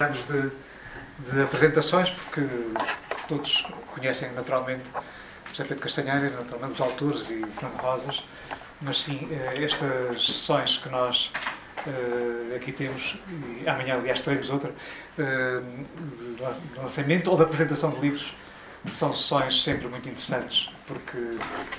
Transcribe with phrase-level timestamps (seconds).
[0.00, 0.52] Vamos de,
[1.28, 2.46] de apresentações, porque
[3.26, 4.84] todos conhecem naturalmente
[5.50, 8.22] José Pedro Castanheira, naturalmente os autores e Fernando Rosas,
[8.80, 11.32] mas sim, eh, estas sessões que nós
[11.84, 13.18] uh, aqui temos,
[13.60, 15.86] e amanhã, aliás, teremos outra, uh,
[16.36, 18.32] de lançamento ou de apresentação de livros,
[18.92, 21.18] são sessões sempre muito interessantes, porque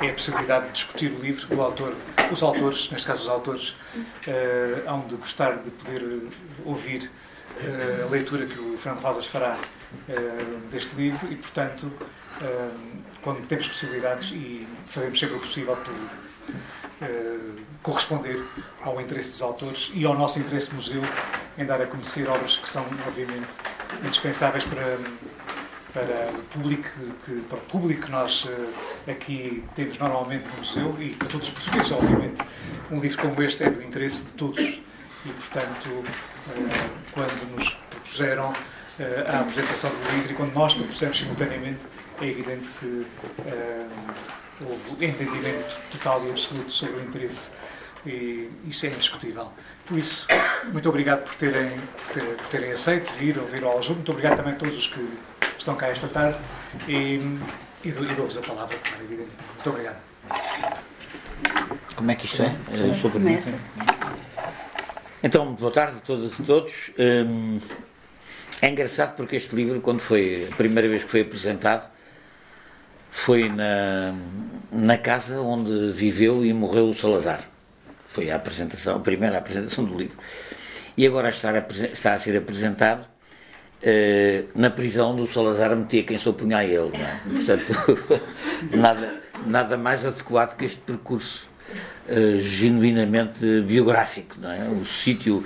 [0.05, 1.95] é a possibilidade de discutir o livro, o autor,
[2.29, 3.77] os autores, neste caso os autores,
[4.85, 6.29] hão de gostar de poder
[6.65, 7.09] ouvir
[7.57, 11.91] uh, a leitura que o Fernando Rosas fará uh, deste livro e, portanto,
[13.21, 15.93] quando temos possibilidades e fazemos sempre o possível por
[17.83, 18.41] corresponder
[18.81, 21.01] ao interesse dos autores e ao nosso interesse museu
[21.57, 23.49] em dar a conhecer obras que são, obviamente,
[24.05, 24.97] indispensáveis para
[25.93, 26.87] para o público
[27.25, 28.69] que, para o público que nós uh,
[29.09, 32.41] aqui temos normalmente no museu e para todos os portugueses, obviamente.
[32.91, 34.83] Um livro como este é do interesse de todos e,
[35.25, 36.05] portanto, uh,
[37.19, 38.53] quando nos propuseram uh,
[39.27, 41.79] a apresentação do livro e quando nós propusemos simultaneamente,
[42.21, 43.05] é evidente que
[44.61, 47.49] houve entendimento total e absoluto sobre o interesse
[48.05, 49.51] e isso é indiscutível.
[49.85, 50.27] Por isso,
[50.71, 54.37] muito obrigado por terem, por terem, por terem aceito vir, ouvir o aula Muito obrigado
[54.37, 55.05] também a todos os que
[55.57, 56.37] estão cá esta tarde
[56.87, 57.19] e,
[57.83, 59.31] e dou-vos a palavra, claro, evidente.
[59.55, 59.97] Muito obrigado.
[61.95, 62.55] Como é que isto é?
[62.71, 63.11] Eu sou
[65.21, 66.91] Então, boa tarde a todas e todos.
[66.97, 67.59] Hum,
[68.61, 71.89] é engraçado porque este livro, quando foi a primeira vez que foi apresentado,
[73.11, 74.15] foi na,
[74.71, 77.41] na casa onde viveu e morreu o Salazar.
[78.05, 80.17] Foi a apresentação, a primeira apresentação do livro.
[80.95, 83.07] E agora está a, está a ser apresentado
[83.81, 86.91] Uh, na prisão do Salazar metia quem se opunha a ele.
[86.97, 87.21] É?
[87.33, 88.21] Portanto,
[88.75, 91.48] nada, nada mais adequado que este percurso
[92.09, 94.35] uh, genuinamente biográfico.
[94.39, 94.67] Não é?
[94.69, 95.45] O sítio.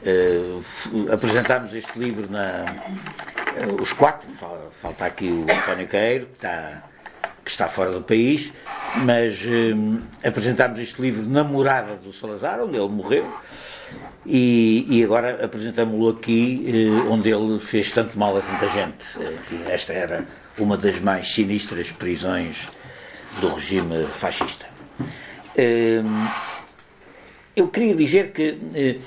[0.00, 0.62] Uh,
[1.12, 2.64] apresentámos este livro na.
[3.80, 4.28] os quatro,
[4.80, 6.82] falta aqui o António Caeiro, que está,
[7.44, 8.52] que está fora do país,
[9.04, 9.40] mas
[10.22, 13.26] apresentámos este livro na morada do Salazar, onde ele morreu.
[14.26, 19.04] E, e agora apresentamos-lo aqui, eh, onde ele fez tanto mal a tanta gente.
[19.40, 20.26] Enfim, esta era
[20.58, 22.68] uma das mais sinistras prisões
[23.40, 24.77] do regime fascista.
[25.58, 26.02] Eh,
[27.56, 28.98] eu queria dizer que eh,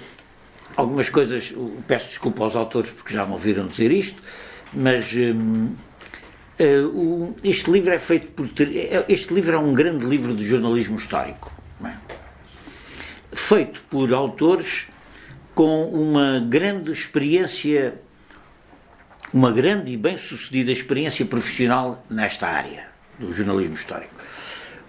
[0.76, 1.56] algumas coisas,
[1.88, 4.22] peço desculpa aos autores porque já me ouviram dizer isto,
[4.74, 5.16] mas
[7.44, 8.50] este livro é feito por.
[9.08, 11.52] Este livro é um grande livro de jornalismo histórico.
[11.84, 11.94] É?
[13.34, 14.88] Feito por autores
[15.56, 17.96] com uma grande experiência,
[19.34, 22.88] uma grande e bem-sucedida experiência profissional nesta área
[23.18, 24.21] do jornalismo histórico.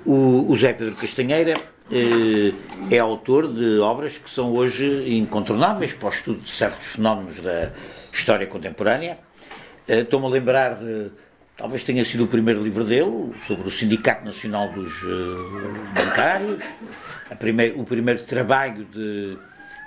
[0.04, 1.54] O, o Zé Pedro Castanheira
[1.90, 2.52] eh,
[2.90, 7.70] é autor de obras que são hoje incontornáveis para o estudo de certos fenómenos da
[8.12, 9.18] história contemporânea.
[9.86, 11.10] Eh, Estou-me a lembrar de.
[11.56, 16.62] Talvez tenha sido o primeiro livro dele, sobre o Sindicato Nacional dos uh, Bancários,
[17.38, 19.36] primeir, o primeiro trabalho de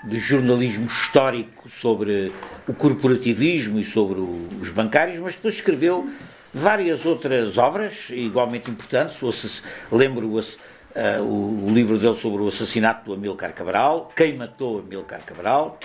[0.05, 2.31] de jornalismo histórico sobre
[2.67, 6.07] o corporativismo e sobre os bancários, mas depois escreveu
[6.55, 9.61] várias outras obras igualmente importantes.
[9.91, 15.21] Lembro o, uh, o, livro dele sobre o assassinato do Amilcar Cabral, Quem Matou Amilcar
[15.25, 15.77] Cabral,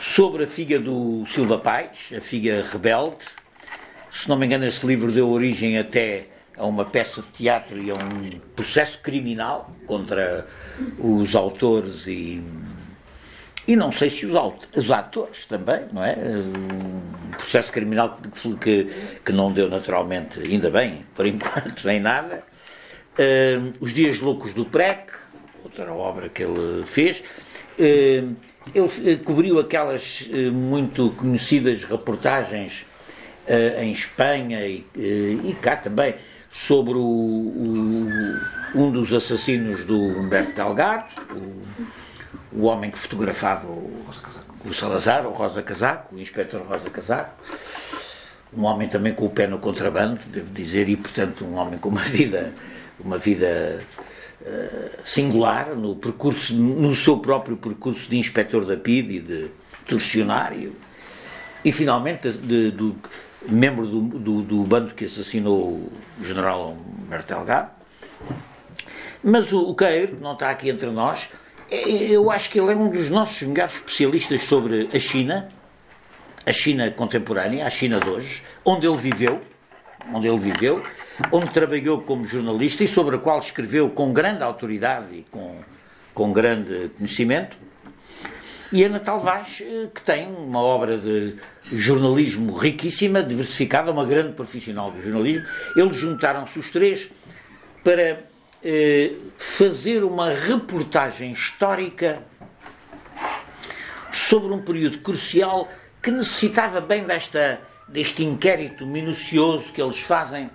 [0.00, 3.26] sobre a filha do Silva Paz, a filha rebelde.
[4.10, 7.90] Se não me engano, esse livro deu origem até a uma peça de teatro e
[7.90, 10.46] a um processo criminal contra
[10.98, 12.42] os autores e
[13.66, 14.34] e não sei se os,
[14.76, 16.16] os atores também, não é?
[16.16, 18.18] Um processo criminal
[18.60, 18.88] que,
[19.24, 22.42] que não deu naturalmente, ainda bem, por enquanto, nem nada.
[23.12, 25.12] Uh, os Dias Loucos do PREC,
[25.62, 27.22] outra obra que ele fez.
[27.78, 28.34] Uh,
[28.74, 32.86] ele cobriu aquelas uh, muito conhecidas reportagens
[33.80, 36.14] em Espanha e, e, cá também
[36.52, 38.08] sobre o, o,
[38.72, 41.60] um dos assassinos do Humberto Delgado, o,
[42.54, 44.04] o homem que fotografava o,
[44.64, 47.34] o Salazar, o Rosa Casaco, o inspetor Rosa Casaco,
[48.56, 51.88] um homem também com o pé no contrabando, devo dizer, e portanto um homem com
[51.88, 52.52] uma vida,
[53.00, 53.80] uma vida
[54.42, 59.50] uh, singular no percurso, no seu próprio percurso de inspetor da PID e de
[59.86, 60.76] torcionário,
[61.64, 62.94] e finalmente de, de,
[63.48, 65.90] membro do, do, do, bando que assassinou
[66.20, 67.70] o general Humberto Delgado.
[69.24, 71.28] Mas o, o Queiro, que não está aqui entre nós,
[71.72, 75.48] eu acho que ele é um dos nossos melhores especialistas sobre a China,
[76.44, 79.40] a China contemporânea, a China de hoje, onde ele viveu,
[80.12, 80.82] onde ele viveu,
[81.30, 85.56] onde trabalhou como jornalista e sobre a qual escreveu com grande autoridade e com,
[86.12, 87.56] com grande conhecimento.
[88.70, 91.36] e Ana Talvaz, eh, que tem uma obra de
[91.72, 95.46] jornalismo riquíssima, diversificada, uma grande profissional do jornalismo.
[95.76, 97.08] Eles juntaram-se os três
[97.82, 98.31] para
[98.64, 102.22] eh, fazer uma reportagem histórica
[104.12, 105.68] sobre um período crucial
[106.02, 110.50] que necessitava bem desta, deste inquérito minucioso que eles fazem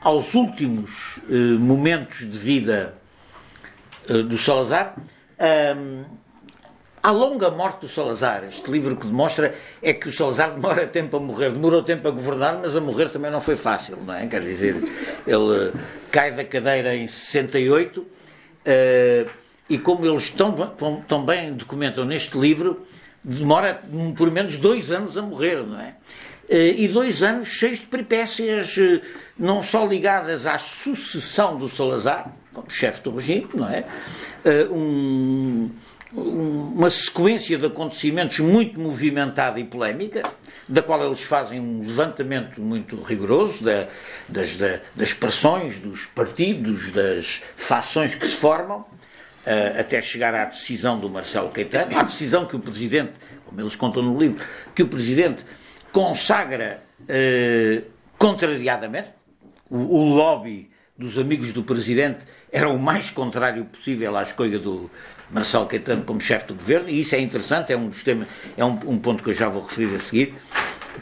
[0.00, 2.94] aos últimos eh, momentos de vida
[4.08, 4.94] eh, do Salazar.
[5.38, 6.04] Um,
[7.06, 11.16] a longa morte do Salazar, este livro que demonstra é que o Salazar demora tempo
[11.16, 14.26] a morrer, demorou tempo a governar, mas a morrer também não foi fácil, não é?
[14.26, 14.74] Quer dizer,
[15.24, 15.72] ele
[16.10, 19.30] cai da cadeira em 68 uh,
[19.70, 20.52] e como eles tão,
[21.06, 22.84] tão bem documentam neste livro,
[23.22, 23.80] demora
[24.16, 25.94] por menos dois anos a morrer, não é?
[26.50, 29.00] Uh, e dois anos cheios de peripécias, uh,
[29.38, 33.84] não só ligadas à sucessão do Salazar, como chefe do regime, não é?
[34.72, 35.70] Um,
[36.16, 40.22] uma sequência de acontecimentos muito movimentada e polémica,
[40.68, 43.86] da qual eles fazem um levantamento muito rigoroso da,
[44.28, 50.46] das, da, das pressões dos partidos, das fações que se formam, uh, até chegar à
[50.46, 53.12] decisão do Marcelo Caetano, à decisão que o Presidente,
[53.44, 55.44] como eles contam no livro, que o Presidente
[55.92, 57.84] consagra uh,
[58.18, 59.10] contrariadamente,
[59.70, 64.90] o, o lobby dos amigos do Presidente era o mais contrário possível à escolha do,
[65.30, 68.64] Marcelo Caetano como chefe do governo, e isso é interessante, é um dos temas, é
[68.64, 70.34] um, um ponto que eu já vou referir a seguir.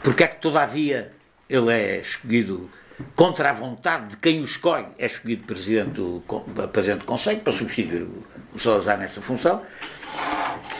[0.03, 1.11] Porque é que, todavia,
[1.49, 2.69] ele é escolhido
[3.15, 6.23] contra a vontade de quem o escolhe, é escolhido presidente do,
[6.71, 8.23] presidente do Conselho para substituir o,
[8.53, 9.61] o Salazar nessa função.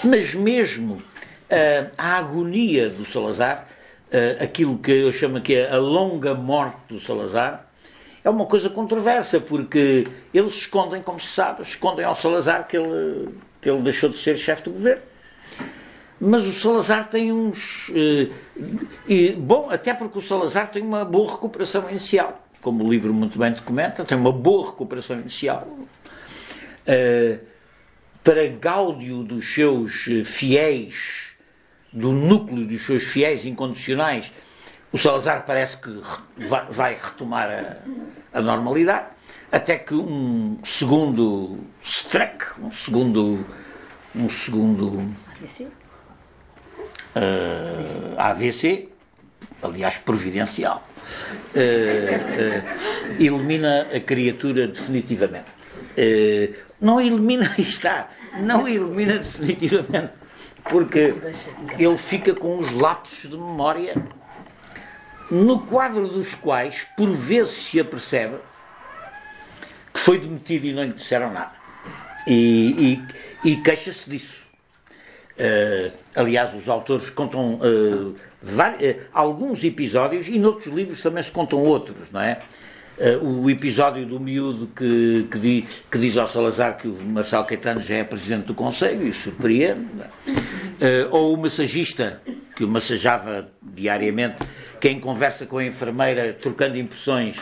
[0.03, 3.67] Mas mesmo uh, a agonia do Salazar,
[4.07, 7.67] uh, aquilo que eu chamo aqui a longa morte do Salazar,
[8.25, 13.29] é uma coisa controversa, porque eles escondem, como se sabe, escondem ao Salazar que ele,
[13.61, 15.03] que ele deixou de ser chefe do governo.
[16.19, 17.91] Mas o Salazar tem uns.
[17.93, 18.29] Eh,
[19.07, 23.37] e, bom, até porque o Salazar tem uma boa recuperação inicial, como o livro muito
[23.37, 25.67] bem documenta, tem uma boa recuperação inicial.
[26.87, 27.37] Eh,
[28.23, 31.35] para gáudio dos seus eh, fiéis,
[31.93, 34.31] do núcleo dos seus fiéis incondicionais,
[34.95, 35.89] o Salazar parece que
[36.69, 39.07] vai retomar a, a normalidade,
[39.51, 43.45] até que um segundo streck, um segundo.
[44.15, 45.13] Um segundo.
[45.35, 45.63] AVC?
[45.63, 45.69] Uh,
[48.17, 48.87] ah, AVC,
[49.61, 50.81] aliás, providencial,
[51.53, 55.47] uh, uh, elimina a criatura definitivamente.
[56.79, 58.07] não elimina, está,
[58.39, 60.13] não elimina definitivamente,
[60.69, 61.13] porque
[61.77, 63.93] ele fica com os lapsos de memória
[65.29, 68.35] no quadro dos quais, por vezes, se apercebe
[69.93, 71.53] que foi demitido e não lhe disseram nada.
[72.27, 72.99] E,
[73.43, 74.45] e, e queixa-se disso.
[75.37, 78.15] Uh, aliás, os autores contam uh, uh,
[79.13, 82.41] alguns episódios e noutros livros também se contam outros, não é?
[83.21, 87.81] o episódio do miúdo que, que, di, que, diz ao Salazar que o Marcelo Caetano
[87.81, 89.85] já é presidente do Conselho e surpreende,
[90.79, 91.05] é?
[91.11, 92.21] ou o massagista
[92.55, 94.37] que o massageava diariamente
[94.85, 97.37] quem conversa com a enfermeira trocando impressões,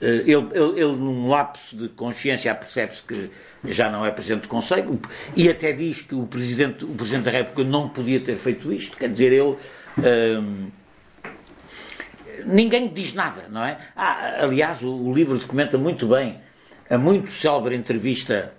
[0.00, 3.32] eh, ele, ele, ele num lapso de consciência percebe-se que
[3.64, 5.00] já não é Presidente do Conselho
[5.34, 8.96] e até diz que o Presidente, o Presidente da República não podia ter feito isto,
[8.96, 9.56] quer dizer, ele.
[9.98, 10.68] Hum,
[12.46, 13.76] ninguém diz nada, não é?
[13.96, 16.38] Ah, aliás, o, o, livro documenta muito bem
[16.88, 18.54] a muito célebre entrevista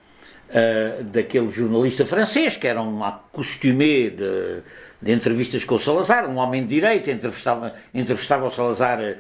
[0.50, 3.00] uh, daquele jornalista francês, que era um
[3.32, 4.62] costume de
[5.06, 9.18] de entrevistas com o Salazar, um homem de direita, entrevistava, entrevistava o Salazar, eh,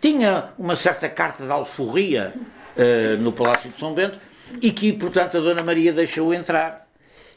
[0.00, 4.18] tinha uma certa carta de alforria uh, no Palácio de São Bento
[4.62, 6.86] e que, portanto, a Dona Maria deixou entrar.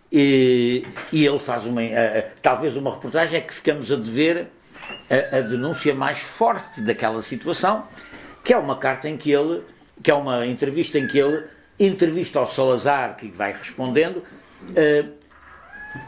[0.10, 1.88] E, e ele faz uma, uh,
[2.42, 4.48] talvez uma reportagem é que ficamos a dever
[5.10, 7.86] a, a, denúncia mais forte daquela situação,
[8.46, 9.62] que é uma carta em que ele,
[10.02, 11.44] que é uma entrevista em que ele
[11.78, 14.24] entrevista ao Salazar, que vai respondendo,
[14.70, 15.12] uh,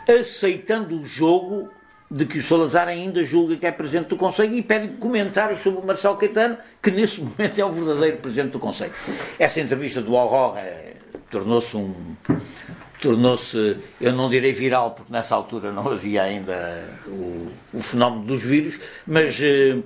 [0.10, 1.70] aceitando o jogo
[2.12, 5.80] de que o Salazar ainda julga que é Presidente do Conselho e pede comentários sobre
[5.80, 8.92] o Marcelo Caetano, que nesse momento é o verdadeiro Presidente do Conselho.
[9.40, 10.96] Essa entrevista do Aurora é,
[11.30, 11.96] tornou-se um.
[13.00, 18.44] tornou-se, eu não direi viral, porque nessa altura não havia ainda o, o fenómeno dos
[18.44, 18.78] vírus,
[19.08, 19.78] mas eh,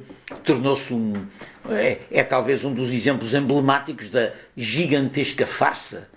[0.44, 1.13] tornou-se um.
[1.70, 6.10] É, é talvez um dos exemplos emblemáticos da gigantesca farsa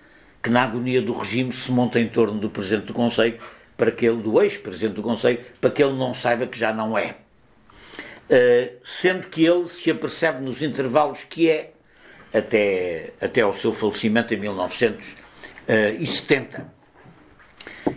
[0.43, 3.39] que na agonia do regime se monta em torno do Presidente do Conselho
[3.79, 6.99] para que ele, do ex-presidente do Conselho, para que ele não saiba que já não
[6.99, 7.15] é.
[8.29, 11.71] Uh, sendo que ele se apercebe nos intervalos que é
[12.35, 16.75] até, até ao seu falecimento em 1970.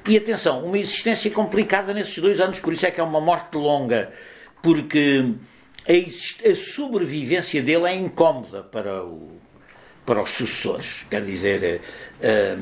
[0.07, 3.57] e atenção, uma existência complicada nesses dois anos, por isso é que é uma morte
[3.57, 4.13] longa,
[4.61, 5.33] porque
[5.85, 5.91] a,
[6.49, 9.40] a sobrevivência dele é incómoda para, o,
[10.11, 11.05] para os sucessores.
[11.09, 11.81] Quer dizer,
[12.21, 12.57] eh,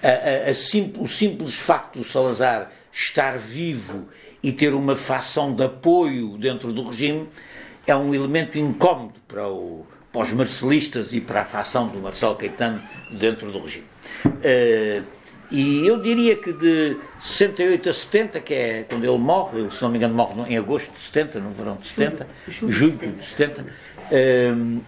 [0.00, 4.06] a, a, a sim, o simples facto do Salazar estar vivo
[4.40, 7.28] e ter uma fação de apoio dentro do regime
[7.88, 12.36] é um elemento incómodo para, o, para os marcelistas e para a fação do Marcelo
[12.36, 12.80] Caetano
[13.18, 13.86] dentro do regime.
[15.50, 19.90] E eu diria que de 68 a 70, que é quando ele morre, se não
[19.90, 23.62] me engano, morre em agosto de 70, no verão de 70, julho, julho de 70,
[23.62, 24.82] uh, uh,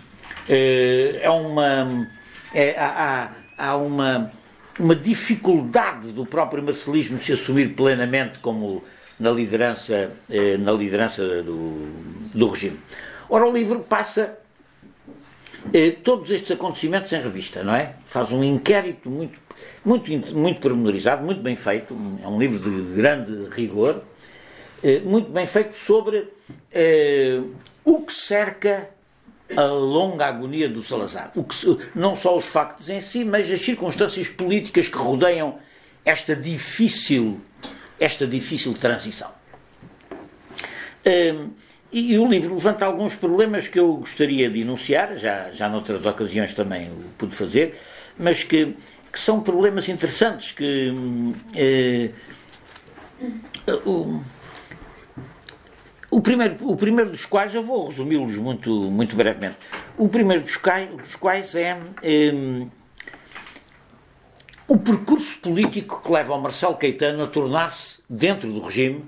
[0.49, 2.09] é uma.
[2.55, 4.31] É, há, há uma,
[4.79, 8.85] uma dificuldade do próprio marcelismo se assumir plenamente como
[9.19, 11.89] na liderança, eh, na liderança do,
[12.35, 12.79] do regime.
[13.29, 14.39] Ora, o livro passa
[15.73, 17.95] eh, todos estes acontecimentos em revista, não é?
[18.07, 19.39] Faz um inquérito muito,
[19.85, 24.03] muito, muito pormenorizado, muito bem feito, é um livro de grande rigor,
[24.83, 26.29] eh, muito bem feito sobre
[27.85, 28.91] o que cerca
[29.57, 31.33] a longa agonia do Salazar.
[31.35, 31.57] O que,
[31.95, 35.59] não só os factos em si, mas as circunstâncias políticas que rodeiam
[36.05, 37.41] esta difícil
[37.99, 39.31] esta difícil transição.
[41.07, 41.51] Um,
[41.93, 46.53] e o livro levanta alguns problemas que eu gostaria de enunciar, já, já noutras ocasiões
[46.53, 47.81] também o pude fazer,
[48.19, 48.75] mas que,
[49.13, 50.91] que são problemas interessantes que
[51.55, 52.13] uh,
[53.89, 54.21] o,
[56.15, 59.57] o, primeiro, o primeiro dos quais, eu vou resumi-los muito, muito brevemente,
[59.99, 61.77] o primeiro dos quais, dos quais é
[62.33, 62.71] um,
[64.69, 69.05] o percurso político que leva o Marcelo Caetano a tornar-se, dentro do regime,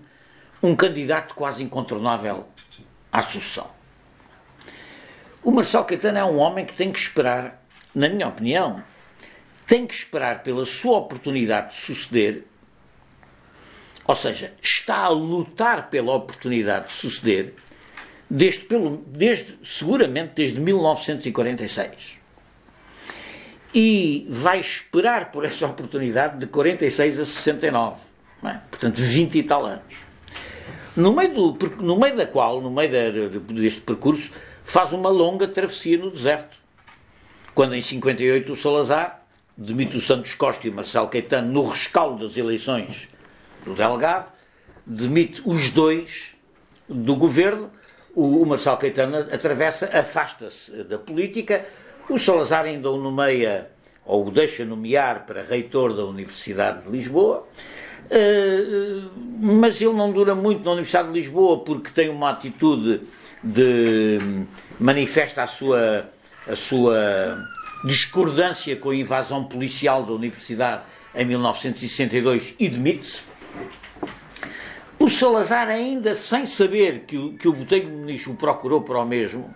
[0.60, 2.48] um candidato quase incontornável
[3.12, 3.70] à sucessão.
[5.44, 8.82] O Marcelo Caetano é um homem que tem que esperar, na minha opinião,
[9.68, 12.44] tem que esperar pela sua oportunidade de suceder,
[14.06, 17.54] ou seja, está a lutar pela oportunidade de suceder,
[18.28, 22.16] desde, pelo, desde seguramente desde 1946
[23.74, 27.96] e vai esperar por essa oportunidade de 46 a 69.
[28.44, 28.58] É?
[28.70, 30.06] Portanto, 20 e tal anos.
[30.96, 34.30] No meio, do, no meio da qual, no meio deste percurso,
[34.64, 36.56] faz uma longa travessia no deserto.
[37.54, 42.26] Quando em 58 o Salazar demite o Santos Costa e o Marcelo Caetano no rescaldo
[42.26, 43.08] das eleições
[43.66, 44.28] do Delgado,
[44.86, 46.34] demite os dois
[46.88, 47.70] do governo,
[48.14, 51.66] o, o Marcelo Caetano atravessa, afasta-se da política,
[52.08, 53.68] o Salazar ainda o nomeia,
[54.04, 57.46] ou o deixa nomear para reitor da Universidade de Lisboa,
[58.08, 59.02] eh,
[59.40, 63.00] mas ele não dura muito na Universidade de Lisboa porque tem uma atitude
[63.42, 64.18] de.
[64.78, 66.08] manifesta a sua,
[66.46, 67.44] a sua
[67.84, 70.82] discordância com a invasão policial da Universidade
[71.14, 73.22] em 1962 e demite-se.
[74.98, 79.04] O Salazar, ainda sem saber que o, que o Botelho Muniz o procurou para o
[79.04, 79.54] mesmo,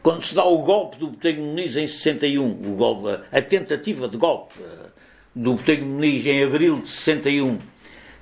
[0.00, 4.16] quando se dá o golpe do Botelho Muniz em 61, o golpe, a tentativa de
[4.16, 4.90] golpe eh,
[5.34, 7.58] do Botelho Muniz em abril de 61,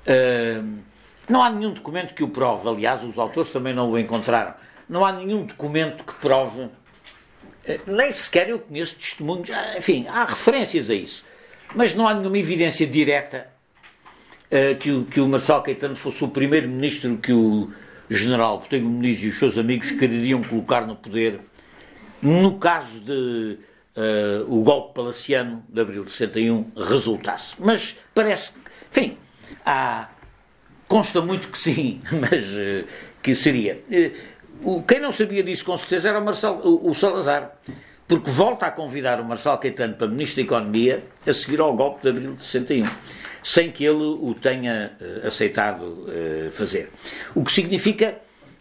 [0.07, 0.63] eh,
[1.29, 2.67] não há nenhum documento que o prove.
[2.67, 4.55] Aliás, os autores também não o encontraram.
[4.89, 6.69] Não há nenhum documento que prove,
[7.67, 11.23] eh, nem sequer eu conheço testemunhos, ah, enfim, há referências a isso.
[11.75, 13.58] Mas não há nenhuma evidência direta
[14.81, 17.71] que, o, que o Marcelo Caetano fosse o primeiro-ministro que o
[18.09, 21.41] general Botelho Muniz e os seus amigos queriam colocar no poder
[22.23, 23.59] no caso de
[23.97, 27.55] uh, o golpe palaciano de abril de 61 resultasse.
[27.59, 29.19] Mas parece que, enfim,
[29.65, 30.09] há,
[30.87, 32.87] consta muito que sim, mas uh,
[33.23, 33.83] que seria.
[34.63, 37.57] Uh, quem não sabia disso com certeza era o, Marcelo, o, o Salazar,
[38.07, 42.03] porque volta a convidar o Marcelo Caetano para Ministro da Economia a seguir ao golpe
[42.03, 42.87] de abril de 61
[43.49, 46.91] sem que ele o tenha uh, aceitado uh, fazer.
[47.35, 48.19] O que significa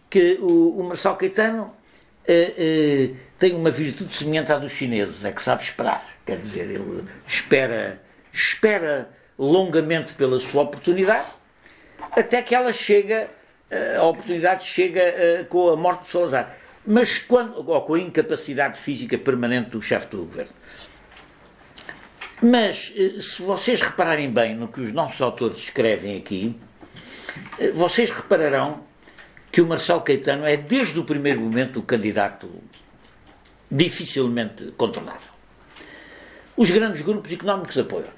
[0.08, 5.42] que o, o Marcelo Caetano uh, tem uma virtude semelhante à dos chineses, é que
[5.42, 6.08] sabe esperar.
[6.24, 8.00] Quer dizer, ele espera,
[8.32, 11.28] espera longamente pela sua oportunidade,
[12.12, 13.28] até que ela chega,
[13.96, 16.56] a oportunidade chega com a morte de Salazar.
[16.84, 20.52] Mas quando, ou com a incapacidade física permanente do chefe do governo.
[22.40, 26.56] Mas, se vocês repararem bem no que os nossos autores escrevem aqui,
[27.74, 28.84] vocês repararão
[29.50, 32.48] que o Marcelo Caetano é, desde o primeiro momento, o candidato
[33.70, 35.28] dificilmente contornável.
[36.56, 38.10] Os grandes grupos económicos apoiam.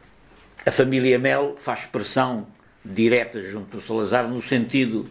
[0.64, 2.46] A família Mel faz pressão
[2.84, 5.10] direta junto do Salazar no sentido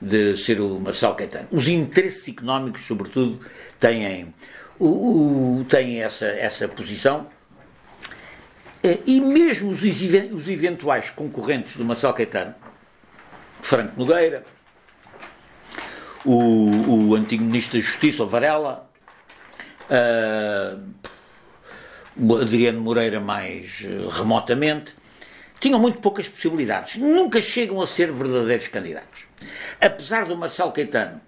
[0.00, 1.48] de ser o Marcelo Caetano.
[1.50, 3.40] Os interesses económicos, sobretudo,
[3.80, 4.32] têm,
[5.68, 7.26] têm essa, essa posição.
[8.82, 12.54] Eh, e mesmo os, eventuais concorrentes do Marcelo Caetano,
[13.60, 14.44] Franco Nogueira,
[16.24, 18.88] o, o antigo Ministro da Justiça, o Varela,
[19.90, 20.80] uh,
[22.16, 24.94] o Adriano Moreira mais uh, remotamente,
[25.58, 26.96] tinham muito poucas possibilidades.
[26.96, 29.26] Nunca chegam a ser verdadeiros candidatos.
[29.80, 31.20] Apesar do Marcelo Caetano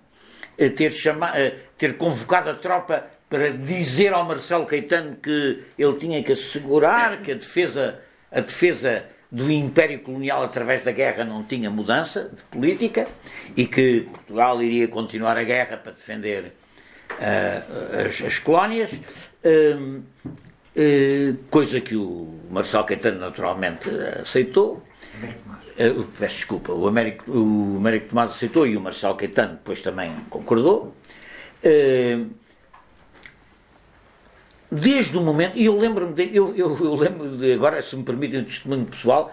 [0.59, 1.33] uh, ter, chama,
[1.77, 7.31] ter convocado a tropa para dizer ao Marcelo Caetano que ele tinha que assegurar que
[7.31, 13.07] a defesa, a defesa do Império Colonial através da guerra não tinha mudança de política
[13.57, 16.53] e que Portugal iria continuar a guerra para defender
[17.13, 20.03] uh, as, as, colónias, uh,
[20.77, 23.89] uh, coisa que o Marcelo Caetano naturalmente
[24.21, 24.83] aceitou.
[25.79, 30.13] Uh, peço desculpa, o Américo, o Américo Tomás aceitou e o Marcelo Caetano depois também
[30.29, 30.97] concordou.
[31.63, 32.41] Uh,
[34.71, 38.05] desde o momento, e eu lembro-me, de, eu, eu, eu, lembro de, agora se me
[38.05, 39.33] permitem um testemunho pessoal,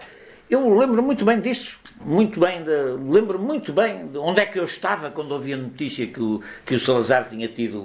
[0.50, 2.70] eu lembro muito bem disso, muito bem, de,
[3.08, 6.42] lembro muito bem de onde é que eu estava quando ouvi a notícia que o,
[6.66, 7.78] que o Salazar tinha tido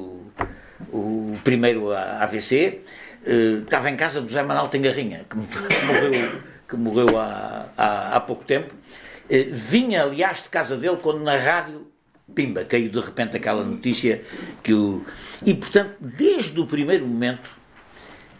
[0.91, 2.81] o, o primeiro AVC,
[3.27, 5.35] uh, estava em casa do José Manuel Tengarrinha, que
[5.85, 6.31] morreu,
[6.67, 11.37] que morreu há, há, há pouco tempo, uh, vinha aliás de casa dele quando na
[11.37, 11.92] rádio
[12.33, 14.21] pimba, caiu de repente aquela notícia
[14.61, 15.05] que o.
[15.45, 17.49] E portanto, desde o primeiro momento,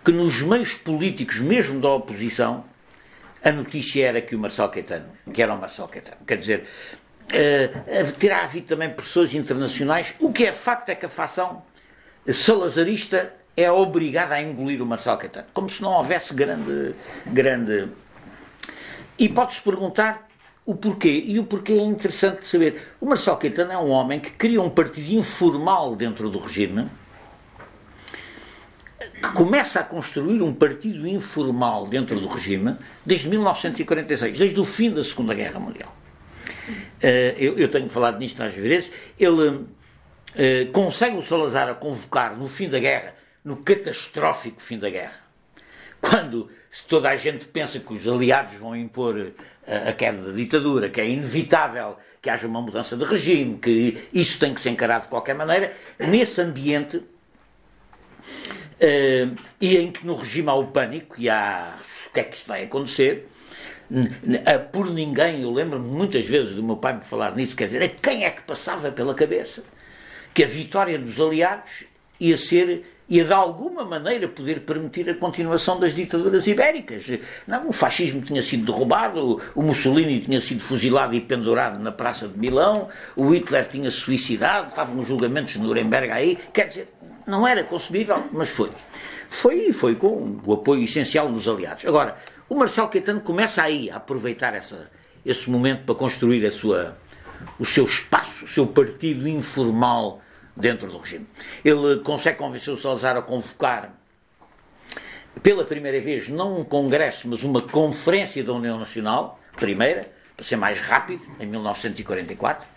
[0.03, 2.65] que nos meios políticos, mesmo da oposição,
[3.43, 6.17] a notícia era que o Marcelo Caetano, que era o Marcelo Caetano.
[6.25, 6.67] Quer dizer,
[7.23, 10.15] uh, terá havido também pressões internacionais.
[10.19, 11.63] O que é facto é que a facção
[12.31, 16.95] salazarista é obrigada a engolir o Marcelo Caetano, como se não houvesse grande.
[17.25, 17.89] grande...
[19.19, 20.27] E pode-se perguntar
[20.65, 21.23] o porquê.
[21.25, 22.95] E o porquê é interessante de saber.
[22.99, 26.87] O Marcelo Caetano é um homem que cria um partido informal dentro do regime,
[29.21, 34.91] que começa a construir um partido informal dentro do regime desde 1946, desde o fim
[34.91, 35.93] da Segunda Guerra Mundial.
[37.01, 38.91] Eh, eu, eu tenho falado nisto às vezes.
[39.19, 39.65] Ele
[40.35, 45.19] eh, consegue o Salazar a convocar no fim da guerra, no catastrófico fim da guerra,
[46.01, 46.49] quando
[46.87, 49.33] toda a gente pensa que os aliados vão impor
[49.67, 54.39] a queda da ditadura, que é inevitável que haja uma mudança de regime, que isso
[54.39, 57.05] tem que ser encarado de qualquer maneira, nesse ambiente uh,
[59.59, 62.47] e em que no regime há o pânico e há o que é que isto
[62.47, 63.27] vai acontecer,
[64.71, 67.89] por ninguém, eu lembro-me muitas vezes do meu pai me falar nisso, quer dizer, a
[67.89, 69.63] quem é que passava pela cabeça
[70.33, 71.83] que a vitória dos aliados
[72.19, 77.05] ia ser ia de alguma maneira poder permitir a continuação das ditaduras ibéricas.
[77.45, 82.27] Não, o fascismo tinha sido derrubado, o Mussolini tinha sido fuzilado e pendurado na Praça
[82.27, 86.37] de Milão, o Hitler tinha se suicidado, estavam os julgamentos de Nuremberg aí.
[86.53, 86.93] Quer dizer,
[87.27, 88.69] não era concebível, mas foi.
[89.29, 91.85] Foi e foi com o apoio essencial dos aliados.
[91.85, 94.89] Agora, o Marcelo Caetano começa aí a aproveitar essa,
[95.25, 96.97] esse momento para construir a sua,
[97.59, 100.21] o seu espaço, o seu partido informal
[100.55, 101.27] dentro do regime.
[101.63, 103.93] Ele consegue convencer o Salazar a convocar,
[105.41, 110.01] pela primeira vez, não um congresso, mas uma conferência da União Nacional, primeira,
[110.35, 112.67] para ser mais rápido, em 1944.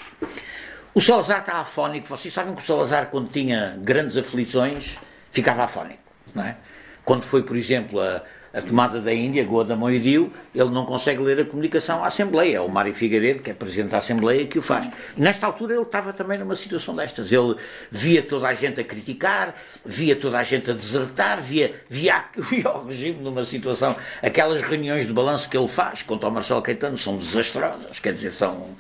[0.95, 2.09] O Salazar está afónico.
[2.09, 4.99] Vocês sabem que o Salazar, quando tinha grandes aflições,
[5.31, 6.01] ficava afónico.
[6.35, 6.57] Não é?
[7.05, 8.23] Quando foi, por exemplo, a,
[8.57, 12.57] a tomada da Índia, Goda Moidio, ele não consegue ler a comunicação à Assembleia.
[12.57, 14.89] É o Mário Figueiredo, que é Presidente da Assembleia, que o faz.
[15.15, 17.31] E nesta altura ele estava também numa situação destas.
[17.31, 17.55] Ele
[17.91, 22.71] via toda a gente a criticar, via toda a gente a desertar, via, via, via
[22.73, 23.95] o regime numa situação.
[24.23, 28.33] Aquelas reuniões de balanço que ele faz contra o Marcelo Caetano são desastrosas, quer dizer,
[28.33, 28.71] são.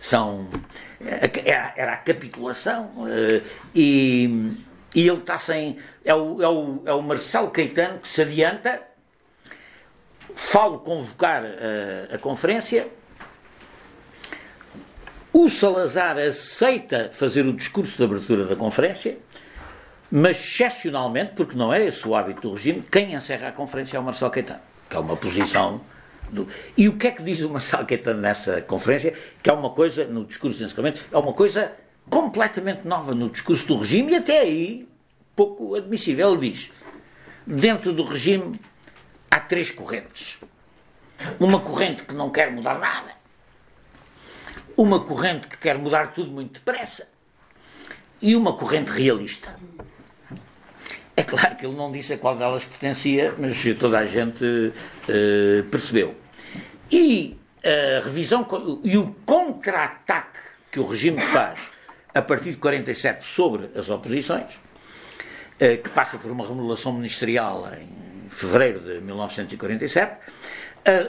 [0.00, 0.48] são
[1.44, 3.06] era, era a capitulação.
[3.06, 3.42] Eh,
[3.76, 4.50] e,
[4.92, 5.76] e ele está sem.
[6.04, 8.89] É o, é, o, é o Marcelo Caetano que se adianta
[10.34, 12.88] falo convocar a, a conferência.
[15.32, 19.18] O Salazar aceita fazer o discurso de abertura da conferência,
[20.10, 24.00] mas excepcionalmente, porque não é esse o hábito do regime, quem encerra a conferência é
[24.00, 25.80] o Marcelo Caetano, que é uma posição
[26.30, 26.48] do...
[26.76, 29.14] E o que é que diz o Marcelo Caetano nessa conferência?
[29.40, 31.72] Que é uma coisa, no discurso de encerramento, é uma coisa
[32.08, 34.88] completamente nova no discurso do regime e até aí
[35.36, 36.34] pouco admissível.
[36.34, 36.72] Ele diz:
[37.46, 38.60] dentro do regime
[39.30, 40.38] há três correntes.
[41.38, 43.12] Uma corrente que não quer mudar nada,
[44.76, 47.08] uma corrente que quer mudar tudo muito depressa
[48.22, 49.54] e uma corrente realista.
[51.14, 55.62] É claro que ele não disse a qual delas pertencia, mas toda a gente uh,
[55.70, 56.16] percebeu.
[56.90, 58.46] E a revisão
[58.82, 60.38] e o contra-ataque
[60.72, 61.60] que o regime faz
[62.14, 68.09] a partir de 47 sobre as oposições, uh, que passa por uma remodelação ministerial em
[68.30, 70.18] fevereiro de 1947.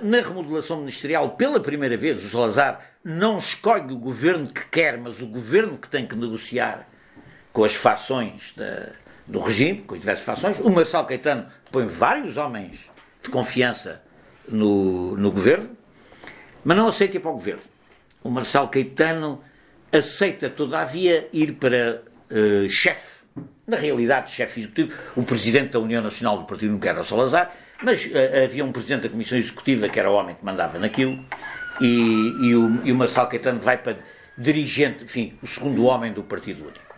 [0.01, 5.21] Na remodelação ministerial, pela primeira vez, o Salazar não escolhe o governo que quer, mas
[5.21, 6.87] o governo que tem que negociar
[7.53, 8.89] com as fações da,
[9.27, 10.59] do regime, com as diversas fações.
[10.59, 12.89] O Marcelo Caetano põe vários homens
[13.23, 14.01] de confiança
[14.47, 15.69] no, no governo,
[16.63, 17.61] mas não aceita ir para o governo.
[18.23, 19.41] O Marcelo Caetano
[19.91, 23.10] aceita, todavia, ir para uh, chefe,
[23.67, 27.53] na realidade, chefe executivo, o presidente da União Nacional do Partido não era o Salazar,
[27.81, 31.23] mas uh, havia um presidente da Comissão Executiva que era o homem que mandava naquilo,
[31.79, 31.87] e,
[32.41, 33.97] e, o, e o Marcelo Caetano vai para
[34.37, 36.95] dirigente, enfim, o segundo homem do Partido Único.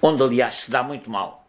[0.00, 1.46] Onde, aliás, se dá muito mal.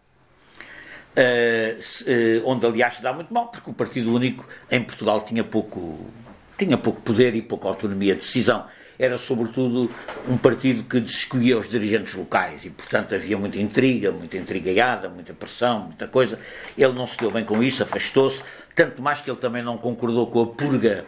[1.14, 5.22] Uh, se, uh, onde, aliás, se dá muito mal, porque o Partido Único em Portugal
[5.22, 6.12] tinha pouco,
[6.58, 8.66] tinha pouco poder e pouca autonomia de decisão
[8.98, 9.90] era sobretudo
[10.28, 15.34] um partido que escolhia os dirigentes locais e, portanto, havia muita intriga, muita intrigaiada, muita
[15.34, 16.40] pressão, muita coisa.
[16.78, 18.42] Ele não se deu bem com isso, afastou-se,
[18.76, 21.06] tanto mais que ele também não concordou com a purga,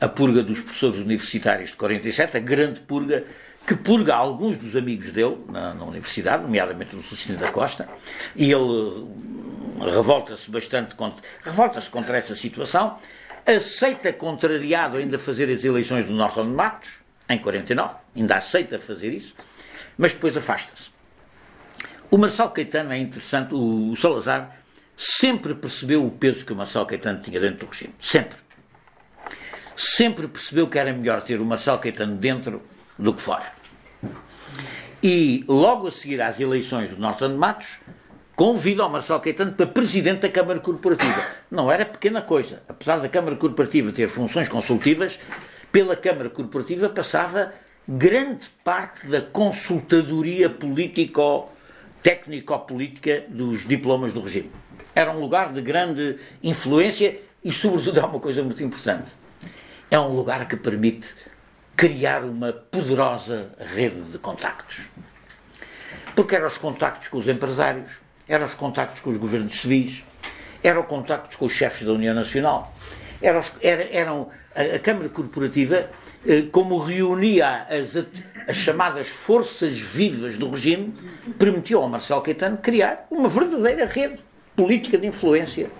[0.00, 3.24] a purga dos professores universitários de 47, a grande purga
[3.66, 7.88] que purga alguns dos amigos dele na, na universidade, nomeadamente o Lucino da Costa,
[8.36, 12.98] e ele hum, revolta-se bastante contra, revolta-se contra essa situação,
[13.46, 19.12] aceita contrariado ainda fazer as eleições do Norton de Matos, em 49, ainda aceita fazer
[19.12, 19.34] isso,
[19.96, 20.90] mas depois afasta-se.
[22.10, 24.56] O Marcelo Caetano é interessante, o Salazar
[24.96, 27.94] sempre percebeu o peso que o Marcelo Caetano tinha dentro do regime.
[28.00, 28.38] Sempre.
[29.76, 32.62] Sempre percebeu que era melhor ter o Marcelo Caetano dentro
[32.98, 33.52] do que fora.
[35.02, 37.78] E logo a seguir às eleições do Norton de Matos,
[38.36, 41.26] convida o Marcelo Caetano para presidente da Câmara Corporativa.
[41.50, 42.62] Não era pequena coisa.
[42.68, 45.18] Apesar da Câmara Corporativa ter funções consultivas,
[45.74, 47.52] pela Câmara Corporativa passava
[47.88, 51.48] grande parte da consultadoria político
[52.00, 54.52] técnico-política dos diplomas do regime.
[54.94, 59.10] Era um lugar de grande influência e, sobretudo, há uma coisa muito importante.
[59.90, 61.12] É um lugar que permite
[61.74, 64.82] criar uma poderosa rede de contactos.
[66.14, 67.90] Porque eram os contactos com os empresários,
[68.28, 70.04] eram os contactos com os governos civis,
[70.62, 72.72] eram os contactos com os chefes da União Nacional,
[73.20, 75.90] eram, eram a, Câmara Corporativa,
[76.26, 77.96] eh, como reunia as,
[78.48, 80.94] as chamadas forças vivas do regime,
[81.38, 84.18] permitiu ao Marcelo Caetano criar uma verdadeira rede
[84.54, 85.70] política de influência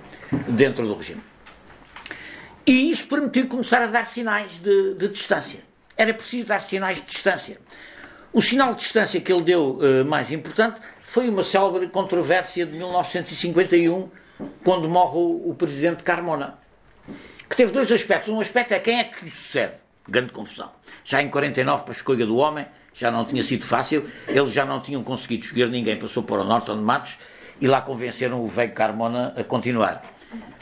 [0.48, 1.22] dentro do regime.
[2.66, 5.60] E isso permitiu começar a dar sinais de, de distância.
[5.96, 7.58] Era preciso dar sinais de distância.
[8.32, 12.76] O sinal de distância que ele deu uh, mais importante foi uma célebre controvérsia de
[12.76, 14.08] 1951,
[14.64, 16.58] quando morre o, o presidente Carmona
[17.48, 18.32] que teve dois aspectos.
[18.32, 19.74] Um aspecto é quem é que sucede.
[20.08, 20.70] Grande confusão.
[21.04, 24.08] Já em 49, para a escolha do homem, já não tinha sido fácil.
[24.28, 25.98] Eles já não tinham conseguido escolher ninguém.
[25.98, 27.18] Passou para o Norton de Matos
[27.60, 30.02] e lá convenceram o velho Carmona a continuar.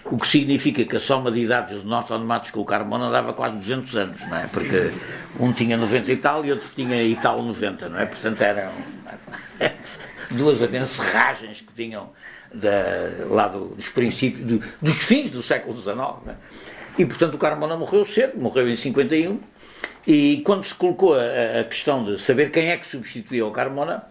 [0.05, 3.11] O que significa que a soma de idades do Norton de Matos com o Carmona
[3.11, 4.47] dava quase 200 anos, não é?
[4.49, 4.92] Porque
[5.38, 8.07] um tinha 90 e tal e outro tinha e tal 90, não é?
[8.07, 8.73] Portanto, eram
[10.31, 12.11] duas abencerragens que vinham
[12.55, 16.37] da, lá do, dos princípios, do, dos fins do século XIX, não é?
[16.99, 19.41] E, portanto, o Carmona morreu cedo, morreu em 51,
[20.07, 24.05] e quando se colocou a, a questão de saber quem é que substituía o Carmona,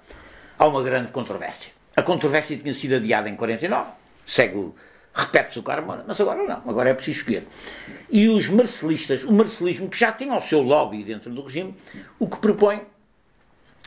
[0.57, 1.71] há uma grande controvérsia.
[1.95, 3.91] A controvérsia tinha sido adiada em 49,
[4.25, 4.73] segue
[5.13, 7.47] repete-se o Carmona, mas agora não, agora é preciso escolher.
[8.09, 11.75] E os marcelistas, o marcelismo, que já tinha o seu lobby dentro do regime,
[12.17, 12.81] o que propõe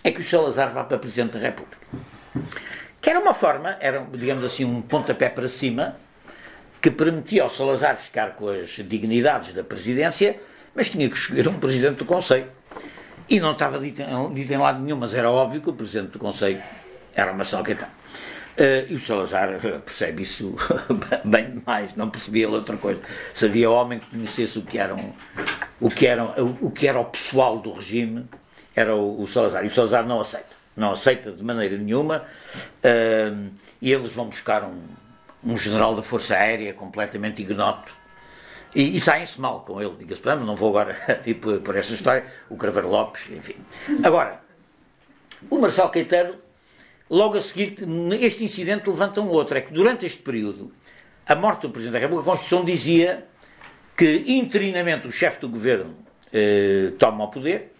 [0.02, 1.78] é que o Salazar vá para Presidente da República.
[3.04, 5.94] Que era uma forma, era, digamos assim, um pontapé para cima,
[6.80, 10.40] que permitia ao Salazar ficar com as dignidades da presidência,
[10.74, 12.46] mas tinha que escolher um presidente do Conselho.
[13.28, 16.18] E não estava dito dito em lado nenhum, mas era óbvio que o presidente do
[16.18, 16.62] Conselho
[17.14, 17.92] era Marcelo Caetano.
[18.56, 20.54] Uh, e o Salazar eh, percebe isso
[21.26, 23.02] bem demais, não percebia outra coisa.
[23.34, 25.12] Se havia homem que conhecesse o que, eram,
[25.78, 28.24] o, que eram, o que era o pessoal do regime,
[28.74, 29.62] era o, o, Salazar.
[29.62, 30.53] E o Salazar não aceita.
[30.76, 32.24] Não aceita de maneira nenhuma.
[32.84, 34.80] Uh, e eles vão buscar um,
[35.44, 37.92] um general da Força Aérea completamente ignoto.
[38.74, 42.24] E, e saem-se mal com ele, diga-se, não vou agora ir por, por essa história,
[42.48, 43.54] o Craveiro Lopes, enfim.
[44.02, 44.40] Agora,
[45.48, 46.34] o Marcelo Caetano,
[47.08, 47.76] logo a seguir,
[48.20, 50.72] este incidente levanta um outro, é que durante este período,
[51.26, 53.26] a morte do Presidente da República, a Constituição dizia
[53.96, 55.94] que interinamente o chefe do governo
[56.32, 57.72] eh, toma o poder,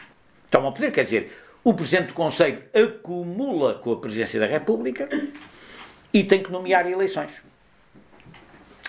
[0.49, 1.33] toma o poder, quer dizer,
[1.65, 5.09] o Presidente do Conselho acumula com a Presidência da República
[6.13, 7.43] e tem que nomear eleições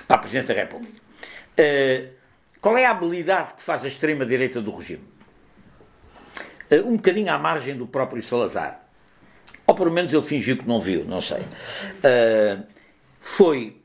[0.06, 1.02] para a Presidência da República.
[1.58, 2.14] Uh,
[2.60, 5.08] qual é a habilidade que faz a extrema-direita do regime?
[6.70, 8.82] Uh, um bocadinho à margem do próprio Salazar.
[9.66, 11.40] Ou pelo menos ele fingiu que não viu, não sei.
[11.40, 12.64] Uh,
[13.22, 13.82] foi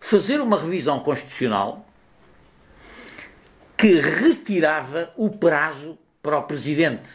[0.00, 1.86] fazer uma revisão constitucional
[3.76, 7.08] que retirava o prazo para o presidente,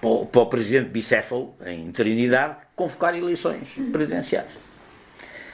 [0.00, 4.50] para o, presidente bicéfalo, em Trinidade, convocar eleições presidenciais.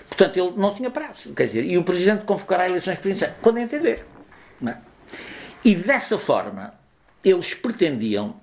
[0.08, 1.32] Portanto, ele não tinha prazo.
[1.34, 4.04] Quer dizer, e o presidente convocará eleições presidenciais quando entender.
[4.64, 4.76] É?
[5.64, 6.74] E dessa forma,
[7.24, 8.36] eles pretendiam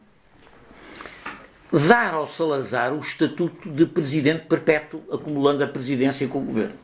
[1.71, 6.75] dar ao Salazar o estatuto de presidente perpétuo, acumulando a presidência com o governo.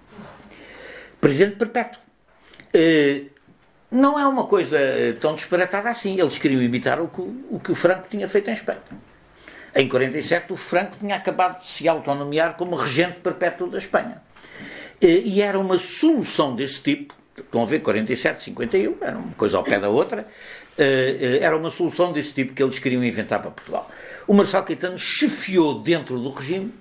[1.20, 2.02] Presidente perpétuo.
[2.74, 3.24] Eh,
[3.92, 6.20] não é uma coisa eh, tão disparatada assim.
[6.20, 8.80] Eles queriam imitar o, que o Franco tinha feito em Espanha.
[9.76, 14.22] Em 47, o Franco tinha acabado de se autonomear como regente perpétuo da Espanha.
[15.02, 19.58] Eh, e era uma solução desse tipo, estão a ver, 47, 51, era uma coisa
[19.58, 20.28] ao pé da outra,
[21.42, 23.90] era uma solução desse tipo que eles queriam inventar para Portugal.
[24.26, 26.74] O Marcelo Caetano chefiou dentro do regime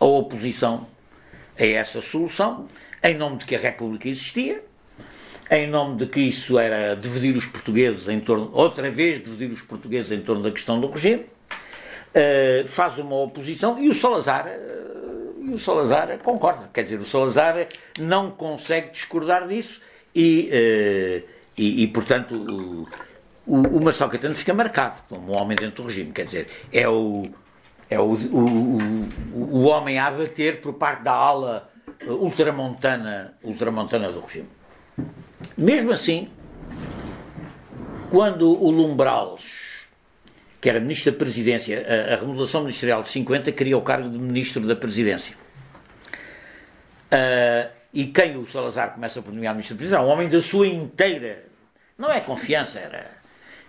[0.00, 0.86] a oposição
[1.58, 2.68] a essa solução,
[3.02, 4.62] em nome de que a República existia,
[5.50, 9.60] em nome de que isso era dividir os portugueses em torno, outra vez dividir os
[9.60, 11.26] portugueses em torno da questão do regime,
[12.14, 17.04] uh, faz uma oposição e o Salazar uh, e o Salazar concorda, quer dizer, o
[17.04, 17.66] Salazar
[17.98, 19.80] não consegue discordar disso
[20.14, 22.86] e, uh, e, e, portanto
[23.46, 26.12] o, o Marcelo Caetano fica marcado como um homem dentro do regime.
[26.12, 27.24] Quer dizer, é o,
[27.90, 28.78] é o, o,
[29.34, 31.68] o homem a abater por parte da ala
[32.06, 34.48] ultramontana, ultramontana do regime.
[35.56, 36.28] Mesmo assim,
[38.10, 39.71] quando o Lumbrales,
[40.62, 44.16] que era ministro da Presidência, a, a remodelação ministerial de 50, queria o cargo de
[44.16, 45.34] ministro da Presidência.
[47.12, 50.06] Uh, e quem o Salazar começa por nomear ministro da Presidência?
[50.06, 51.46] Um homem da sua inteira.
[51.98, 53.10] Não é confiança, era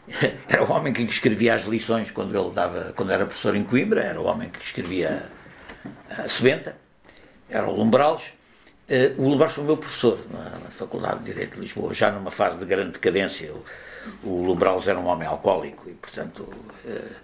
[0.48, 4.04] era o homem que escrevia as lições quando ele dava, quando era professor em Coimbra,
[4.04, 5.24] era o homem que escrevia
[6.10, 6.78] a Sebenta,
[7.50, 8.34] era o Lumbrales.
[8.88, 12.30] Uh, o Lumbrales foi o meu professor na, Faculdade de Direito de Lisboa, já numa
[12.30, 13.52] fase de grande decadência.
[13.52, 13.66] O,
[14.24, 16.42] o Lumbrales era um homem alcoólico e, portanto,
[16.86, 17.16] uh,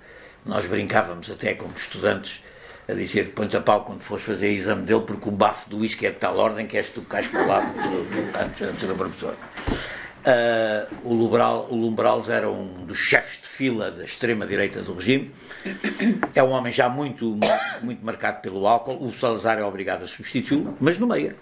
[0.46, 2.44] nós brincávamos até como estudantes
[2.88, 6.08] a dizer põe-te a pau quando fores fazer exame dele, porque o bafo do uísque
[6.08, 7.72] é de tal ordem que és tu que cais colado
[8.42, 9.36] antes, antes do professor.
[10.20, 15.32] Uh, o, Lubral, o Lumbrals era um dos chefes de fila da extrema-direita do regime.
[16.36, 17.39] É um homem já muito,
[17.82, 19.06] muito marcado pelo álcool.
[19.06, 21.36] O Salazar é obrigado a substituí-lo, mas no meio.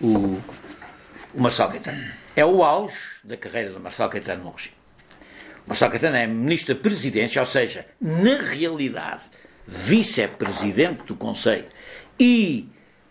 [0.00, 0.40] O,
[1.34, 2.19] o Marcelo Caetano.
[2.40, 4.74] É o auge da carreira do Marcelo Caetano no regime.
[5.66, 9.24] Marcelo Caetano é ministro da presidência, ou seja, na realidade,
[9.66, 11.66] vice-presidente do Conselho
[12.18, 12.66] e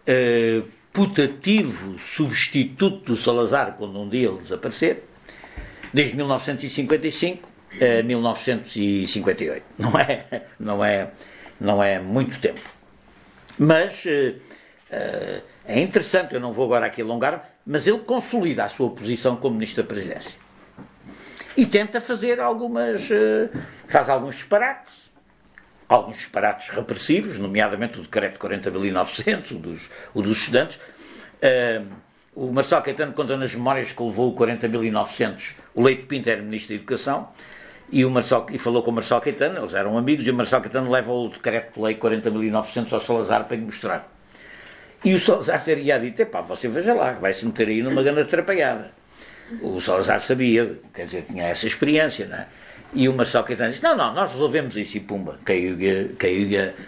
[0.08, 5.04] uh, putativo substituto do Salazar quando um dia ele desaparecer,
[5.94, 7.48] desde 1955
[7.80, 9.63] a 1958.
[9.78, 11.12] Não é, não é,
[11.62, 12.62] não é muito tempo.
[13.60, 14.36] Mas uh,
[14.92, 19.36] uh, é interessante, eu não vou agora aqui alongar, mas ele consolida a sua posição
[19.36, 20.32] como Ministro da Presidência.
[21.55, 23.08] E tenta fazer algumas.
[23.12, 23.47] Uh,
[23.88, 25.08] faz alguns disparates
[25.88, 30.77] alguns disparates repressivos, nomeadamente o decreto 40.900, o dos, o dos estudantes.
[30.77, 31.86] Uh,
[32.36, 36.69] o Marcelo Caetano conta nas memórias que levou o 40.900, o Leite Pinto era Ministro
[36.69, 37.29] da Educação,
[37.91, 40.62] e, o Marcelo, e falou com o Marcelo Caetano, eles eram amigos, e o Marcelo
[40.62, 44.18] Caetano leva o decreto-lei 40.900 ao Salazar para lhe mostrar.
[45.04, 48.92] E o Salazar teria dito, epá, você veja lá, vai-se meter aí numa grande atrapalhada.
[49.62, 52.48] O Salazar sabia, quer dizer, tinha essa experiência, não é?
[52.94, 55.40] E o Marcelo Caetano disse: Não, não, nós resolvemos isso e pumba.
[55.46, 55.78] Caiu,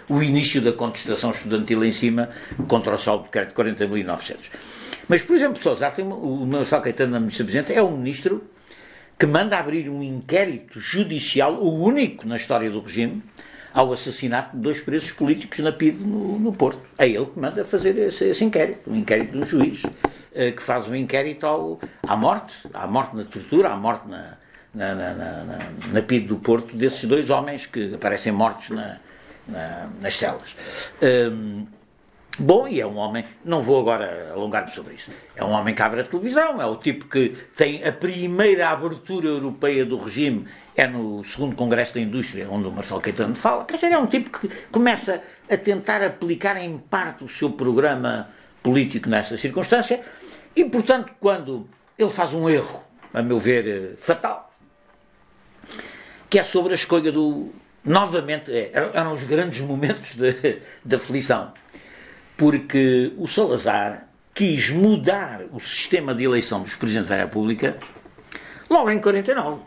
[0.08, 2.28] o início da contestação estudantil em cima
[2.66, 4.36] contra o saldo de crédito de 40.900.
[5.08, 8.44] Mas, por exemplo, Salazar, tem, o Marcelo Caetano, na Ministra Presidente, é um ministro
[9.18, 13.22] que manda abrir um inquérito judicial, o único na história do regime,
[13.72, 16.80] ao assassinato de dois presos políticos na PIDE no, no Porto.
[16.98, 19.82] É ele que manda fazer esse, esse inquérito, um inquérito de um juiz
[20.34, 24.36] eh, que faz um inquérito ao, à morte, à morte na tortura, à morte na
[24.74, 25.58] na, na, na,
[25.92, 28.98] na PID do Porto desses dois homens que aparecem mortos na,
[29.46, 30.56] na, nas celas.
[31.02, 31.66] Um,
[32.38, 35.82] bom, e é um homem, não vou agora alongar-me sobre isso, é um homem que
[35.82, 40.86] abre a televisão, é o tipo que tem a primeira abertura europeia do regime, é
[40.86, 44.38] no segundo Congresso da Indústria, onde o Marcelo Caetano fala, quer dizer, é um tipo
[44.38, 48.30] que começa a tentar aplicar em parte o seu programa
[48.62, 50.00] político nessa circunstância,
[50.56, 52.82] e portanto, quando ele faz um erro,
[53.12, 54.52] a meu ver, fatal,
[56.28, 57.50] que é sobre a escolha do.
[57.84, 60.14] Novamente, é, eram os grandes momentos
[60.84, 61.52] da aflição,
[62.36, 67.76] porque o Salazar quis mudar o sistema de eleição dos Presidentes da República
[68.70, 69.60] logo em 49,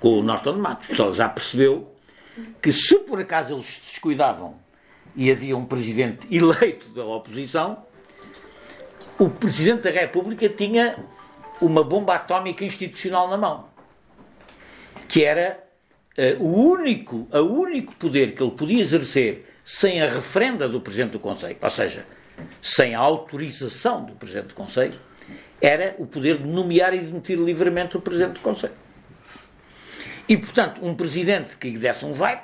[0.00, 0.90] com o Norton Matos.
[0.90, 1.94] O Salazar percebeu
[2.62, 4.56] que se por acaso eles se descuidavam
[5.16, 7.84] e havia um presidente eleito da oposição,
[9.18, 10.96] o Presidente da República tinha
[11.60, 13.68] uma bomba atómica institucional na mão,
[15.08, 15.58] que era
[16.16, 21.12] uh, o único, o único poder que ele podia exercer sem a referenda do Presidente
[21.12, 22.06] do Conselho, ou seja,
[22.62, 24.94] sem a autorização do Presidente do Conselho,
[25.60, 28.74] era o poder de nomear e demitir livremente o Presidente do Conselho.
[30.28, 32.40] E, portanto, um Presidente que desse um vai,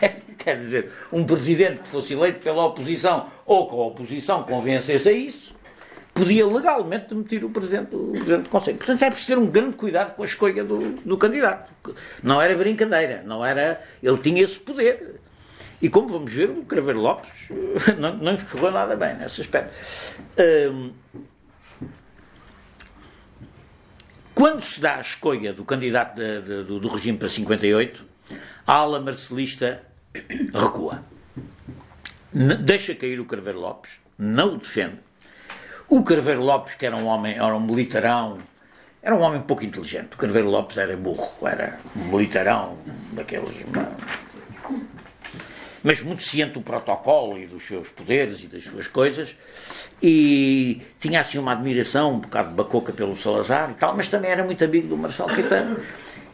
[0.38, 5.12] quer dizer, um Presidente que fosse eleito pela oposição ou que a oposição convencesse a
[5.12, 5.54] isso,
[6.12, 8.76] podia legalmente demitir o Presidente, o Presidente do Conselho.
[8.76, 11.72] Portanto, é preciso ter um grande cuidado com a escolha do, do candidato.
[12.22, 13.82] Não era brincadeira, não era.
[14.02, 15.20] Ele tinha esse poder.
[15.82, 17.30] E como vamos ver, o Craveiro Lopes
[17.98, 19.74] não, não escorreu nada bem nesse aspecto.
[20.38, 20.92] Hum,
[24.34, 28.04] quando se dá a escolha do candidato de, de, do, do, regime para 58,
[28.66, 29.82] a ala marcelista
[30.52, 31.02] recua.
[32.32, 34.98] deixa cair o Craveiro Lopes, não o defende.
[35.88, 38.38] O Craveiro Lopes, que era um homem, era um militarão,
[39.02, 40.14] era um homem pouco inteligente.
[40.14, 42.78] O Carveiro Lopes era burro, era um militarão
[43.12, 43.50] daqueles
[45.84, 49.36] mas muito ciente do protocolo e dos seus poderes e das suas coisas,
[50.02, 54.30] e tinha assim uma admiração, um bocado de bacoca pelo Salazar e tal, mas também
[54.30, 55.78] era muito amigo do Marcelo Caetano,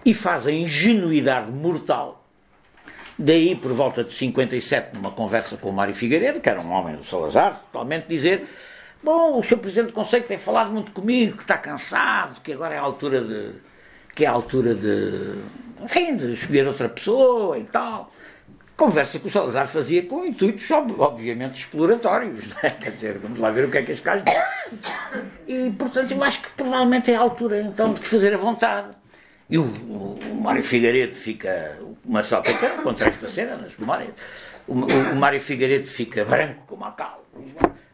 [0.06, 2.24] e faz a ingenuidade mortal.
[3.18, 6.96] Daí, por volta de 57, numa conversa com o Mário Figueiredo, que era um homem
[6.96, 8.46] do Salazar, totalmente dizer
[9.02, 9.56] Bom, o Sr.
[9.56, 13.22] Presidente do Conselho tem falado muito comigo, que está cansado, que agora é a altura
[13.22, 13.52] de.
[14.14, 15.42] que é a altura de.
[15.82, 18.12] enfim, de escolher outra pessoa e tal.
[18.80, 22.48] Conversa que o Salazar fazia com intuitos, obviamente, exploratórios.
[22.48, 22.70] Né?
[22.80, 24.24] Quer dizer, vamos lá ver o que é que este gajo
[25.46, 28.96] E, portanto, eu acho que provavelmente é a altura, então, de fazer a vontade.
[29.50, 31.78] E o, o, o Mário Figueiredo fica.
[31.82, 34.14] O Marcelo Caetano contra esta cena nas memórias.
[34.66, 37.22] O, o, o Mário Figueiredo fica branco como a cal.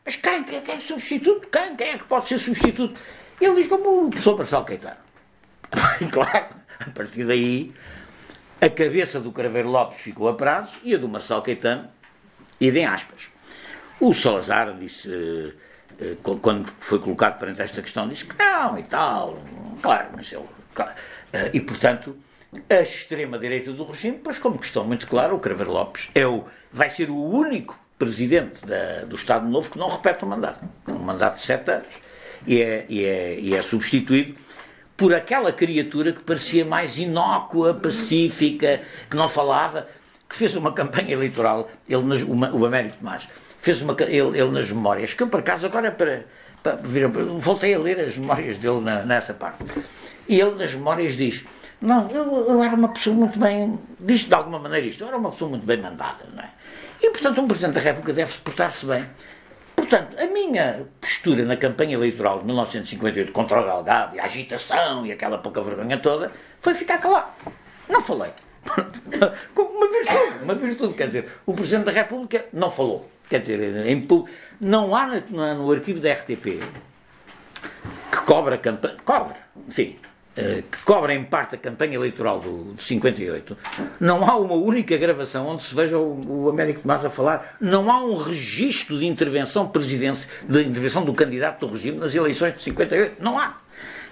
[0.04, 1.48] Mas quem, quem, quem é substituto?
[1.48, 1.74] Quem?
[1.74, 2.94] Quem é que pode ser substituto?
[3.40, 5.00] Ele diz como o professor Marcelo Caetano.
[6.00, 6.46] E claro,
[6.78, 7.74] a partir daí,
[8.60, 11.88] a cabeça do Craveiro Lopes ficou a prazo e a do Marcelo Caetano,
[12.60, 13.30] idem aspas.
[14.00, 15.52] O Salazar disse, eh,
[16.00, 19.38] eh, quando foi colocado perante esta questão, disse que não e tal.
[19.82, 20.34] Claro, mas.
[20.74, 20.92] Claro.
[21.32, 22.16] Eh, e, portanto,
[22.68, 26.90] a extrema-direita do regime, pois, como questão muito clara, o Craveiro Lopes é o, vai
[26.90, 30.60] ser o único presidente da, do Estado Novo que não repete o mandato.
[30.86, 31.94] Um mandato de sete anos.
[32.46, 34.36] E é, e é, e é substituído
[34.96, 38.80] por aquela criatura que parecia mais inócua, pacífica,
[39.10, 39.86] que não falava,
[40.28, 43.28] que fez uma campanha eleitoral, ele, o, o Américo Tomás,
[43.60, 46.24] fez uma, ele, ele nas memórias, que eu por acaso agora para,
[46.62, 46.78] para,
[47.38, 49.64] voltei a ler as memórias dele na, nessa parte.
[50.28, 51.44] E ele nas memórias diz,
[51.80, 55.16] não, eu, eu, era uma pessoa muito bem, diz de alguma maneira isto, eu era
[55.16, 56.50] uma pessoa muito bem mandada, não é?
[57.02, 59.04] E, portanto, um Presidente da República deve portar-se bem.
[59.88, 65.06] Portanto, a minha postura na campanha eleitoral de 1958 contra o Galgado e a agitação
[65.06, 67.30] e aquela pouca vergonha toda foi ficar calado.
[67.88, 68.32] Não falei.
[69.54, 70.94] Como uma virtude, uma virtude.
[70.94, 73.08] Quer dizer, o Presidente da República não falou.
[73.30, 74.08] Quer dizer, em,
[74.60, 76.60] não há no, no arquivo da RTP
[78.10, 78.96] que cobra campanha.
[79.04, 79.36] Cobra,
[79.68, 80.00] enfim,
[80.36, 83.56] que cobra em parte a campanha eleitoral do, de 58,
[83.98, 87.90] não há uma única gravação onde se veja o, o Américo Tomás a falar, não
[87.90, 89.70] há um registro de intervenção
[90.46, 93.56] de intervenção do candidato do regime nas eleições de 58, não há.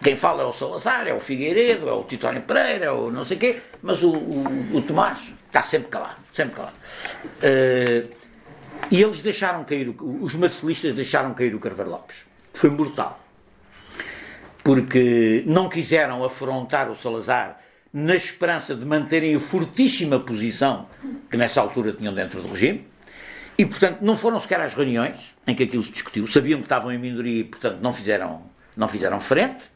[0.03, 3.25] Quem fala é o Salazar, é o Figueiredo, é o Titório Pereira, é o não
[3.25, 6.77] sei quê, mas o, o, o Tomás está sempre calado, sempre calado.
[7.39, 8.09] Uh,
[8.91, 12.17] e eles deixaram cair, os marcelistas deixaram cair o Carvalho Lopes.
[12.53, 13.24] Foi mortal
[14.64, 17.61] porque não quiseram afrontar o Salazar
[17.92, 20.88] na esperança de manterem a fortíssima posição
[21.31, 22.88] que nessa altura tinham dentro do regime.
[23.57, 26.27] E, portanto, não foram sequer às reuniões em que aquilo se discutiu.
[26.27, 28.42] Sabiam que estavam em minoria e, portanto, não fizeram,
[28.77, 29.70] não fizeram frente.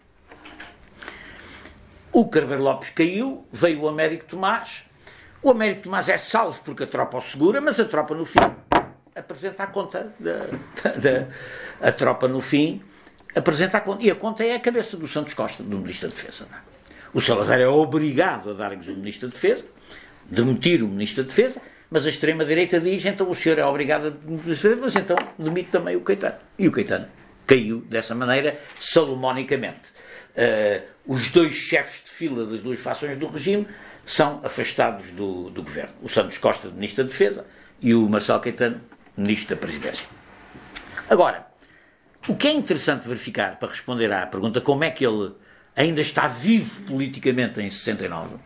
[2.11, 4.85] O Carvalho Lopes caiu, veio o Américo Tomás.
[5.41, 8.41] O Américo Tomás é salvo porque a tropa o segura, mas a tropa, no fim,
[9.15, 10.47] apresenta a conta da,
[10.97, 11.29] da,
[11.81, 12.83] a tropa, no fim,
[13.35, 14.03] apresenta a conta.
[14.03, 16.47] E a conta é a cabeça do Santos Costa, do Ministro da Defesa.
[16.53, 16.57] É?
[17.13, 19.65] O Salazar é obrigado a dar-lhes o Ministro da Defesa,
[20.25, 24.11] demitir o Ministro da Defesa, mas a extrema-direita diz, então o senhor é obrigado a
[24.11, 26.37] demitir, mas então demite também o Caetano.
[26.59, 27.09] E o Caetano
[27.47, 29.89] caiu dessa maneira, salomonicamente.
[30.37, 33.67] Uh, os dois chefes de fila das duas fações do regime
[34.05, 35.95] são afastados do, do governo.
[36.03, 37.47] O Santos Costa, Ministro da Defesa,
[37.81, 38.81] e o Marcelo Caetano,
[39.17, 40.07] Ministro da Presidência.
[41.09, 41.48] Agora,
[42.29, 45.33] o que é interessante verificar, para responder à pergunta como é que ele
[45.75, 48.37] ainda está vivo politicamente em 69,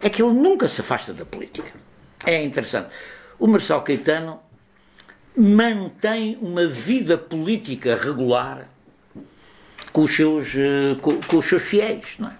[0.00, 1.72] é que ele nunca se afasta da política.
[2.24, 2.88] É interessante.
[3.38, 4.40] O Marcelo Caetano
[5.36, 8.68] mantém uma vida política regular
[9.92, 12.16] com os seus, uh, com, com, os seus fiéis.
[12.18, 12.34] Não, é?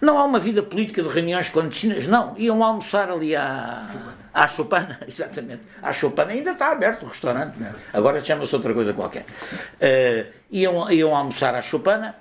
[0.00, 2.34] não há uma vida política de reuniões clandestinas, não.
[2.38, 3.86] Iam almoçar ali à,
[4.32, 5.62] à Chopana, exatamente.
[5.82, 7.74] À Chopana ainda está aberto o restaurante, não é?
[7.92, 9.24] agora chama-se outra coisa qualquer.
[9.24, 12.16] Uh, iam, iam almoçar à Chopana.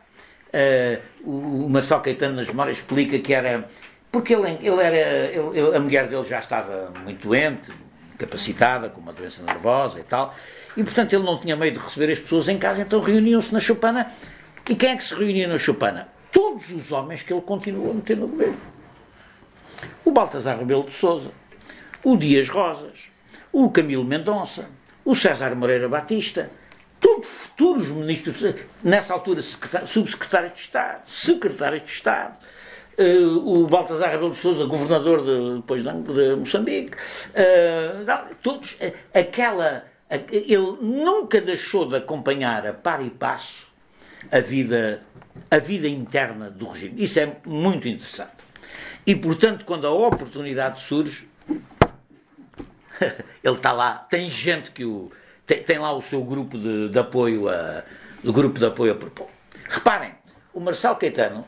[0.54, 3.66] Uh, o Marcelo Caetano nas memórias explica que era
[4.12, 4.98] porque ele, ele era
[5.32, 7.72] ele, a mulher dele já estava muito doente
[8.18, 10.36] capacitada com uma doença nervosa e tal
[10.76, 13.62] e portanto ele não tinha meio de receber as pessoas em casa então reuniam-se na
[13.62, 14.12] Chopana
[14.70, 16.10] e quem é que se reunia na Chopana?
[16.34, 18.58] todos os homens que ele continuou a meter no governo
[20.04, 21.32] o Baltasar Rebelo de Souza
[22.04, 23.10] o Dias Rosas
[23.52, 24.70] o Camilo Mendonça
[25.04, 26.50] o César Moreira Batista
[27.02, 32.38] todos futuros ministros, nessa altura subsecretário de Estado, secretário de Estado,
[32.98, 39.86] uh, o Baltasar Rebelo de Sousa, governador de, depois de, Moçambique, uh, todos, uh, aquela,
[40.32, 43.68] ele nunca deixou de acompanhar a par e passo
[44.32, 45.02] a vida,
[45.50, 47.04] a vida interna do regime.
[47.04, 48.42] Isso é muito interessante.
[49.06, 51.28] E, portanto, quando a oportunidade surge,
[53.44, 55.12] ele está lá, tem gente que o
[55.46, 57.84] tem, tem lá o seu grupo de, de apoio a,
[58.24, 59.28] do grupo de apoio a propor.
[59.68, 60.14] Reparem,
[60.54, 61.46] o Marcelo Caetano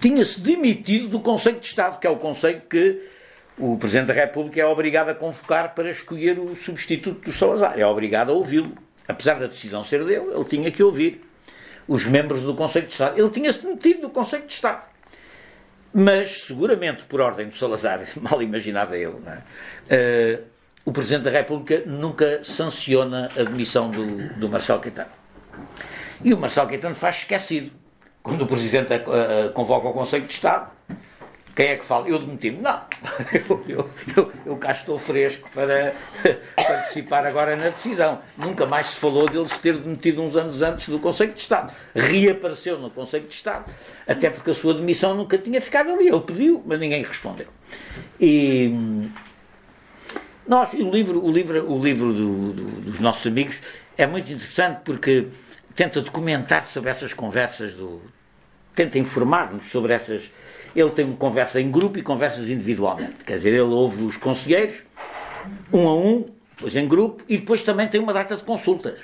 [0.00, 3.08] tinha-se demitido do Conselho de Estado, que é o Conselho que
[3.58, 7.78] o Presidente da República é obrigado a convocar para escolher o substituto do Salazar.
[7.78, 8.72] É obrigado a ouvi-lo.
[9.06, 11.20] Apesar da decisão ser dele, ele tinha que ouvir
[11.86, 13.18] os membros do Conselho de Estado.
[13.18, 14.84] Ele tinha-se demitido do Conselho de Estado.
[15.92, 19.20] Mas, seguramente, por ordem do Salazar, mal imaginava eu,
[19.88, 20.38] é?
[20.38, 20.44] uh,
[20.84, 25.10] o Presidente da República nunca sanciona a demissão do, do Marcelo Caetano.
[26.24, 27.72] E o Marcelo Caetano faz esquecido.
[28.22, 30.70] Quando o Presidente a, a, convoca o Conselho de Estado,
[31.54, 32.08] quem é que fala?
[32.08, 32.58] Eu demiti-me.
[32.58, 32.82] Não,
[33.68, 35.94] eu, eu, eu, cá estou fresco para
[36.56, 38.20] participar agora na decisão.
[38.36, 41.72] Nunca mais se falou dele se ter demitido uns anos antes do Conselho de Estado.
[41.94, 43.70] Reapareceu no Conselho de Estado,
[44.06, 46.08] até porque a sua demissão nunca tinha ficado ali.
[46.08, 47.48] Ele pediu, mas ninguém respondeu.
[48.20, 49.08] E
[50.46, 53.56] nós, o livro, o livro, o livro do, do, dos nossos amigos
[53.96, 55.28] é muito interessante porque
[55.76, 58.02] tenta documentar sobre essas conversas, do,
[58.74, 60.30] tenta informar-nos sobre essas.
[60.74, 63.24] Ele tem conversa em grupo e conversas individualmente.
[63.24, 64.82] Quer dizer, ele ouve os conselheiros,
[65.72, 68.98] um a um, depois em grupo, e depois também tem uma data de consultas.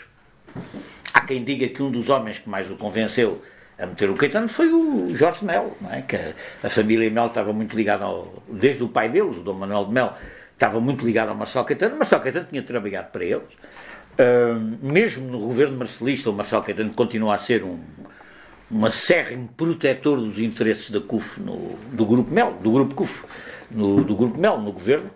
[1.12, 3.42] Há quem diga que um dos homens que mais o convenceu
[3.78, 6.00] a meter o Caetano foi o Jorge Mel, é?
[6.00, 9.54] que a, a família Mel estava muito ligada ao, desde o pai deles, o Dom
[9.54, 10.14] Manuel de Mel,
[10.52, 11.96] estava muito ligado ao Marcelo Caetano.
[11.96, 13.48] Marcelo Caetano tinha trabalhado para eles.
[14.18, 17.78] Uh, mesmo no governo marcelista, o Marcelo Caetano continua a ser um,
[18.70, 23.24] um acérrimo protetor dos interesses da CUF, no, do Grupo Mel, do Grupo CUF,
[23.70, 25.10] no, do Grupo Mel, no governo.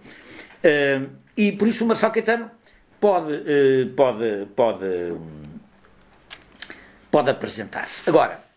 [0.65, 2.51] Uh, e por isso o Marcelo Caetano
[3.01, 5.17] pode, uh, pode, pode,
[7.11, 8.09] pode apresentar-se.
[8.09, 8.51] Agora,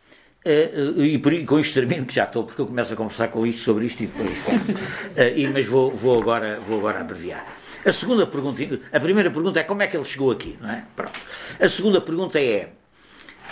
[0.46, 3.30] Uh, e, por, e com isto termino, que já estou, porque eu começo a conversar
[3.30, 7.48] com isto sobre isto e depois uh, e, Mas vou, vou, agora, vou agora abreviar.
[7.86, 10.84] A segunda pergunta, a primeira pergunta é como é que ele chegou aqui, não é?
[10.98, 11.18] Pronto.
[11.58, 12.72] A segunda pergunta é: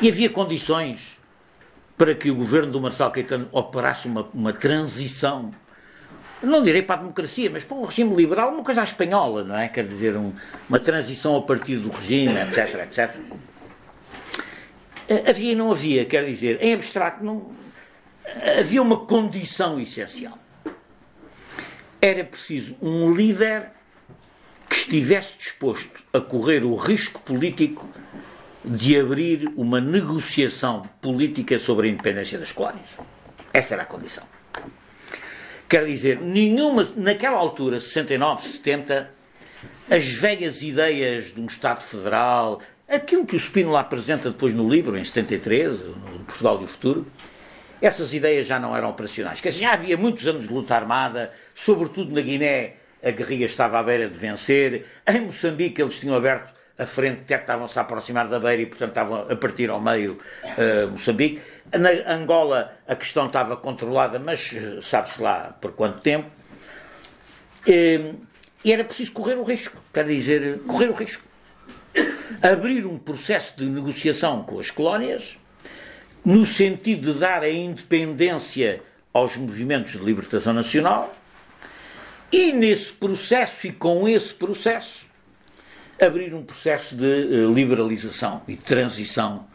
[0.01, 1.17] e havia condições
[2.01, 5.53] para que o governo do Marcelo Caetano operasse uma, uma transição,
[6.41, 9.55] não direi para a democracia, mas para um regime liberal, uma coisa à espanhola, não
[9.55, 9.67] é?
[9.67, 10.33] Quer dizer, um,
[10.67, 13.15] uma transição a partir do regime, etc, etc.
[15.07, 17.51] Eh, havia e não havia, quer dizer, em abstrato não,
[18.59, 20.39] havia uma condição essencial.
[22.01, 23.69] Era preciso um líder
[24.67, 27.87] que estivesse disposto a correr o risco político
[28.63, 32.89] de abrir uma negociação política sobre a independência das colónias.
[33.53, 34.23] Essa era a condição.
[35.67, 39.09] Quer dizer, nenhuma, naquela altura, 69, 70,
[39.89, 44.97] as velhas ideias de um Estado federal, Aquilo que o Spínola apresenta depois no livro,
[44.97, 47.07] em 73, no Portugal e o Futuro,
[47.81, 49.39] essas ideias já não eram operacionais.
[49.39, 53.79] Quer dizer, já havia muitos anos de luta armada, sobretudo na Guiné a guerrilha estava
[53.79, 58.27] à beira de vencer, em Moçambique eles tinham aberto a frente, até estavam-se a aproximar
[58.27, 61.41] da beira e, portanto, estavam a partir ao meio uh, Moçambique.
[61.71, 66.29] Na Angola a questão estava controlada, mas eh, sabe-se lá por quanto tempo.
[67.65, 68.13] E,
[68.63, 71.31] e era preciso correr o risco, quer dizer, correr o risco
[72.41, 75.37] abrir um processo de negociação com as colónias,
[76.23, 78.81] no sentido de dar a independência
[79.13, 81.15] aos movimentos de libertação nacional,
[82.31, 85.05] e nesse processo e com esse processo
[86.01, 89.45] abrir um processo de uh, liberalização e transição,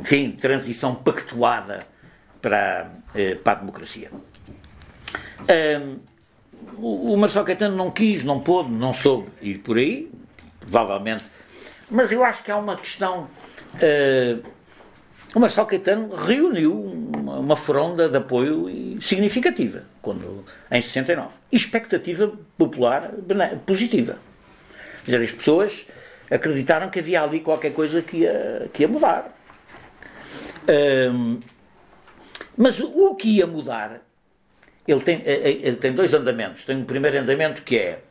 [0.00, 1.80] enfim, transição pactuada
[2.40, 4.10] para, uh, para a democracia.
[6.78, 10.10] O, Marcelo Caetano não quis, não pôde, não soube ir por aí,
[10.60, 11.24] provavelmente
[11.92, 13.28] mas eu acho que há uma questão
[13.74, 14.42] uh,
[15.34, 21.28] o Marcelo Caetano reuniu uma, uma fronda de apoio significativa quando, em 69.
[21.50, 23.10] Expectativa popular
[23.66, 24.16] positiva.
[25.04, 25.86] Dizer, as pessoas
[26.30, 29.36] acreditaram que havia ali qualquer coisa que ia, que ia mudar.
[30.68, 31.40] Um,
[32.56, 34.00] mas o que ia mudar,
[34.86, 36.64] ele tem, eh, eh, ele tem dois andamentos.
[36.64, 38.02] Tem um primeiro andamento que é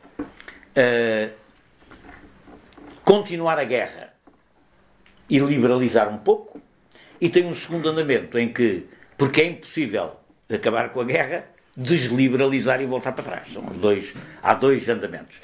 [0.76, 1.30] uh,
[3.04, 4.12] continuar a guerra
[5.28, 6.60] e liberalizar um pouco,
[7.20, 8.86] e tem um segundo andamento em que,
[9.16, 10.16] porque é impossível
[10.52, 13.48] acabar com a guerra, desliberalizar e voltar para trás.
[13.52, 14.12] São os dois,
[14.42, 15.40] há dois andamentos.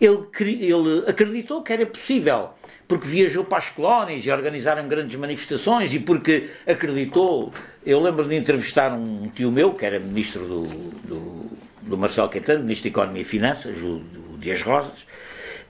[0.00, 2.50] Ele, ele acreditou que era possível,
[2.86, 7.52] porque viajou para as colónias e organizaram grandes manifestações e porque acreditou.
[7.84, 10.66] Eu lembro de entrevistar um tio meu, que era ministro do,
[11.04, 11.50] do,
[11.82, 15.02] do Marcelo Caetano, ministro da Economia e Finanças, o, o Dias Rosas.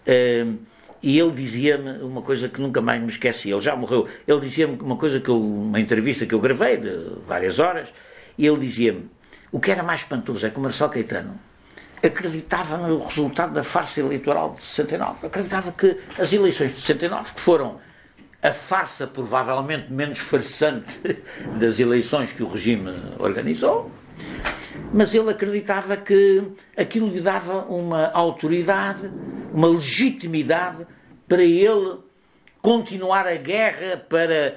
[0.07, 0.59] Uh,
[1.03, 3.51] e ele dizia-me uma coisa que nunca mais me esqueci.
[3.51, 4.09] Ele já morreu.
[4.27, 6.91] Ele dizia-me uma coisa que eu, uma entrevista que eu gravei de
[7.27, 7.93] várias horas,
[8.37, 9.09] e ele dizia-me:
[9.51, 11.48] o que era mais espantoso é que o Marcelo Caetano
[12.03, 15.27] acreditava no resultado da farsa eleitoral de 69.
[15.27, 17.79] Acreditava que as eleições de 69, que foram
[18.43, 21.23] a farsa provavelmente menos farsante
[21.59, 23.91] das eleições que o regime organizou,
[24.93, 26.43] mas ele acreditava que
[26.77, 29.11] aquilo lhe dava uma autoridade,
[29.53, 30.87] uma legitimidade
[31.27, 31.99] para ele
[32.63, 34.57] continuar a guerra para,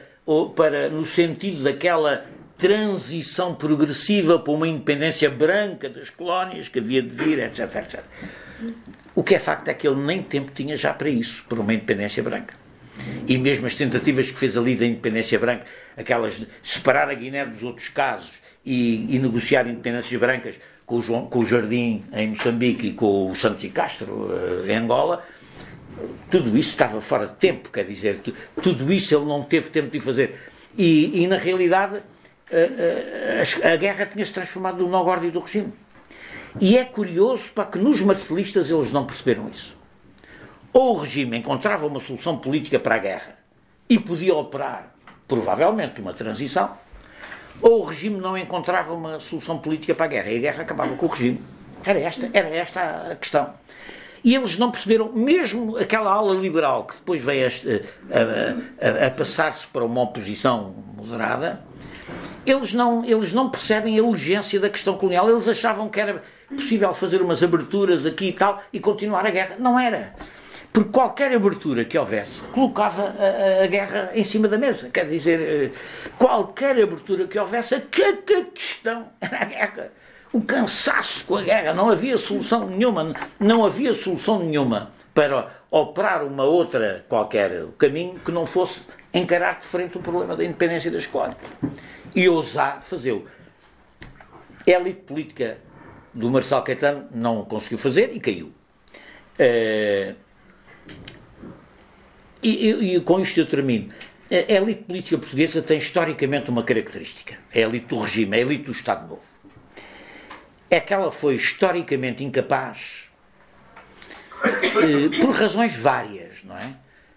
[0.55, 2.25] para no sentido daquela
[2.61, 8.03] transição progressiva para uma independência branca das colónias que havia de vir, etc, etc.
[9.15, 11.73] O que é facto é que ele nem tempo tinha já para isso, para uma
[11.73, 12.53] independência branca.
[13.27, 15.65] E mesmo as tentativas que fez ali da independência branca,
[15.97, 18.33] aquelas de separar a Guiné dos outros casos
[18.63, 23.31] e, e negociar independências brancas com o, João, com o Jardim em Moçambique e com
[23.31, 25.25] o Santos e Castro uh, em Angola,
[26.29, 28.21] tudo isso estava fora de tempo, quer dizer,
[28.61, 30.35] tudo isso ele não teve tempo de fazer.
[30.77, 32.01] E, e na realidade,
[33.63, 35.73] a, guerra tinha-se transformado no nó do regime.
[36.59, 39.75] E é curioso para que nos marcelistas eles não perceberam isso.
[40.73, 43.37] Ou o regime encontrava uma solução política para a guerra
[43.89, 44.93] e podia operar,
[45.27, 46.71] provavelmente, uma transição,
[47.61, 50.95] ou o regime não encontrava uma solução política para a guerra e a guerra acabava
[50.95, 51.41] com o regime.
[51.83, 53.53] Era esta, era esta a questão.
[54.23, 59.11] E eles não perceberam, mesmo aquela ala liberal que depois veio a, a, a, a
[59.11, 61.61] passar-se para uma oposição moderada,
[62.45, 65.29] eles não, eles não percebem a urgência da questão colonial.
[65.29, 69.55] Eles achavam que era possível fazer umas aberturas aqui e tal e continuar a guerra.
[69.59, 70.13] Não era.
[70.73, 74.89] Porque qualquer abertura que houvesse colocava a, a, guerra em cima da mesa.
[74.89, 75.69] Quer dizer, eh,
[76.17, 79.91] qualquer abertura que houvesse, a questão era a guerra.
[80.31, 81.73] O cansaço com a guerra.
[81.73, 83.13] Não havia solução nenhuma.
[83.37, 88.81] Não havia solução nenhuma para operar uma outra qualquer caminho que não fosse
[89.13, 91.35] encarar de frente o problema da independência da escola
[92.15, 93.25] e ousar fazê-lo.
[94.65, 95.57] A elite política
[96.13, 98.53] do Marcelo Caetano não conseguiu fazer e caiu.
[99.39, 100.15] Uh,
[102.43, 103.91] e, e, e, com isto eu termino.
[104.29, 108.71] A elite política portuguesa tem historicamente uma característica: a elite do regime, a elite do
[108.71, 109.21] Estado Novo.
[110.69, 113.09] É que ela foi historicamente incapaz,
[114.43, 116.73] uh, por razões várias, não é?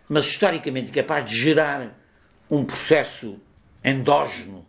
[0.08, 1.96] Mas historicamente incapaz de gerar
[2.50, 3.40] um processo
[3.82, 4.66] endógeno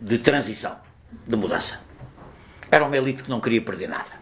[0.00, 0.76] de transição,
[1.26, 1.80] de mudança.
[2.70, 4.18] Era uma elite que não queria perder nada.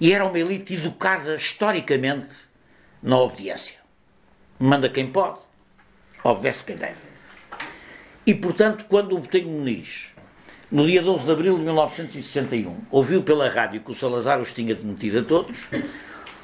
[0.00, 2.34] E era uma elite educada historicamente
[3.02, 3.78] na obediência.
[4.58, 5.38] Manda quem pode,
[6.22, 6.98] obedece quem deve.
[8.26, 10.14] E, portanto, quando o Botelho Muniz,
[10.70, 14.74] no dia 12 de abril de 1961, ouviu pela rádio que o Salazar os tinha
[14.74, 15.68] demitido a todos,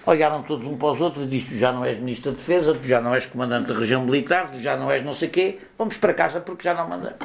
[0.07, 2.75] olharam todos um para os outros e disse: Tu já não és Ministro da Defesa,
[2.75, 5.59] tu já não és Comandante da Região Militar, tu já não és não sei quê,
[5.77, 7.19] vamos para casa porque já não mandamos.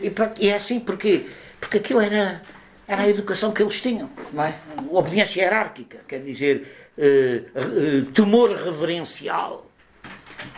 [0.00, 1.26] E, pronto, e é assim porque,
[1.60, 2.42] porque aquilo era,
[2.86, 4.54] era a educação que eles tinham, não é?
[4.90, 9.66] Obediência hierárquica, quer dizer, eh, eh, temor reverencial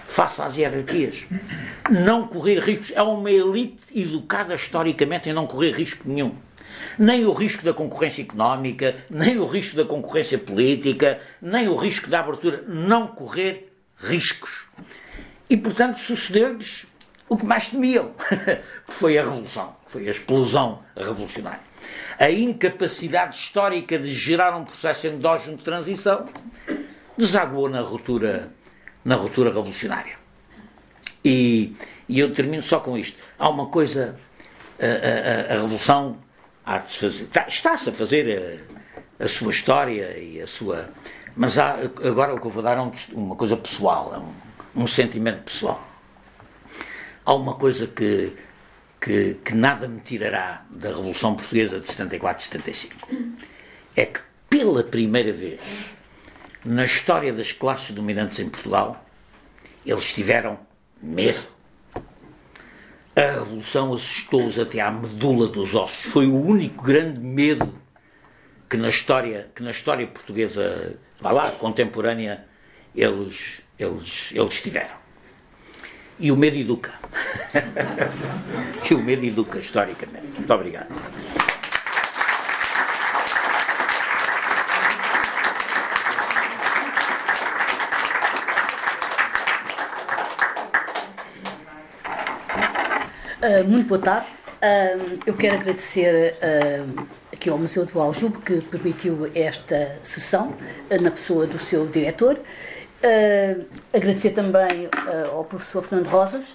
[0.09, 1.27] face às hierarquias.
[1.89, 2.93] Não correr riscos.
[2.95, 6.35] É uma elite educada historicamente em não correr risco nenhum
[6.99, 12.09] nem o risco da concorrência económica, nem o risco da concorrência política, nem o risco
[12.09, 12.65] da abertura.
[12.67, 14.67] Não correr riscos.
[15.49, 16.87] E, portanto, sucedeu-lhes
[17.29, 18.13] o que mais temiam,
[18.87, 21.61] que foi a revolução, foi a explosão revolucionária.
[22.19, 26.27] A incapacidade histórica de gerar um processo endógeno de transição
[27.17, 28.51] desaguou na ruptura,
[29.05, 30.19] na ruptura revolucionária.
[31.25, 31.75] E,
[32.09, 33.17] e eu termino só com isto.
[33.39, 34.17] Há uma coisa,
[34.79, 36.19] a, a, a revolução
[36.67, 38.65] está, está-se a fazer
[39.21, 40.91] a, a, sua história e a sua.
[41.37, 44.83] Mas há, agora o que eu vou dar é um, uma coisa pessoal, é um,
[44.83, 45.87] um sentimento pessoal.
[47.25, 48.33] Há uma coisa que,
[49.01, 53.09] que, que nada me tirará da Revolução Portuguesa de 74 e 75.
[53.97, 55.61] É que, pela primeira vez
[56.65, 59.05] na história das classes dominantes em Portugal,
[59.85, 60.59] eles tiveram
[61.03, 61.41] medo.
[63.17, 66.13] A Revolução assustou-os até à medula dos ossos.
[66.13, 67.75] Foi o único grande medo
[68.69, 72.47] que na história, que na história portuguesa, vá lá, contemporânea,
[72.95, 74.95] eles, eles, eles tiveram.
[76.21, 76.93] E o medo educa.
[78.89, 80.27] e o medo educa, historicamente.
[80.37, 80.89] Muito obrigado.
[93.43, 94.27] Uh, muito boa tarde.
[94.61, 100.53] Uh, eu quero agradecer uh, aqui ao Museu do Aljube que permitiu esta sessão
[101.01, 102.39] na pessoa do seu diretor.
[103.95, 104.91] agradecer também
[105.33, 106.55] ao professor Fernando Rosas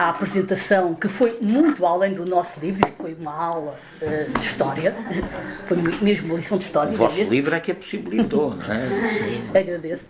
[0.00, 4.46] a apresentação que foi muito além do nosso livro, isto foi uma aula uh, de
[4.46, 4.96] história,
[5.68, 6.90] foi mesmo uma lição de história.
[6.90, 7.30] O vosso agradeço.
[7.34, 8.88] livro é que é possibilitou, não é?
[9.18, 9.58] Sim.
[9.58, 10.08] Agradeço.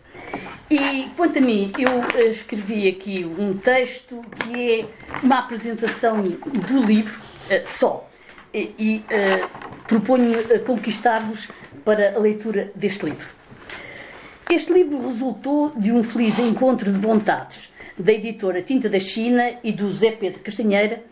[0.70, 4.86] E quanto a mim, eu uh, escrevi aqui um texto que é
[5.24, 8.08] uma apresentação do livro uh, só.
[8.54, 9.04] E, e
[9.86, 10.32] proponho
[10.66, 11.48] conquistar-vos
[11.84, 13.26] para a leitura deste livro.
[14.50, 17.69] Este livro resultou de um feliz encontro de vontades
[18.00, 21.02] da editora Tinta da China e do Zé Pedro Castanheira,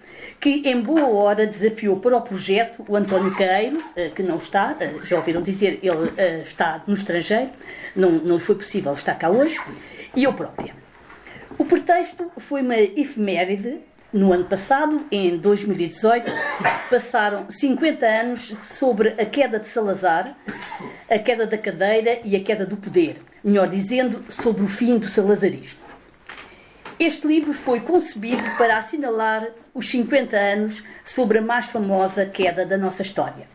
[0.41, 4.77] que em boa hora desafiou para o projeto o António Caeiro, eh, que não está,
[4.81, 7.51] eh, já ouviram dizer, ele eh, está no estrangeiro,
[7.95, 9.61] não, não foi possível estar cá hoje,
[10.17, 10.75] e eu própria.
[11.59, 13.79] O pretexto foi uma efeméride.
[14.11, 16.33] No ano passado, em 2018,
[16.89, 20.35] passaram 50 anos sobre a queda de Salazar,
[21.11, 23.21] a queda da cadeira e a queda do poder.
[23.45, 25.88] Melhor dizendo, sobre o fim do salazarismo.
[26.99, 32.77] Este livro foi concebido para assinalar os 50 anos sobre a mais famosa queda da
[32.77, 33.47] nossa história.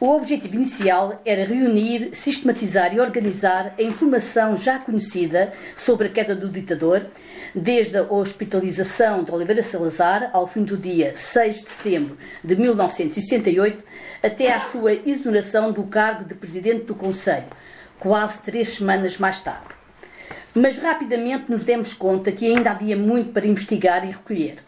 [0.00, 6.34] O objetivo inicial era reunir, sistematizar e organizar a informação já conhecida sobre a queda
[6.34, 7.06] do ditador,
[7.54, 13.84] desde a hospitalização de Oliveira Salazar ao fim do dia 6 de setembro de 1968
[14.20, 17.46] até à sua exoneração do cargo de presidente do Conselho,
[18.00, 19.77] quase três semanas mais tarde
[20.54, 24.58] mas rapidamente nos demos conta que ainda havia muito para investigar e recolher.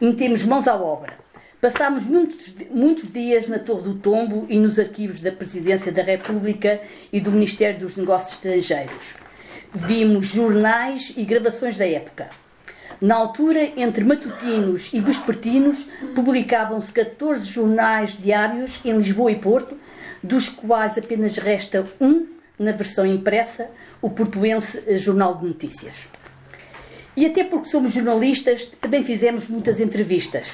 [0.00, 1.14] Metemos mãos à obra.
[1.60, 6.80] Passámos muitos, muitos dias na Torre do Tombo e nos arquivos da Presidência da República
[7.10, 9.14] e do Ministério dos Negócios Estrangeiros.
[9.72, 12.28] Vimos jornais e gravações da época.
[13.00, 19.76] Na altura, entre matutinos e vespertinos, publicavam-se 14 jornais diários em Lisboa e Porto,
[20.22, 22.26] dos quais apenas resta um
[22.58, 23.68] na versão impressa,
[24.04, 25.94] o Portuense Jornal de Notícias.
[27.16, 30.46] E até porque somos jornalistas, também fizemos muitas entrevistas.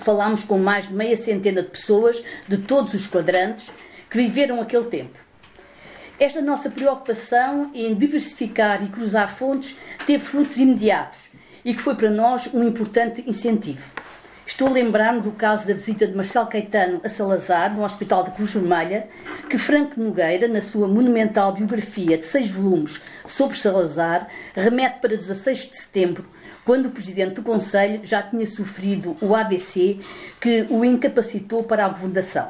[0.00, 3.70] Falámos com mais de meia centena de pessoas de todos os quadrantes
[4.10, 5.16] que viveram aquele tempo.
[6.18, 11.20] Esta nossa preocupação em diversificar e cruzar fontes teve frutos imediatos
[11.64, 13.92] e que foi para nós um importante incentivo.
[14.48, 18.30] Estou a lembrar-me do caso da visita de Marcelo Caetano a Salazar, no Hospital da
[18.30, 19.06] Cruz Vermelha,
[19.46, 24.26] que Franco Nogueira, na sua monumental biografia de seis volumes sobre Salazar,
[24.56, 26.26] remete para 16 de setembro,
[26.64, 30.00] quando o presidente do Conselho já tinha sofrido o AVC
[30.40, 32.48] que o incapacitou para a governação.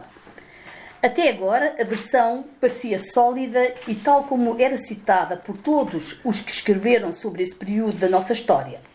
[1.02, 6.52] Até agora, a versão parecia sólida e tal como era citada por todos os que
[6.52, 8.86] escreveram sobre esse período da nossa história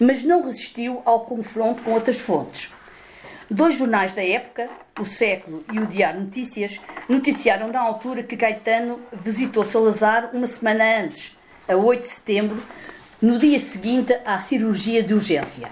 [0.00, 2.72] mas não resistiu ao confronto com outras fontes.
[3.50, 9.00] Dois jornais da época, O Século e o Diário Notícias, noticiaram na altura que Caetano
[9.12, 11.36] visitou Salazar uma semana antes,
[11.68, 12.62] a 8 de setembro,
[13.20, 15.68] no dia seguinte à cirurgia de urgência.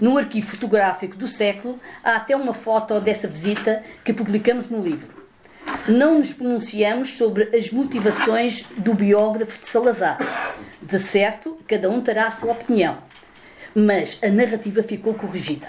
[0.00, 5.08] No arquivo fotográfico do século há até uma foto dessa visita que publicamos no livro.
[5.88, 10.18] Não nos pronunciamos sobre as motivações do biógrafo de Salazar.
[10.82, 13.09] De certo, cada um terá a sua opinião
[13.74, 15.68] mas a narrativa ficou corrigida.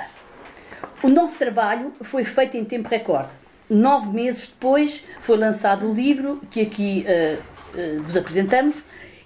[1.04, 3.30] O nosso trabalho foi feito em tempo recorde.
[3.70, 8.76] Nove meses depois foi lançado o livro que aqui uh, uh, vos apresentamos.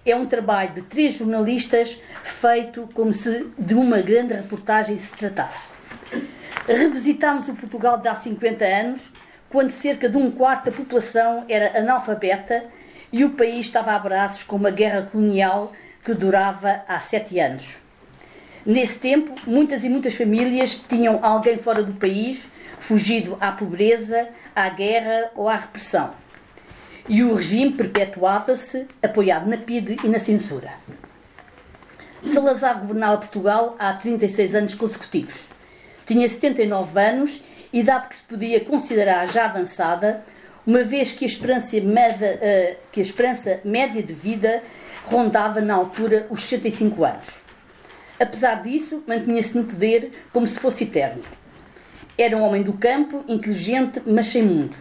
[0.06, 5.70] É um trabalho de três jornalistas feito como se de uma grande reportagem se tratasse.
[6.68, 9.02] Revisitámos o Portugal de há 50 anos,
[9.50, 12.66] quando cerca de um quarto da população era analfabeta
[13.12, 15.74] e o país estava a braços com uma guerra colonial
[16.04, 17.78] que durava há sete anos.
[18.66, 22.42] Nesse tempo, muitas e muitas famílias tinham alguém fora do país,
[22.80, 26.12] fugido à pobreza, à guerra ou à repressão.
[27.08, 30.72] E o regime perpetuava-se, apoiado na PIDE e na censura.
[32.26, 35.42] Salazar governava Portugal há 36 anos consecutivos.
[36.08, 40.24] Tinha 79 anos, idade que se podia considerar já avançada,
[40.66, 44.64] uma vez que a esperança média, eh, que a esperança média de vida
[45.06, 47.45] rondava na altura os 65 anos.
[48.20, 51.22] Apesar disso, mantinha-se no poder como se fosse eterno.
[52.18, 54.76] Era um homem do campo, inteligente, mas sem mundo.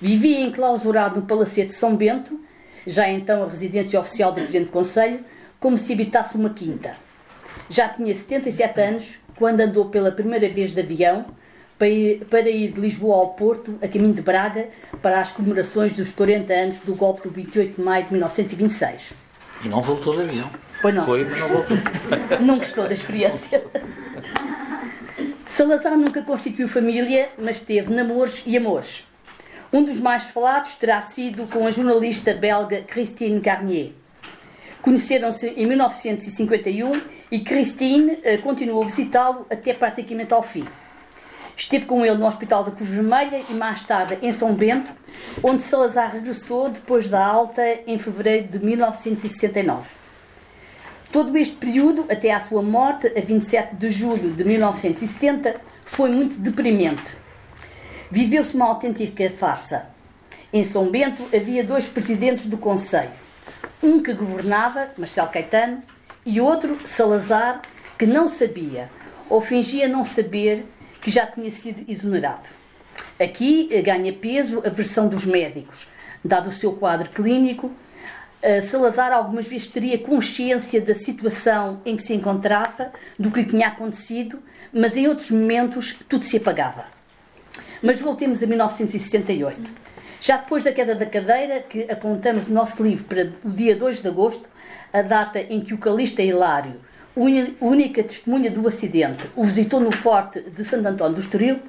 [0.00, 2.40] Vivia enclausurado no Palacete de São Bento,
[2.86, 5.20] já então a residência oficial do Presidente do Conselho,
[5.58, 6.94] como se habitasse uma quinta.
[7.68, 11.26] Já tinha 77 anos quando andou pela primeira vez de avião
[11.78, 14.68] para ir, de Lisboa ao Porto, a caminho de Braga,
[15.02, 19.12] para as comemorações dos 40 anos do golpe do 28 de maio de 1926.
[19.64, 20.50] E não voltou de avião.
[20.80, 21.04] Pois não.
[21.04, 21.76] Foi, mas não voltou.
[22.40, 23.64] Não gostou da experiência.
[25.46, 29.04] Salazar nunca constituiu família, mas teve namoros e amores.
[29.72, 33.92] Um dos mais falados terá sido com a jornalista belga Christine Garnier.
[34.80, 37.00] Conheceram-se em 1951
[37.30, 40.64] e Christine eh, continuou a visitá-lo até praticamente ao fim.
[41.56, 44.90] Esteve com ele no Hospital da Cruz Vermelha e mais tarde em São Bento,
[45.42, 50.07] onde Salazar regressou depois da alta em fevereiro de 1969.
[51.10, 56.38] Todo este período, até à sua morte, a 27 de julho de 1970, foi muito
[56.38, 57.16] deprimente.
[58.10, 59.86] Viveu-se uma autêntica farsa.
[60.52, 63.10] Em São Bento havia dois presidentes do Conselho.
[63.82, 65.82] Um que governava, Marcelo Caetano,
[66.26, 67.62] e outro, Salazar,
[67.98, 68.90] que não sabia,
[69.30, 70.66] ou fingia não saber,
[71.00, 72.46] que já tinha sido exonerado.
[73.18, 75.86] Aqui ganha peso a versão dos médicos.
[76.22, 77.72] Dado o seu quadro clínico,
[78.40, 83.48] eh, Salazar algumas vezes teria consciência da situação em que se encontrava, do que lhe
[83.48, 84.38] tinha acontecido,
[84.72, 86.84] mas em outros momentos tudo se apagava.
[87.82, 89.88] Mas voltemos a 1968.
[90.20, 94.02] Já depois da queda da cadeira, que apontamos no nosso livro para o dia 2
[94.02, 94.48] de agosto,
[94.92, 96.80] a data em que o Calista Hilário,
[97.60, 101.60] única testemunha do acidente, o visitou no forte de Santo António do Estoril,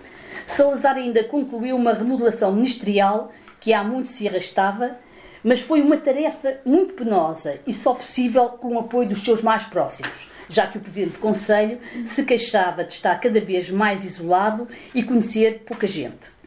[0.46, 4.98] Salazar ainda concluiu uma remodelação ministerial que há muito se arrastava,
[5.44, 9.64] mas foi uma tarefa muito penosa e só possível com o apoio dos seus mais
[9.64, 14.68] próximos, já que o Presidente do Conselho se queixava de estar cada vez mais isolado
[14.94, 16.40] e conhecer pouca gente.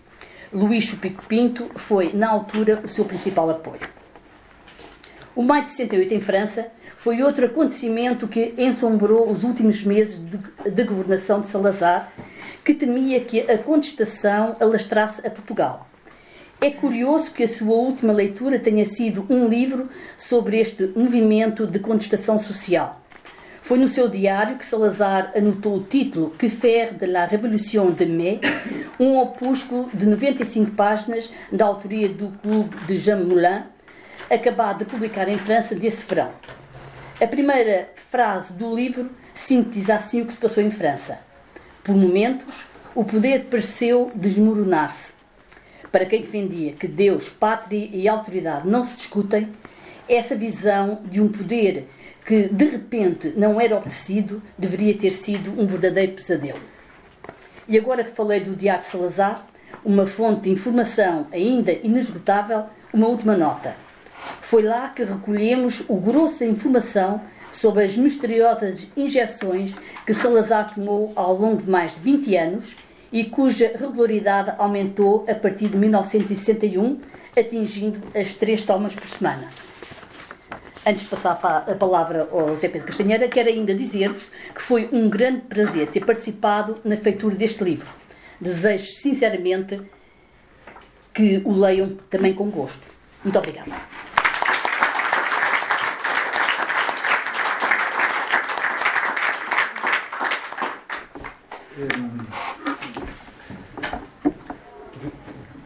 [0.52, 3.80] Luís Chupico Pinto foi, na altura, o seu principal apoio.
[5.34, 10.38] O maio de 68 em França foi outro acontecimento que ensombrou os últimos meses de,
[10.70, 12.12] de governação de Salazar,
[12.62, 15.88] que temia que a contestação alastrasse a Portugal.
[16.62, 21.80] É curioso que a sua última leitura tenha sido um livro sobre este movimento de
[21.80, 23.02] contestação social.
[23.62, 28.06] Foi no seu diário que Salazar anotou o título Que faire de la Révolution de
[28.06, 28.40] Mai,
[29.00, 33.64] um opúsculo de 95 páginas da autoria do Clube de Jean Moulin,
[34.30, 36.30] acabado de publicar em França desse verão.
[37.20, 41.18] A primeira frase do livro sintetiza assim o que se passou em França.
[41.82, 42.62] Por momentos,
[42.94, 45.21] o poder pareceu desmoronar-se.
[45.92, 49.50] Para quem defendia que Deus, pátria e autoridade não se discutem,
[50.08, 51.86] essa visão de um poder
[52.24, 56.58] que de repente não era obedecido deveria ter sido um verdadeiro pesadelo.
[57.68, 59.46] E agora que falei do Diário de Salazar,
[59.84, 63.76] uma fonte de informação ainda inesgotável, uma última nota.
[64.40, 67.20] Foi lá que recolhemos o grosso da informação
[67.52, 69.74] sobre as misteriosas injeções
[70.06, 72.76] que Salazar tomou ao longo de mais de 20 anos
[73.12, 76.98] e cuja regularidade aumentou a partir de 1961,
[77.36, 79.48] atingindo as três tomas por semana.
[80.84, 81.32] Antes de passar
[81.68, 86.04] a palavra ao José Pedro Castanheira, quero ainda dizer-vos que foi um grande prazer ter
[86.04, 87.86] participado na feitura deste livro.
[88.40, 89.80] Desejo sinceramente
[91.14, 92.80] que o leiam também com gosto.
[93.22, 93.70] Muito obrigada.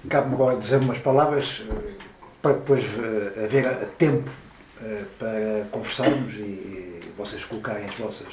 [0.08, 1.92] Cabe-me agora dizer umas palavras eh,
[2.40, 4.30] para depois eh, haver tempo
[4.80, 8.32] eh, para conversarmos e vocês colocarem as vossas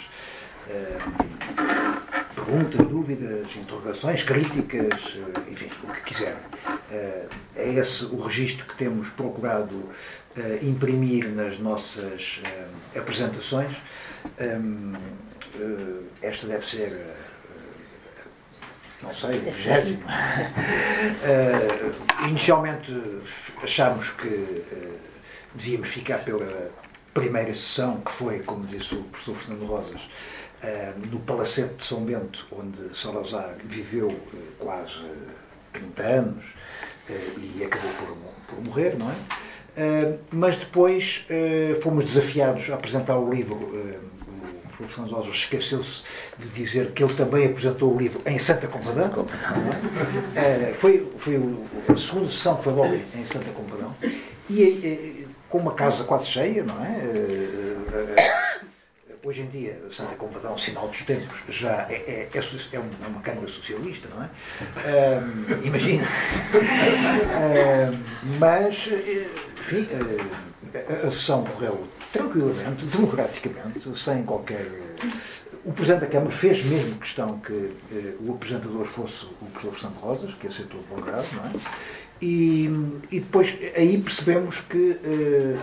[2.36, 5.18] perguntas, dúvidas, interrogações, críticas,
[5.52, 6.38] enfim, o que quiserem.
[6.90, 9.90] É esse o registro que temos procurado
[10.62, 12.40] imprimir nas nossas
[12.96, 13.76] apresentações.
[16.22, 17.14] Esta deve ser
[19.04, 20.04] não sei, vigésimo.
[20.06, 20.08] uh,
[22.28, 22.92] inicialmente
[23.62, 25.00] achámos que uh,
[25.54, 26.72] devíamos ficar pela
[27.14, 32.04] primeira sessão, que foi, como disse o professor Fernando Rosas, uh, no Palacete de São
[32.06, 34.18] Bento, onde Salazar viveu
[34.58, 35.04] quase
[35.74, 36.46] 30 anos
[37.10, 39.16] e acabou por, por morrer, não é?
[40.32, 41.26] mas depois
[41.82, 43.58] fomos desafiados a apresentar o livro
[44.88, 46.04] Fernando Rosa esqueceu-se
[46.38, 49.28] de dizer que ele também apresentou o livro em Santa Compadão.
[50.36, 51.36] É, foi, foi
[51.90, 53.96] a segunda sessão que foi logo em Santa Compadão.
[54.50, 56.98] E com uma casa quase cheia, não é?
[59.26, 62.42] Hoje em dia, Santa Compadão, sinal dos tempos, já é, é, é,
[62.74, 64.30] é uma Câmara Socialista, não é?
[65.22, 66.06] Um, imagina.
[67.34, 68.90] Um, mas,
[69.60, 69.88] enfim,
[71.08, 74.66] a sessão correu tranquilamente, democraticamente, sem qualquer.
[75.66, 80.00] O Presidente da Câmara fez mesmo questão que eh, o apresentador fosse o professor Santo
[80.00, 81.52] Rosas, que aceitou de bom grado, não é?
[82.22, 82.70] E,
[83.12, 85.58] e depois aí percebemos que eh,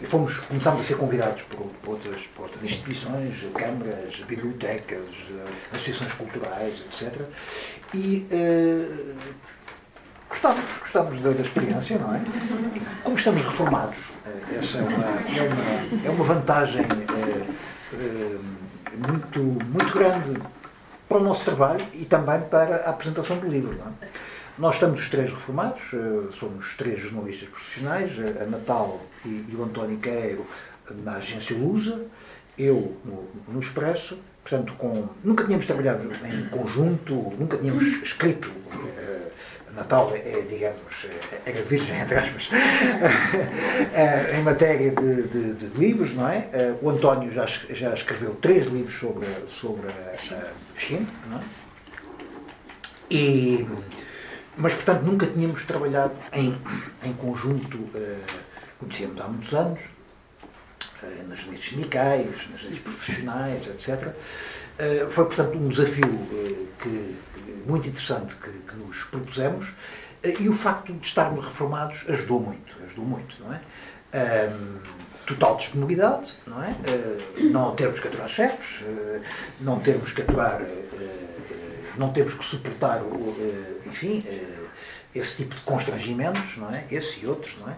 [0.00, 5.74] eh, fomos, começámos a ser convidados por, por, outras, por outras instituições, câmaras, bibliotecas, eh,
[5.74, 7.22] associações culturais, etc.
[7.92, 8.24] E
[10.34, 12.20] eh, gostávamos, gostávamos da, da, experiência, não é?
[13.02, 17.46] Como estamos reformados, eh, essa é uma, é uma, é uma vantagem eh,
[17.92, 18.38] eh,
[19.06, 20.36] muito, muito grande
[21.08, 23.76] para o nosso trabalho e também para a apresentação do livro.
[23.76, 24.08] Não é?
[24.58, 25.82] Nós estamos os três reformados,
[26.38, 30.46] somos três jornalistas profissionais, a Natal e, o António Queiro
[31.02, 32.06] na agência Lusa,
[32.56, 38.48] eu no, no Expresso, portanto, com, nunca tínhamos trabalhado em conjunto, nunca tínhamos escrito
[39.74, 40.80] Natal é, digamos,
[41.44, 42.48] era virgem, entre aspas,
[44.36, 46.48] em matéria de, de, de, livros, não é?
[46.80, 50.16] O António já, já escreveu três livros sobre, sobre a,
[50.78, 51.42] China, não é?
[53.10, 53.66] E,
[54.56, 56.56] mas, portanto, nunca tínhamos trabalhado em,
[57.02, 57.78] em conjunto,
[58.78, 59.80] conhecíamos há muitos anos,
[61.28, 64.14] nas listas sindicais, nas listas profissionais, etc.
[65.10, 66.08] Foi, portanto, um desafio
[66.82, 67.16] que
[67.66, 69.68] muito interessante que, que nos propusemos
[70.22, 73.60] eh, e o facto de estarmos reformados ajudou muito, ajudou muito, não é?
[74.14, 74.78] Um,
[75.26, 76.70] total disponibilidade, não é?
[76.70, 79.20] Uh, não termos que aturar chefes, uh,
[79.60, 80.66] não termos que aturar, uh,
[81.96, 83.02] não temos que suportar,
[83.86, 84.24] enfim,
[85.14, 86.84] esse tipo de constrangimentos, não é?
[86.90, 87.76] Esse e outros, não é?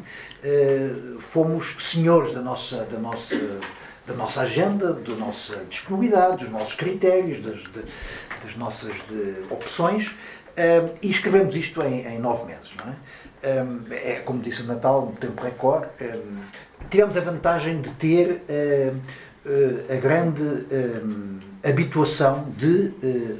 [1.20, 3.36] fomos senhores da nossa, da nossa
[4.06, 7.82] da nossa agenda, da nossa disponibilidade, dos nossos critérios, das, de,
[8.44, 10.14] das nossas de, opções,
[10.56, 12.70] um, e escrevemos isto em, em, nove meses.
[13.42, 13.62] É?
[13.62, 15.88] Um, é, como disse o Natal, um tempo recorde.
[16.00, 16.38] Um,
[16.88, 18.42] tivemos a vantagem de ter
[19.90, 20.66] a grande
[21.62, 22.92] habituação de,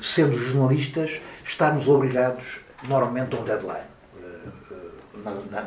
[0.03, 3.96] sendo jornalistas, estarmos obrigados normalmente a um deadline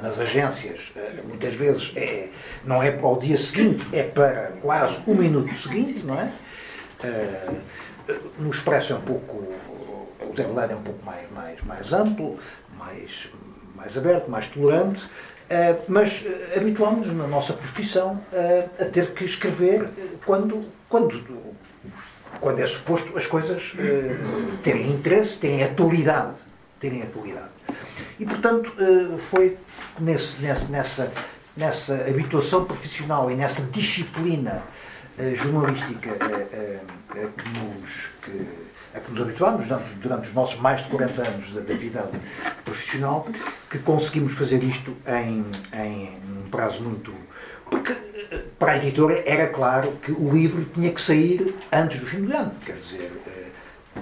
[0.02, 2.30] nas agências, eh, muitas vezes é,
[2.64, 6.32] não é para o dia seguinte, é para quase o minuto seguinte, não é?
[7.04, 7.56] Eh,
[8.40, 9.36] no Expresso é um pouco,
[10.22, 12.40] o deadline é um pouco mais, mais, mais amplo,
[12.78, 13.30] mais,
[13.76, 15.04] mais aberto, mais tolerante,
[15.50, 16.24] eh, mas
[16.56, 18.20] habituámos na nossa profissão
[18.80, 19.90] a ter que escrever
[20.26, 21.22] quando, quando,
[22.40, 23.74] quando é suposto as coisas
[24.64, 26.36] terem interesse, terem atualidade.
[26.80, 27.59] Terem atualidade.
[28.20, 29.58] E, portanto, eh, foi
[29.98, 31.12] nesse, nessa,
[31.56, 34.62] nessa habituação profissional e nessa disciplina
[35.18, 38.48] eh, jornalística eh, a que nos, que,
[38.94, 42.12] a que nos habituámos durante, durante, os nossos mais de 40 anos de atividade
[42.66, 43.26] profissional,
[43.70, 47.14] que conseguimos fazer isto em, em um prazo muito.
[47.70, 47.94] Porque
[48.58, 52.36] para a editora era claro que o livro tinha que sair antes do fim do
[52.36, 52.52] ano.
[52.66, 53.12] Quer dizer,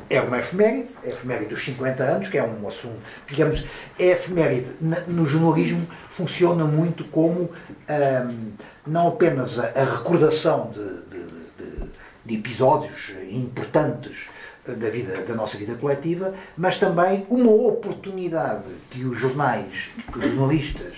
[0.09, 3.65] é uma efeméride, é a efeméride dos 50 anos, que é um assunto, digamos,
[3.99, 4.69] é efeméride.
[5.07, 7.49] No jornalismo funciona muito como
[7.89, 8.51] hum,
[8.85, 11.25] não apenas a, a recordação de, de,
[11.57, 11.89] de,
[12.25, 14.27] de, episódios importantes
[14.65, 20.25] da, vida, da nossa vida coletiva, mas também uma oportunidade que os jornais, que os
[20.25, 20.93] jornalistas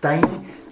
[0.00, 0.20] têm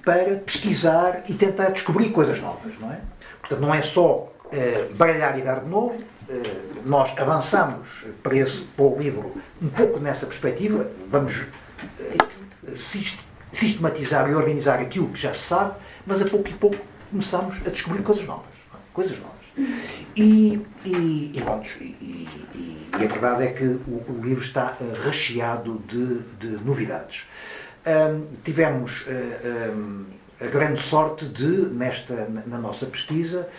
[0.04, 3.00] para pesquisar e tentar descobrir coisas novas, não é?
[3.40, 5.96] Portanto, não é só uh, baralhar e dar de novo,
[6.28, 7.86] eh, nós avançamos
[8.22, 11.46] para, esse, para o livro um pouco nessa perspectiva, vamos
[11.98, 12.16] eh,
[13.52, 15.74] sistematizar e organizar aquilo que já se sabe,
[16.06, 16.76] mas a pouco e pouco
[17.10, 18.46] começamos a descobrir coisas novas.
[18.72, 18.76] É?
[18.92, 19.40] Coisas novas.
[20.16, 24.92] E, e, e, bom, e, e, a verdade é que o, o livro está uh,
[25.04, 27.22] recheado de, de novidades.
[27.86, 30.04] Um, tivemos uh, um,
[30.40, 33.50] a grande sorte de, nesta, na nossa pesquisa, eh,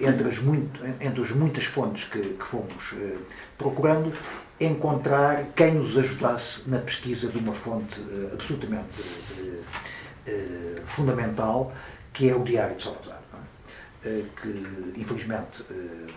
[0.00, 3.16] entre, as muito, entre as muitas fontes que, que fomos eh,
[3.58, 4.12] procurando,
[4.60, 9.24] encontrar quem nos ajudasse na pesquisa de uma fonte eh, absolutamente
[10.86, 11.70] fundamental,
[12.14, 13.20] que é o Diário de Salazar,
[14.02, 14.22] é?
[14.40, 15.62] que infelizmente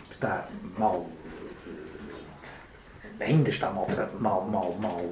[0.10, 0.48] está
[0.78, 1.10] mal,
[3.20, 5.04] ainda está mal, mal, mal, mal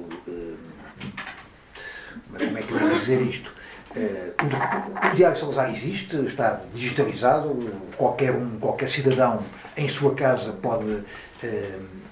[2.38, 3.52] como é que eu vou dizer isto?
[3.96, 9.40] O, o Diário Salazar existe, está digitalizado, qualquer um, qualquer cidadão
[9.76, 11.02] em sua casa pode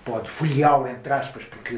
[0.04, 1.74] pode folheá-lo, entre aspas, porque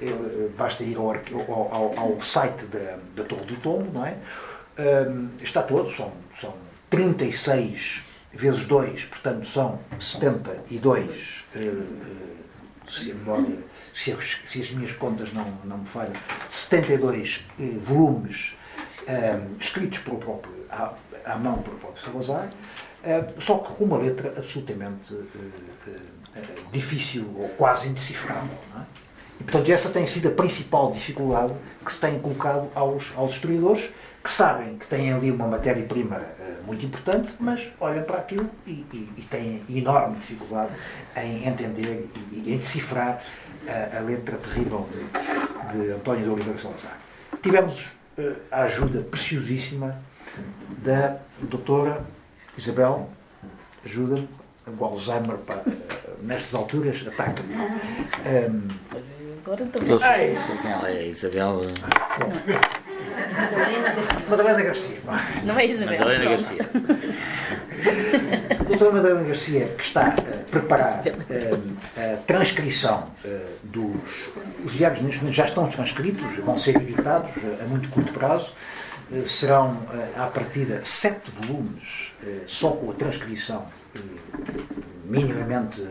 [0.00, 1.14] ele, basta ir ao,
[1.48, 4.16] ao, ao, site da, da Torre do Tombo, não é?
[4.78, 6.54] Um, está todo, são, são
[6.88, 13.58] 36 vezes 2, portanto são 72, uh, uh, se, memória,
[13.94, 16.14] se, as minhas contas não, não me falham,
[16.48, 18.54] 72 uh, volumes
[19.10, 20.92] um, escritos pelo próprio, à,
[21.24, 22.50] à, mão pelo próprio Salazar,
[23.38, 25.14] só que com uma letra absolutamente
[26.72, 28.56] difícil ou quase indecifrável.
[28.76, 28.80] É?
[29.40, 31.54] E, portanto, essa tem sido a principal dificuldade
[31.84, 33.90] que se tem colocado aos, aos historiadores,
[34.22, 38.84] que sabem que têm ali uma matéria-prima uh, muito importante, mas olham para aquilo e,
[38.92, 40.72] e, e têm enorme dificuldade
[41.16, 43.22] em entender e, em decifrar
[43.64, 46.98] uh, a letra terrível de, de António de Oliveira Salazar.
[47.42, 47.99] Tivemos uh,
[48.50, 50.00] a ajuda preciosíssima
[50.82, 52.04] da doutora
[52.56, 53.08] Isabel,
[53.84, 54.28] ajuda-me,
[54.78, 55.62] o Alzheimer, pá,
[56.22, 57.54] nestas alturas, ataca-me.
[57.54, 58.68] Um,
[59.42, 59.90] Agora também.
[59.90, 61.62] Eu sei, sei quem ela é, Isabel.
[63.40, 64.20] Madalena Garcia.
[64.28, 64.96] Madalena Garcia.
[65.44, 65.98] Não é Isabel.
[65.98, 66.70] Madalena Garcia.
[68.68, 71.02] Doutora Madalena Garcia, que está a preparar
[71.96, 73.10] a transcrição
[73.62, 74.30] dos.
[74.64, 77.30] Os diários neste momento já estão transcritos, vão ser editados
[77.60, 78.52] a muito curto prazo.
[79.26, 79.78] Serão,
[80.16, 82.12] à partida, sete volumes
[82.46, 83.66] só com a transcrição
[85.04, 85.84] minimamente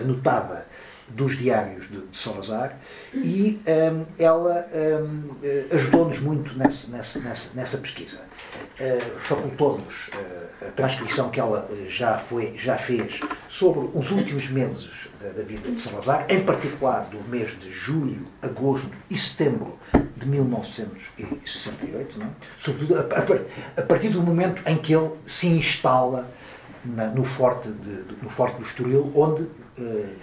[0.00, 0.66] anotada
[1.08, 2.78] dos diários de, de Salazar
[3.14, 4.66] e um, ela
[5.02, 5.30] um,
[5.74, 8.18] ajudou-nos muito nessa, nessa, nessa pesquisa.
[8.80, 14.90] Uh, Facultou-nos uh, a transcrição que ela já, foi, já fez sobre os últimos meses
[15.20, 19.78] da, da, vida de Salazar, em particular do mês de julho, agosto e setembro
[20.16, 22.30] de 1968, não é?
[22.58, 26.28] sobretudo a, a, a, partir do momento em que ele se instala
[26.84, 30.16] na, no, forte de, no Forte do Estoril, onde uh,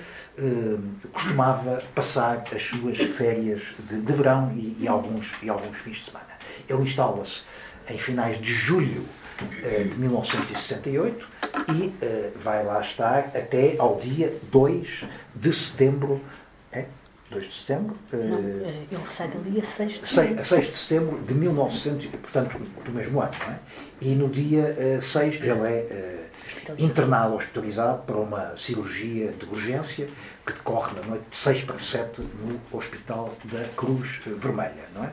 [1.11, 6.05] costumava passar as suas férias de, de verão e, e, alguns, e alguns fins de
[6.05, 6.27] semana.
[6.67, 7.41] Ele instala-se
[7.89, 9.05] em finais de julho
[9.41, 11.27] uh, de 1968
[11.69, 11.93] e
[12.39, 15.05] vai lá estar até ao dia 2
[15.35, 16.19] de setembro.
[16.71, 16.85] É?
[17.29, 17.97] 2 de setembro.
[18.11, 20.41] Não, ele sai dali a 6 de setembro.
[20.41, 23.33] A 6 de setembro de 1900, portanto, do mesmo ano.
[23.47, 23.55] É?
[24.01, 26.22] E no dia 6 ele é
[26.77, 30.07] internado, hospitalizado para uma cirurgia de urgência
[30.45, 34.83] que decorre na noite de 6 para 7 no Hospital da Cruz Vermelha.
[34.95, 35.11] Não é?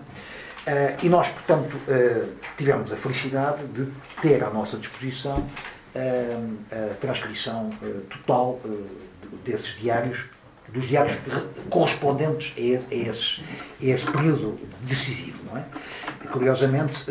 [0.61, 3.91] Uh, e nós, portanto, uh, tivemos a felicidade de
[4.21, 7.71] ter à nossa disposição uh, a transcrição
[8.11, 8.61] total
[9.45, 10.27] desses diários,
[10.69, 11.17] dos diários
[11.71, 15.40] correspondentes a, a esse período decisivo.
[15.51, 15.65] Não é?
[16.31, 17.05] Curiosamente,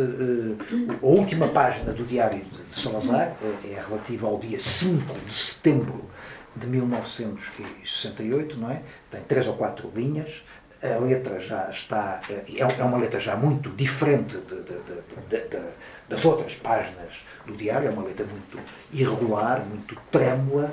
[1.01, 6.09] a última página do diário de Salazar é relativa ao dia 5 de setembro
[6.55, 8.81] de 1968, não é?
[9.11, 10.43] Tem três ou quatro linhas.
[10.81, 12.21] A letra já está.
[12.29, 14.79] É, é uma letra já muito diferente de, de,
[15.49, 15.59] de,
[16.07, 17.13] das outras páginas
[17.45, 18.57] do diário, é uma letra muito
[18.91, 20.71] irregular, muito trêmula,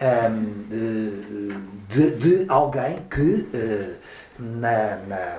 [0.00, 0.64] um,
[1.88, 3.46] de, de, alguém que,
[4.38, 5.38] na, na,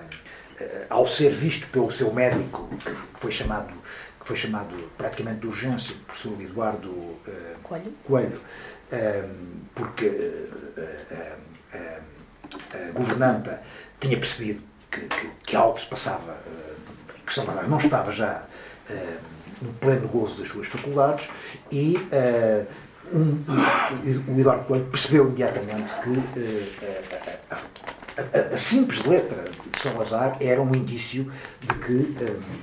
[0.90, 3.74] ao ser visto pelo seu médico, que foi chamado
[4.24, 8.42] que foi chamado praticamente de urgência, por professor Eduardo uh, Coelho, Coelho
[8.92, 11.24] um, porque uh,
[12.74, 13.62] a governanta
[14.00, 18.46] tinha percebido que, que, que, algo se passava, uh, que Salvador não estava já
[19.62, 21.28] no pleno gozo das suas faculdades
[21.72, 21.98] e
[23.14, 23.44] um,
[24.28, 26.10] o Eduardo Coelho percebeu imediatamente que
[28.18, 32.16] a, simples letra de Salazar era um indício de que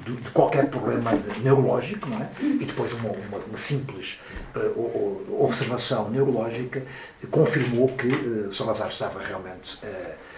[0.05, 2.28] de, de qualquer problema neurológico, não é?
[2.40, 4.20] E depois uma, uma, uma simples
[4.55, 6.82] uh, observação neurológica
[7.30, 10.30] confirmou que uh, Salazar estava realmente uh,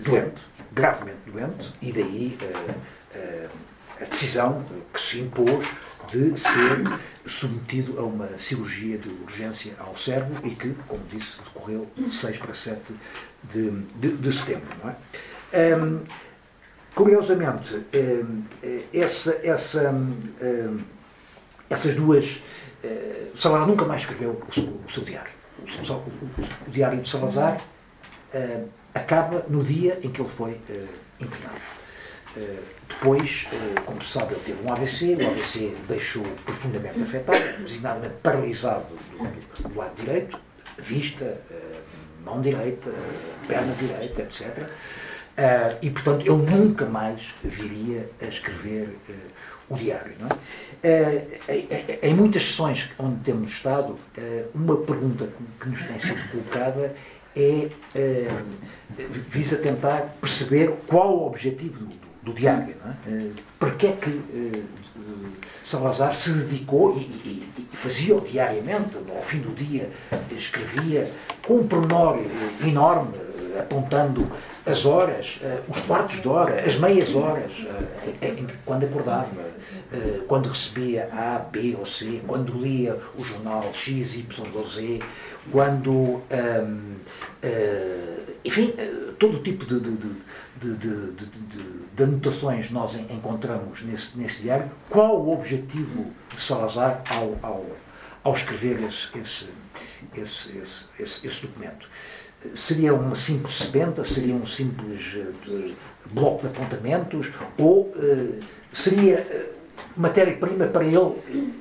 [0.00, 2.38] doente, gravemente doente, e daí
[3.98, 5.66] a decisão que se impôs
[6.08, 6.82] de ser
[7.26, 12.38] submetido a uma cirurgia de urgência ao cérebro e que, como disse, decorreu de 6
[12.38, 12.80] para 7
[13.44, 14.68] de, de, de setembro.
[15.52, 15.76] É?
[15.76, 16.00] Um,
[16.94, 18.42] curiosamente, um,
[18.92, 20.78] essa, essa, um,
[21.68, 22.42] essas duas.
[23.34, 25.32] Salazar nunca mais escreveu o seu, o seu diário.
[25.58, 27.60] O, o, diário de Salazar
[28.94, 30.60] acaba no dia em que ele foi
[31.18, 31.60] internado.
[32.88, 33.46] Depois,
[33.84, 39.68] como se sabe, ele teve um AVC, o AVC deixou profundamente afetado, designadamente paralisado do,
[39.68, 40.38] do, lado direito,
[40.78, 41.40] vista,
[42.24, 42.90] mão direita,
[43.46, 44.70] perna direita, etc.
[45.36, 48.96] Uh, e, portanto, eu nunca mais viria a escrever
[49.68, 50.14] o diário.
[50.22, 51.46] Uh,
[52.02, 53.98] em muitas sessões onde temos estado,
[54.54, 55.28] uma pergunta
[55.60, 56.94] que nos tem sido colocada
[57.36, 57.68] é
[59.28, 62.74] visa tentar perceber qual o objetivo do, do, diário.
[62.84, 63.30] Não é?
[63.58, 64.64] Para que é que
[65.64, 69.90] Salazar se dedicou e, e, e fazia-o diariamente, ao fim do dia,
[70.30, 71.10] escrevia
[71.44, 72.18] com um pormenor
[72.64, 73.14] enorme,
[73.58, 74.30] apontando
[74.64, 77.50] as horas, os quartos de hora, as meias horas,
[78.64, 79.26] quando acordava,
[80.28, 85.00] quando recebia A, B ou C, quando lia o jornal X, Y ou Z,
[85.50, 86.22] quando.
[86.30, 86.96] Ehm,
[88.44, 88.72] enfim,
[89.18, 89.90] todo tipo de, de,
[90.60, 91.12] de, de,
[91.96, 94.70] de anotações nós encontramos nesse, nesse diário.
[94.90, 97.66] Qual o objetivo de Salazar ao, ao,
[98.22, 99.46] ao escrever esse, esse,
[100.14, 100.58] esse,
[100.98, 101.88] esse, esse documento?
[102.54, 105.74] seria uma simples sebenta, seria um simples uh,
[106.12, 108.40] bloco de apontamentos, ou uh,
[108.72, 111.54] seria uh, matéria-prima para ele,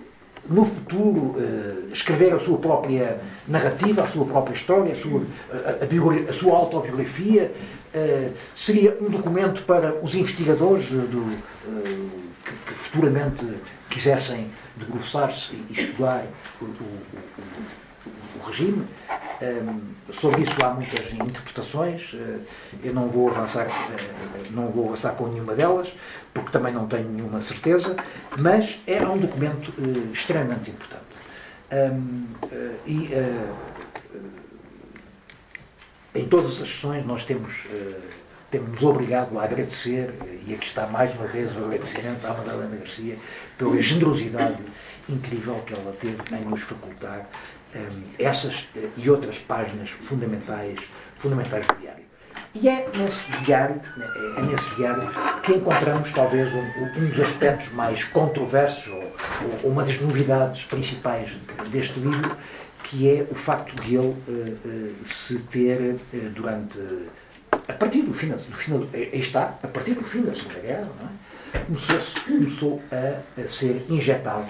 [0.47, 1.35] no futuro,
[1.91, 6.55] escrever a sua própria narrativa, a sua própria história, a sua, a, a, a sua
[6.55, 7.51] autobiografia?
[8.55, 11.37] Seria um documento para os investigadores do,
[12.43, 13.45] que, que, futuramente
[13.89, 16.25] quisessem debruçar-se e estudar
[16.61, 18.85] o, o, o, o regime?
[20.13, 22.13] sobre isso há muitas interpretações.
[22.13, 22.41] Uh,
[22.83, 25.89] eu não vou avançar, uh, não vou avançar com nenhuma delas,
[26.33, 27.95] porque também não tenho nenhuma certeza,
[28.37, 31.03] mas é um documento uh, extremamente importante.
[31.71, 32.27] Um,
[32.85, 33.09] e
[36.15, 37.67] em todas as sessões nós temos
[38.49, 40.13] temos-nos obrigado a agradecer,
[40.47, 43.17] e aqui está mais uma vez o agradecimento à Madalena Garcia,
[43.57, 44.63] pela generosidade
[45.09, 47.27] incrível que ela teve em nos facultar
[47.75, 50.79] um, essas e outras páginas fundamentais,
[51.19, 52.05] fundamentais do diário.
[52.53, 53.81] E é nesse diário,
[54.37, 55.11] é nesse diário
[55.43, 56.63] que encontramos talvez um,
[56.97, 59.13] um dos aspectos mais controversos ou,
[59.63, 61.29] ou, uma das novidades principais
[61.69, 62.37] deste livro,
[62.85, 66.79] que é o facto de ele uh, uh, se ter uh, durante
[67.67, 70.89] a partir do fim, do fim está a partir do fim da Segunda Guerra,
[71.53, 71.59] é?
[71.59, 74.49] começou, começou a, a ser injetado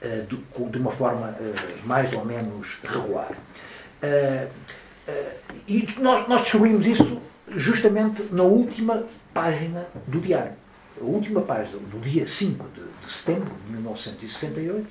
[0.00, 1.54] eh, de uma forma eh,
[1.84, 3.30] mais ou menos regular.
[4.02, 4.48] Eh,
[5.66, 7.20] e nós, nós descobrimos isso
[7.56, 10.52] justamente na última página do diário.
[11.00, 14.86] A última página, do dia 5 de, de setembro de 1968,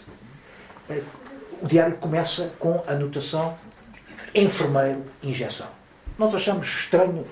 [1.62, 3.58] o diário começa com a anotação
[4.34, 5.68] enfermeiro injeção.
[6.18, 7.26] Nós achamos estranho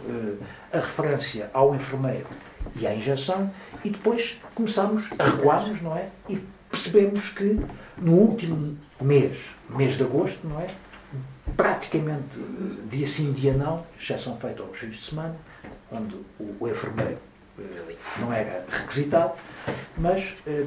[0.72, 2.28] a referência ao enfermeiro
[2.76, 3.52] e à injeção
[3.84, 6.10] e depois começamos a recuarmos, não é?
[6.30, 7.60] E percebemos que
[7.98, 9.38] no último mês,
[9.70, 10.68] mês de agosto, não é?
[11.56, 12.40] Praticamente
[12.90, 15.36] dia sim, dia não, exceção feita aos fins de semana,
[15.92, 17.20] onde o, o enfermeiro
[17.60, 19.34] eh, não era requisitado,
[19.98, 20.66] mas eh,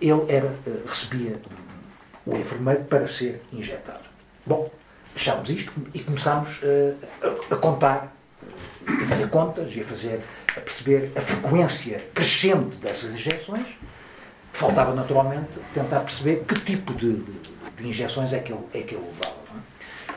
[0.00, 1.40] ele era, eh, recebia
[2.26, 4.04] o enfermeiro para ser injetado.
[4.46, 4.70] Bom,
[5.14, 6.60] achámos isto e começámos
[7.22, 8.14] a, a contar,
[8.86, 10.20] a fazer contas e a fazer,
[10.56, 13.66] a perceber a frequência crescente dessas injeções
[14.54, 17.40] Faltava, naturalmente, tentar perceber que tipo de, de,
[17.76, 19.34] de injeções é que ele, é que ele levava.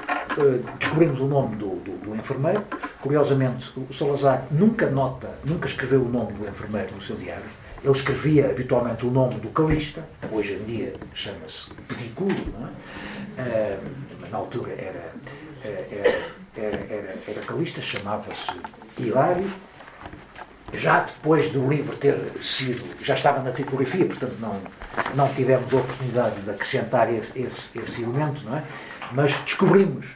[0.07, 0.39] É?
[0.39, 2.63] Uh, descobrimos o nome do, do, do, enfermeiro.
[3.01, 7.49] Curiosamente, o Salazar nunca nota, nunca escreveu o nome do enfermeiro no seu diário.
[7.83, 12.71] Ele escrevia habitualmente o nome do calista, hoje em dia chama-se pedicuro, não é?
[13.39, 13.79] Uh,
[14.19, 15.13] mas na altura era,
[15.63, 15.87] eh,
[16.55, 18.51] era, era, era, era calista, chamava-se
[18.97, 19.47] Hilário
[20.73, 24.61] já depois do livro ter sido, já estava na tipografia, portanto não,
[25.15, 28.63] não tivemos a oportunidade de acrescentar esse, esse, esse elemento, não é?
[29.13, 30.07] Mas descobrimos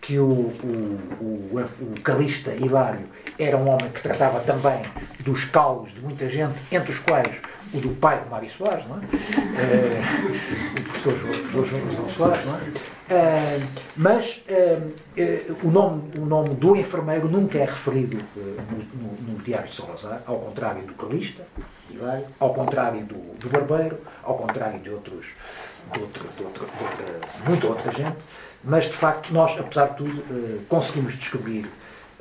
[0.00, 3.04] que o, o, o, o Calista Hilário
[3.38, 4.82] era um homem que tratava também
[5.20, 7.34] dos calos de muita gente, entre os quais
[7.72, 9.00] o do pai de Mário Soares, não é?
[9.00, 10.00] é
[10.80, 13.14] o professor João Soares, não é?
[13.14, 13.60] é
[13.96, 14.78] mas é,
[15.62, 20.22] o, nome, o nome do enfermeiro nunca é referido no, no, no Diário de Salazar,
[20.26, 21.44] ao contrário do Calista,
[22.38, 25.26] ao contrário do, do Barbeiro, ao contrário de outros,
[25.92, 28.18] de, outro, de, outra, de outra, muita outra gente,
[28.62, 31.68] mas de facto nós, apesar de tudo, conseguimos descobrir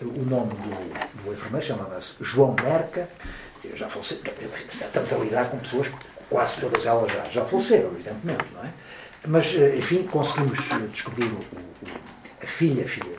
[0.01, 3.09] o nome do, do enfermeiro, chamava-se João Merca,
[3.75, 4.21] já faleceram,
[4.71, 5.89] estamos a lidar com pessoas,
[6.29, 8.69] quase todas elas já, já faleceram, evidentemente, não é?
[9.27, 11.87] Mas, eh, enfim, conseguimos eh, descobrir o, o,
[12.41, 13.17] a filha, a filha,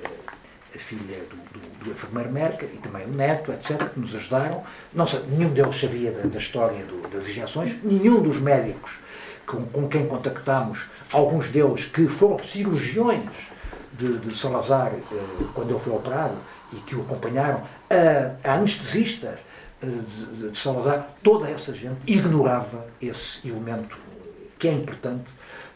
[0.75, 4.65] a filha do, do, do, enfermeiro Merca e também o neto, etc., que nos ajudaram.
[4.95, 8.93] Não nenhum deles sabia da, da história do, das injeções, nenhum dos médicos
[9.51, 13.29] com, com quem contactámos, alguns deles que foram cirurgiões
[13.93, 14.93] de, de Salazar,
[15.53, 16.37] quando ele foi operado,
[16.73, 19.39] e que o acompanharam, a, a anestesista
[19.83, 23.97] de, de Salazar, toda essa gente ignorava esse elemento
[24.59, 25.33] que é importante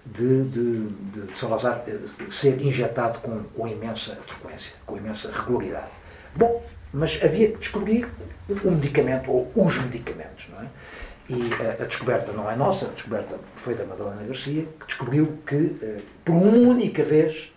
[0.06, 1.84] de, de, de, Salazar
[2.30, 5.88] ser injetado com, com imensa frequência, com imensa regularidade.
[6.36, 8.06] Bom, mas havia que descobrir
[8.48, 10.66] o medicamento ou os medicamentos, não é?
[11.28, 15.38] E a, a, descoberta não é nossa, a descoberta foi da Madalena Garcia, que descobriu
[15.46, 17.50] que, eh, por uma única vez,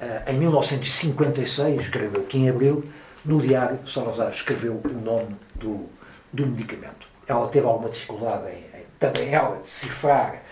[0.00, 2.84] eh, em 1956, creio que em abril,
[3.24, 5.88] no diário, Salazar escreveu o nome do,
[6.32, 7.06] do medicamento.
[7.28, 10.42] Ela teve alguma dificuldade em, em também ela decifrar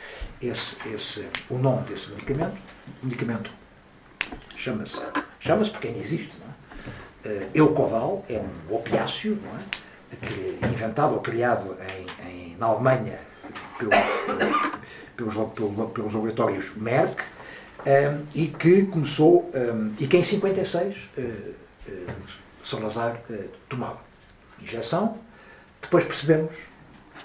[0.41, 2.57] esse, esse, o nome desse medicamento.
[3.03, 3.51] O medicamento
[4.57, 5.01] chama-se,
[5.41, 6.55] chama-se porque ainda existe, não é?
[8.29, 9.63] É um opiáceo, não é?
[10.15, 12.07] Que, inventado ou criado em,
[12.59, 13.19] na Alemanha
[13.79, 13.95] pelos,
[15.17, 15.35] pelos,
[15.93, 17.25] pelos laboratórios Merck um,
[17.87, 21.55] eh, e que começou, um, eh, e que em 56 uh, uh,
[22.63, 24.01] Salazar uh, tomava
[24.61, 25.19] injeção,
[25.83, 26.55] depois percebemos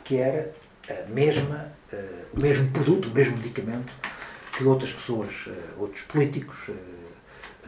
[0.04, 0.52] que era
[0.90, 3.92] a mesma, uh, o mesmo produto, o mesmo medicamento
[4.58, 6.58] que outras pessoas, uh, outros políticos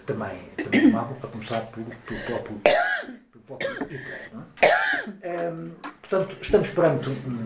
[0.06, 1.86] também, também tomavam, a começar pelo,
[2.26, 2.62] próprio,
[3.60, 4.36] é?
[4.36, 4.42] um,
[5.24, 5.72] ehm,
[6.02, 7.46] portanto, estamos perante um,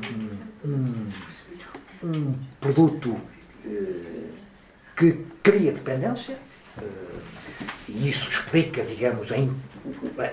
[0.65, 1.11] um,
[2.03, 3.19] um produto
[4.95, 6.37] que cria dependência,
[7.87, 9.35] e isso explica, digamos, a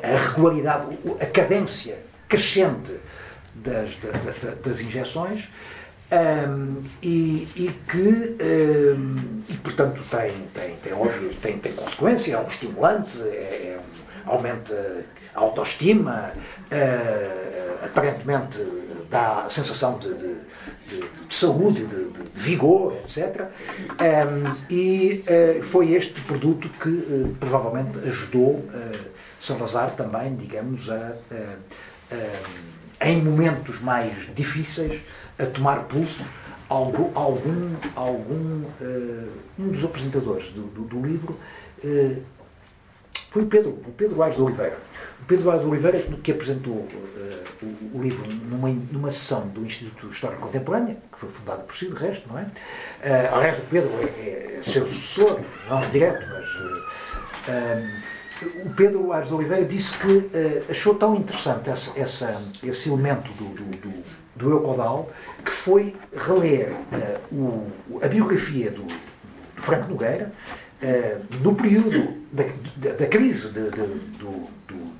[0.02, 2.98] a regularidade, a cadência crescente
[3.54, 5.48] das, das, das injeções
[6.12, 8.36] um, e, e, que,
[8.98, 13.80] um, e, portanto, tem, tem, tem, óbvio, tem, tem consequência, é um estimulante, é, é
[13.80, 16.32] um, aumenta a autoestima,
[16.70, 18.58] uh, aparentemente
[19.10, 20.34] dá a sensação de, de,
[20.88, 23.48] de, de saúde, de, vigor, etc.
[23.90, 28.64] Um, e uh, foi este produto que uh, provavelmente ajudou
[29.40, 32.14] Salazar também, digamos, a, a,
[33.00, 35.00] a, em momentos mais difíceis,
[35.38, 36.24] a tomar pulso
[36.68, 38.64] algum, algum, algum
[39.58, 41.36] um dos apresentadores do, do, do livro
[43.32, 44.76] foi o Pedro, o Pedro Aires de Oliveira.
[45.26, 46.88] Pedro Aires de Oliveira que apresentou uh,
[47.62, 51.86] o, o, livro numa, numa sessão do Instituto História Contemporânea, que foi fundado por si,
[51.86, 52.42] de resto, não é?
[52.42, 56.42] Uh, aliás, o Pedro é, é seu sucessor, não direto, mas
[58.64, 60.30] o Pedro Aires de Oliveira disse que uh,
[60.70, 63.92] achou tão interessante essa, essa, esse elemento do, do, do,
[64.36, 65.10] do Eucodal
[65.44, 70.32] que foi reler uh, o, a biografia do, do Franco Nogueira
[70.82, 72.44] uh, no período da,
[72.76, 73.86] da, da crise de, de,
[74.18, 74.91] do, do,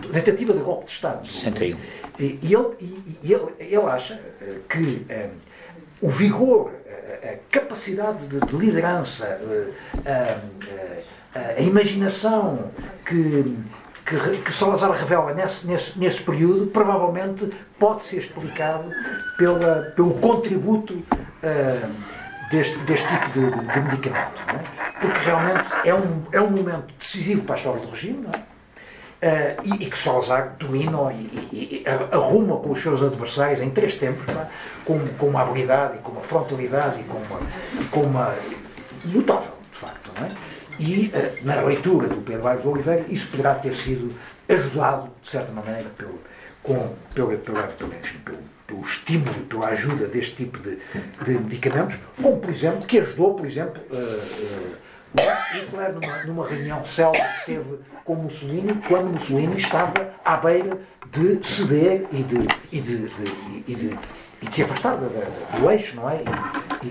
[0.00, 1.26] tentativa de golpe de Estado.
[1.26, 1.76] 61.
[2.18, 2.76] E, e, ele,
[3.22, 4.20] e, ele, ele acha
[4.68, 5.06] que
[6.00, 6.72] o vigor,
[7.22, 9.40] a capacidade de, de liderança,
[11.34, 12.70] a imaginação
[13.04, 13.56] que,
[14.04, 18.90] que, que Salazar revela nesse, nesse, nesse período provavelmente pode ser explicado
[19.36, 21.90] pela, pelo contributo uh,
[22.50, 24.42] deste, deste tipo de, de, medicamento.
[24.48, 25.00] É?
[25.00, 28.26] Porque realmente é um, é um momento decisivo para a história do regime
[29.22, 33.70] uh, e, e, que Salazar domina e, e, e, arruma com os seus adversários em
[33.70, 34.24] três tempos,
[34.84, 37.40] com, com uma habilidade e com uma frontalidade e com uma,
[37.90, 38.34] com uma
[39.04, 40.10] notável, de facto.
[40.18, 40.32] Não é?
[40.78, 44.14] E uh, na leitura do Pedro Aires Oliveira, isso poderá ter sido
[44.48, 46.20] ajudado, de certa maneira, pelo,
[46.62, 50.78] com, pelo, pelo, pelo, enfim, pelo, pelo estímulo, pela ajuda deste tipo de,
[51.24, 54.76] de, medicamentos, como, por exemplo, que ajudou, por exemplo, uh,
[55.52, 60.78] Hitler numa, numa reunião célebre que teve com Mussolini, quando Mussolini estava à beira
[61.10, 63.98] de ceder e de, e de, de, e de,
[64.42, 66.22] e de se afastar do, eixo, não é?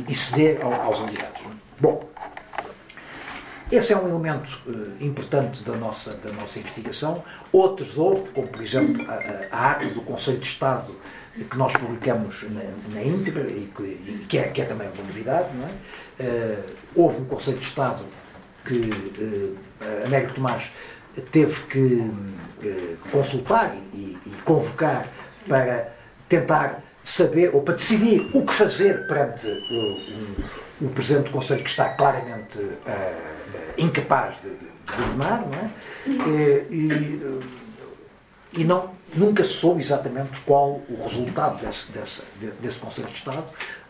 [0.07, 1.41] E, ceder aos aliados.
[1.79, 2.09] Bom,
[3.71, 7.23] esse é um elemento uh, importante da nossa, da nossa investigação.
[7.51, 9.05] Outros houve, como por exemplo
[9.51, 10.95] a, a do Conselho de Estado
[11.43, 15.03] que nós publicamos na, na íntegra e que, e que, é, que é também uma
[15.03, 15.49] novidade.
[15.55, 15.71] Não é?
[16.23, 16.63] Uh,
[16.95, 18.03] houve um Conselho de Estado
[18.65, 19.57] que uh,
[20.05, 20.71] Américo Tomás
[21.31, 22.11] teve que
[23.11, 25.07] consultar e, e convocar
[25.47, 25.93] para
[26.27, 31.69] tentar saber ou para decidir o que fazer perante o, o Presidente do Conselho que
[31.69, 32.73] está claramente uh,
[33.77, 35.69] incapaz de, de, governar, não é?
[36.69, 37.21] E,
[38.53, 42.21] e, não, nunca se soube exatamente qual o resultado desse, desse,
[42.61, 43.45] desse Conselho de Estado.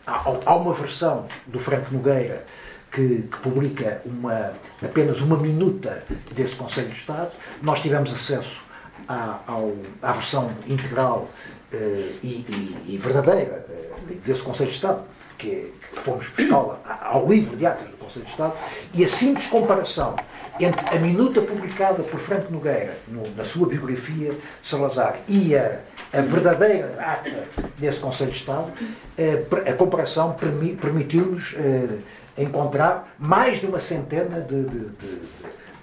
[0.06, 2.46] Há, há uma versão do Franco Nogueira
[2.90, 7.30] que, que, publica uma, apenas uma minuta desse Conselho de Estado.
[7.62, 8.60] Nós tivemos acesso
[9.06, 11.28] à, ao, à versão integral
[11.72, 11.76] uh,
[12.22, 15.02] e, e, e, verdadeira uh, desse Conselho de Estado,
[15.36, 18.54] que, que fomos buscá-la ao livro de atos do Conselho de Estado,
[18.94, 20.16] e a simples comparação
[20.60, 25.80] entre a minuta publicada por Franco Nogueira no, na sua biografia Salazar e a,
[26.12, 27.48] a verdadeira ata
[27.78, 28.72] desse Conselho de Estado,
[29.16, 31.98] eh, a comparação permi, permitiu-nos eh,
[32.36, 35.20] encontrar mais de uma centena de, de, de,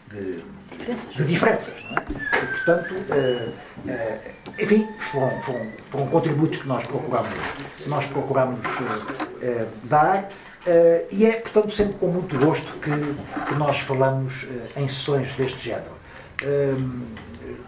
[0.10, 0.44] de,
[1.16, 1.74] de diferenças.
[1.74, 2.12] É?
[2.12, 3.50] E, portanto, eh,
[3.88, 7.34] eh, enfim, foram, foram, foram, contributos que nós procuramos,
[7.88, 8.60] nós procuramos
[9.42, 10.30] eh, dar.
[11.12, 15.94] E é, portanto, sempre com muito gosto que, que nós falamos em sessões deste género.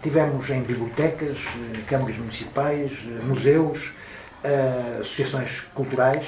[0.02, 1.38] Tivemos em bibliotecas,
[1.86, 2.90] câmaras municipais,
[3.22, 3.92] museus,
[5.00, 6.26] associações culturais.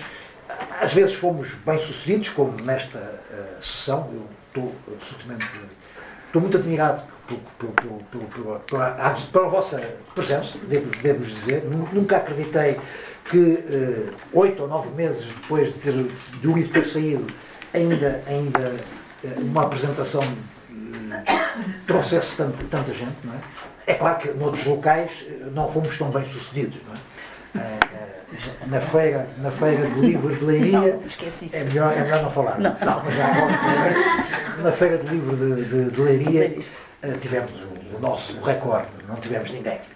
[0.80, 3.20] Às vezes fomos bem-sucedidos, como nesta
[3.60, 4.08] sessão.
[4.12, 5.48] Eu estou absolutamente.
[6.30, 9.80] Estou muito admirado pela, pela, pela, pela, vossa
[10.14, 11.64] presença, devo, devo dizer.
[11.92, 12.78] Nunca acreditei
[13.24, 17.26] que uh, oito ou nove meses depois de, ter, de o livro ter saído,
[17.74, 18.76] ainda, ainda
[19.24, 23.38] uh, uma apresentação uh, trouxesse tanta, tanta gente, não é?
[23.88, 25.10] É claro que noutros locais
[25.50, 28.19] não fomos tão bem sucedidos, não é?
[28.66, 31.02] Na feira, na feira do livro de Leiria não,
[31.52, 32.58] é, melhor, é melhor não falar.
[32.58, 32.70] Não.
[32.70, 36.56] não mas já, na feira do livro de, de, de Leiria
[37.20, 39.78] tivemos o, o nosso recorde, não tivemos ninguém.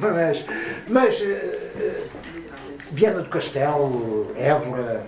[0.00, 0.44] mas,
[0.88, 2.08] mas uh,
[2.92, 5.02] Viana do Castelo, Évora,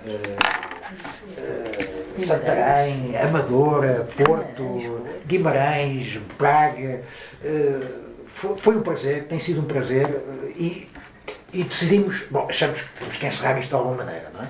[2.27, 7.03] Santarém, Amadora, Porto, Guimarães, Braga.
[8.41, 10.07] Foi um prazer, tem sido um prazer
[10.57, 10.89] e,
[11.53, 14.49] e decidimos, bom, achamos que temos que encerrar isto de alguma maneira, não é?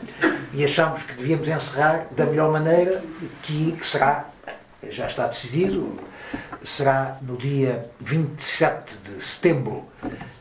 [0.52, 3.02] E achamos que devíamos encerrar da melhor maneira,
[3.42, 4.28] que, que será,
[4.88, 5.98] já está decidido,
[6.64, 9.84] será no dia 27 de setembro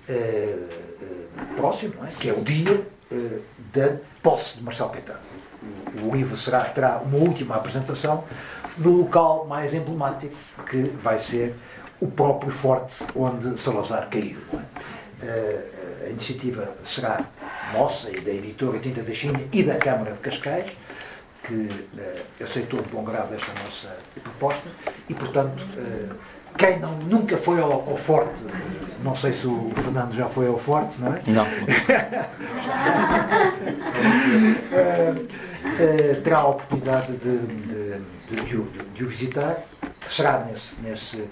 [0.08, 2.12] eh, eh, próximo, é?
[2.20, 3.40] que é o dia eh,
[3.74, 5.20] da posse de Marcelo Caetano.
[6.04, 8.24] O, o livro será, terá uma última apresentação
[8.78, 10.36] no local mais emblemático,
[10.70, 11.56] que vai ser
[12.02, 14.38] o próprio forte onde Salazar caiu.
[15.22, 15.80] É?
[16.06, 17.26] a iniciativa será
[17.74, 20.72] nossa e da editora Tinta da China e da Câmara de Cascais,
[21.44, 24.68] que uh, aceitou de bom grado esta nossa proposta
[25.08, 26.16] e, portanto, uh,
[26.58, 28.44] quem não, nunca foi ao, ao, Forte,
[29.04, 31.22] não sei se o Fernando já foi ao Forte, não é?
[31.28, 31.46] Não.
[31.46, 31.48] uh,
[36.24, 39.64] terá a oportunidade de, de, de, de, de o visitar.
[40.08, 41.30] Será nesse, nesse,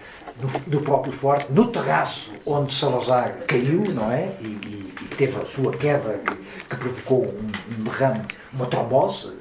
[0.67, 4.35] no, próprio Forte, no terraço onde Salazar caiu, não é?
[4.39, 8.21] E, e, e teve a sua queda que, que provocou um, um derrame,
[8.53, 9.31] uma trombose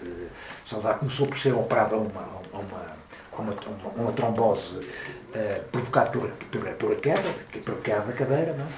[0.66, 2.97] Salazar começou por ser operado a uma, a uma,
[3.39, 8.68] uma, uma, trombose uh, provocada por, por, por queda, pela queda da cadeira, não é?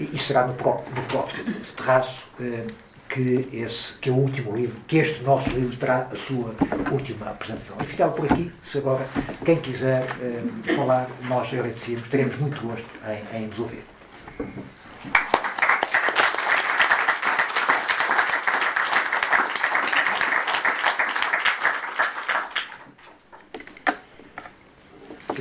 [0.00, 1.44] e, e, será no próprio, no próprio
[1.76, 2.66] terraço uh,
[3.08, 6.54] que, esse, que é o último livro, que este nosso livro terá a sua
[6.90, 7.76] última apresentação.
[7.80, 9.06] E ficava por aqui, se agora
[9.44, 12.86] quem quiser uh, falar, nós agradecemos, teremos muito gosto
[13.32, 13.82] em, em nos ouvir.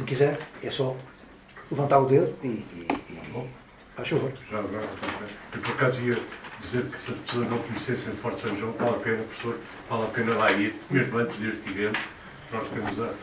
[0.06, 0.96] quiser, é só
[1.70, 3.50] levantar o dedo e, e, e
[3.96, 4.32] faz favor.
[4.50, 4.84] Já agora,
[5.54, 6.18] eu por acaso ia
[6.66, 9.60] dizer que se as pessoas não conhecessem Forte São João, vale a pena, professor,
[9.90, 12.00] vale a pena lá ir, mesmo antes deste evento,
[12.52, 13.14] nós temos a,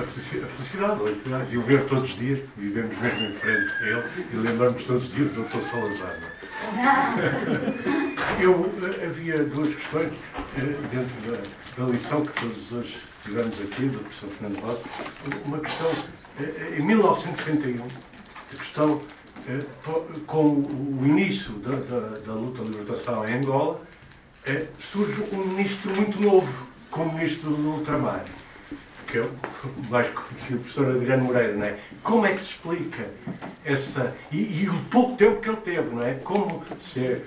[0.00, 4.36] a, felicidade, de o ver todos os dias, vivemos mesmo em frente a ele e
[4.36, 5.68] lembramos todos os dias do Dr.
[5.70, 6.18] Salazar.
[6.76, 8.08] É?
[8.42, 10.12] Eu, eh, havia duas questões
[10.56, 14.80] eh, dentro da, da lição que todos hoje tivemos aqui, do professor Fernando Rosa.
[15.44, 15.90] Uma questão
[16.76, 19.17] em 1961, a questão eh,
[20.26, 23.80] com o início da, da, da luta de libertação em Angola,
[24.46, 28.24] eh, surge um ministro muito novo, como ministro do ultramar,
[29.06, 29.30] que é o
[29.90, 31.78] mais conhecido professor Adriano Moreira, não é?
[32.02, 33.10] Como é que se explica
[33.64, 34.14] essa.
[34.30, 36.14] E, e, o pouco tempo que ele teve, não é?
[36.14, 37.24] Como ser.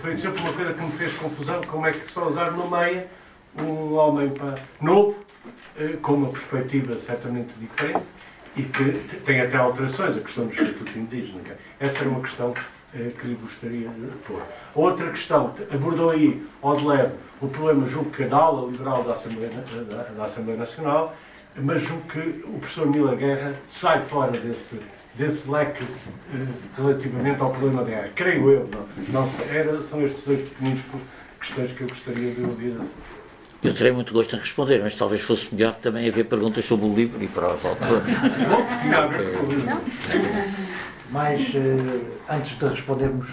[0.00, 3.08] Foi sempre uma coisa que me fez confusão, como é que Salazar nomeia
[3.60, 4.32] um homem
[4.80, 5.16] novo,
[5.78, 8.04] eh, com uma perspectiva certamente diferente,
[8.56, 11.40] e que tem até alterações, a questão do Estatuto Indígena.
[11.78, 12.54] Essa era uma questão
[12.94, 14.42] eh, que lhe gostaria de pôr.
[14.74, 19.12] Outra questão, abordou aí, ao de leve, o problema, julgo que da ala liberal da
[19.12, 21.14] Assembleia, da, da Assembleia Nacional,
[21.56, 24.80] mas julgo que o professor Mila Guerra sai fora desse,
[25.14, 25.84] desse leque
[26.32, 26.46] eh,
[26.76, 28.10] relativamente ao problema da guerra.
[28.14, 28.70] Creio eu,
[29.12, 30.80] não, não era, são estes dois pequeninos
[31.38, 32.76] questões que eu gostaria de ouvir
[33.62, 36.94] eu terei muito gosto em responder, mas talvez fosse melhor também haver perguntas sobre o
[36.94, 38.04] livro e para os autores.
[41.10, 41.40] Mais,
[42.28, 43.28] antes de respondermos,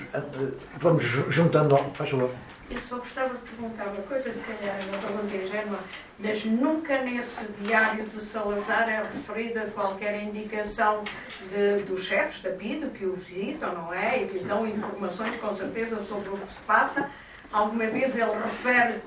[0.79, 1.77] vamos juntando.
[1.93, 2.31] Faz favor.
[2.71, 5.79] Eu só gostava de perguntar uma coisa, se calhar uma pergunta ingênua,
[6.17, 11.03] mas nunca nesse diário de Salazar é referida qualquer indicação
[11.51, 14.23] de, dos chefes da PIDE que o visitam, não é?
[14.23, 17.09] E que lhe dão informações com certeza sobre o que se passa.
[17.51, 19.01] Alguma vez ele refere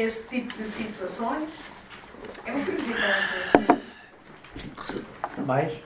[0.00, 1.50] esse tipo de situações?
[2.44, 3.82] É uma curiosidade.
[5.44, 5.78] Mais?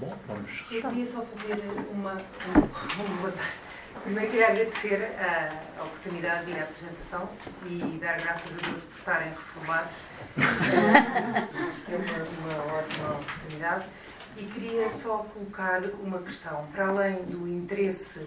[0.00, 0.64] Bom, vamos.
[0.70, 2.12] Eu queria só fazer uma.
[2.12, 3.32] uma,
[4.02, 7.28] Primeiro queria agradecer a, a oportunidade de ir à apresentação
[7.66, 9.92] e dar graças a Deus por estarem reformados.
[11.88, 13.86] é uma, uma ótima oportunidade.
[14.38, 16.66] E queria só colocar uma questão.
[16.70, 18.26] Para além do interesse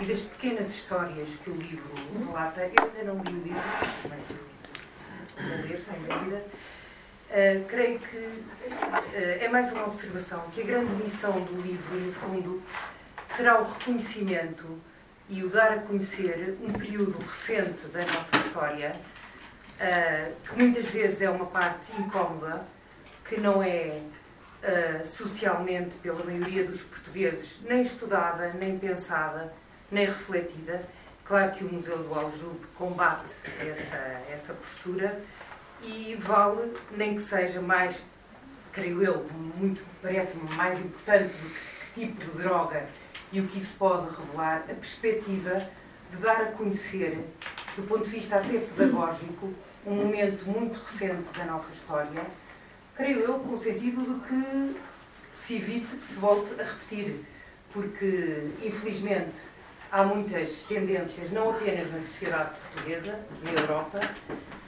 [0.00, 3.62] e das pequenas histórias que o livro relata, eu ainda não li o livro,
[4.08, 4.20] mas
[5.36, 6.44] vou ler, sem dúvida.
[7.28, 12.12] Uh, creio que uh, é mais uma observação que a grande missão do livro, no
[12.12, 12.62] fundo,
[13.26, 14.78] será o reconhecimento
[15.28, 18.94] e o dar a conhecer um período recente da nossa história,
[19.74, 22.64] uh, que muitas vezes é uma parte incómoda,
[23.28, 24.00] que não é
[25.04, 29.52] socialmente pela maioria dos portugueses nem estudada, nem pensada,
[29.90, 30.82] nem refletida.
[31.24, 33.26] Claro que o Museu do Aljube combate
[33.60, 33.96] essa,
[34.32, 35.20] essa postura
[35.82, 37.96] e vale, nem que seja mais,
[38.72, 39.26] creio eu,
[39.56, 41.60] muito, parece-me mais importante do que,
[41.94, 42.86] que tipo de droga
[43.30, 45.68] e o que isso pode revelar, a perspectiva
[46.10, 47.22] de dar a conhecer,
[47.76, 49.52] do ponto de vista até pedagógico,
[49.86, 52.22] um momento muito recente da nossa história,
[52.98, 54.76] creio eu, com o sentido de que
[55.32, 57.20] se evite que se volte a repetir,
[57.72, 59.36] porque, infelizmente,
[59.92, 64.00] há muitas tendências, não apenas na sociedade portuguesa, na Europa,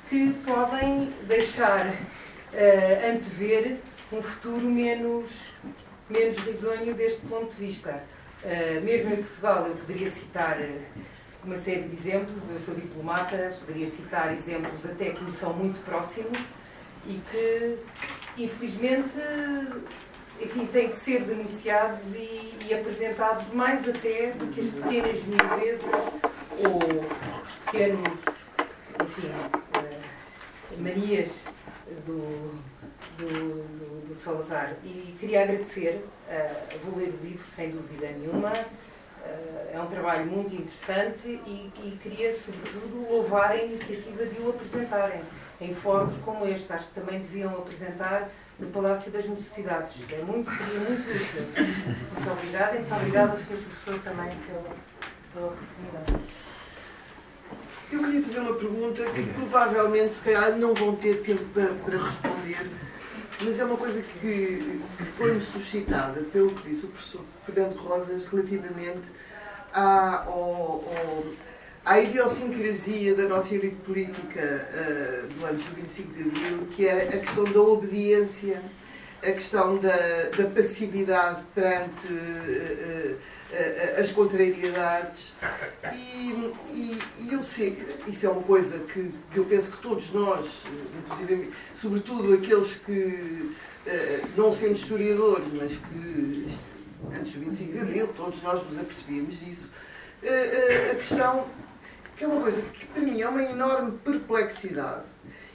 [0.08, 3.78] que podem deixar uh, antever
[4.12, 5.28] um futuro menos,
[6.08, 8.02] menos risonho deste ponto de vista.
[8.44, 10.82] Uh, mesmo em Portugal, eu poderia citar eh,
[11.44, 15.84] uma série de exemplos, eu sou diplomata, poderia citar exemplos até que me são muito
[15.84, 16.38] próximos
[17.06, 17.78] e que,
[18.36, 19.18] infelizmente,
[20.40, 25.90] enfim, têm que ser denunciados e, e apresentados mais até do que as pequenas miudezas
[26.58, 28.12] ou os pequenos,
[29.02, 29.30] enfim,
[30.78, 31.30] manias
[32.06, 32.54] do,
[33.18, 34.76] do, do, do Salazar.
[34.84, 40.26] E queria agradecer, uh, vou ler o livro sem dúvida nenhuma, uh, é um trabalho
[40.26, 45.20] muito interessante e, e, queria, sobretudo, louvar a iniciativa de o apresentarem
[45.60, 46.72] em fóruns como este.
[46.72, 48.28] Acho que também deviam apresentar
[48.58, 49.96] no Palácio das Necessidades.
[50.10, 51.66] É muito, seria muito útil.
[52.14, 53.44] Muito obrigada e muito obrigada ao Sr.
[53.46, 54.76] Professor também pela,
[55.32, 56.40] pela oportunidade.
[57.92, 62.04] Eu queria fazer uma pergunta que provavelmente, se calhar, não vão ter tempo para, para
[62.04, 62.70] responder,
[63.40, 68.28] mas é uma coisa que, que foi-me suscitada pelo que disse o professor Fernando Rosas
[68.28, 69.10] relativamente
[69.72, 71.24] à, ao, ao,
[71.84, 77.08] à idiosincrasia da nossa elite política uh, do ano do 25 de Abril, que é
[77.08, 78.62] a questão da obediência,
[79.22, 79.96] a questão da,
[80.36, 82.06] da passividade perante.
[82.06, 83.40] Uh, uh,
[83.98, 85.34] as contrariedades.
[85.92, 87.76] E, e, e, eu sei,
[88.06, 90.46] isso é uma coisa que, que, eu penso que todos nós,
[90.98, 93.52] inclusive, sobretudo aqueles que,
[94.36, 96.46] não sendo historiadores, mas que
[97.12, 99.70] antes do 25 de Abril, todos nós nos apercebemos disso,
[100.92, 101.48] a questão
[102.20, 105.04] que é uma coisa que para mim é uma enorme perplexidade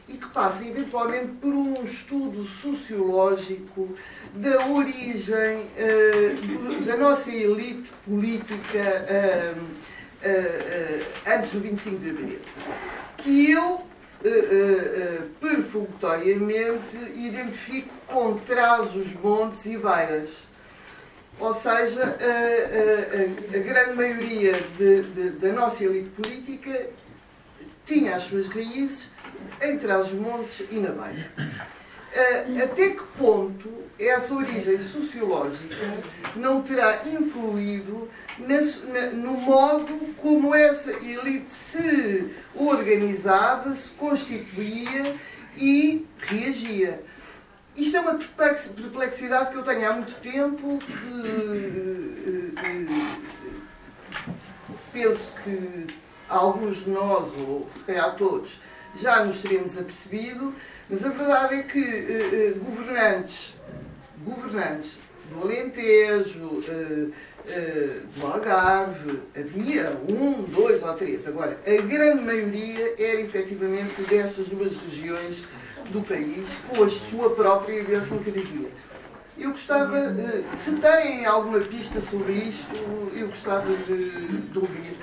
[0.10, 3.96] e que passa eventualmente por um estudo sociológico
[4.34, 11.06] da origem uh, da nossa elite política uh, uh,
[11.38, 12.40] antes do 25 de Abril.
[13.18, 13.82] Que eu,
[15.40, 20.48] perfunctoriamente, identifico com trazos, montes e beiras.
[21.40, 26.90] Ou seja, a, a, a grande maioria de, de, da nossa elite política
[27.86, 29.12] tinha as suas raízes
[29.62, 31.32] entre os montes e na beira.
[32.64, 35.76] Até que ponto essa origem sociológica
[36.36, 38.10] não terá influído
[39.14, 45.14] no modo como essa elite se organizava, se constituía
[45.58, 47.04] e reagia?
[47.76, 53.16] Isto é uma perplexidade que eu tenho há muito tempo, que uh, uh,
[54.94, 55.88] penso que
[56.30, 58.60] alguns de nós, ou se calhar todos,
[58.96, 60.54] já nos teremos apercebido,
[60.90, 63.54] mas a verdade é que eh, eh, governantes,
[64.24, 64.92] governantes
[65.30, 67.08] do Alentejo, eh,
[67.48, 71.28] eh, do Algarve, havia um, dois ou três.
[71.28, 75.44] Agora, a grande maioria era efetivamente destas duas regiões
[75.92, 78.70] do país, com a sua própria idiosincrasia.
[79.38, 82.74] Eu gostava, eh, se têm alguma pista sobre isto,
[83.14, 84.96] eu gostava de, de ouvir.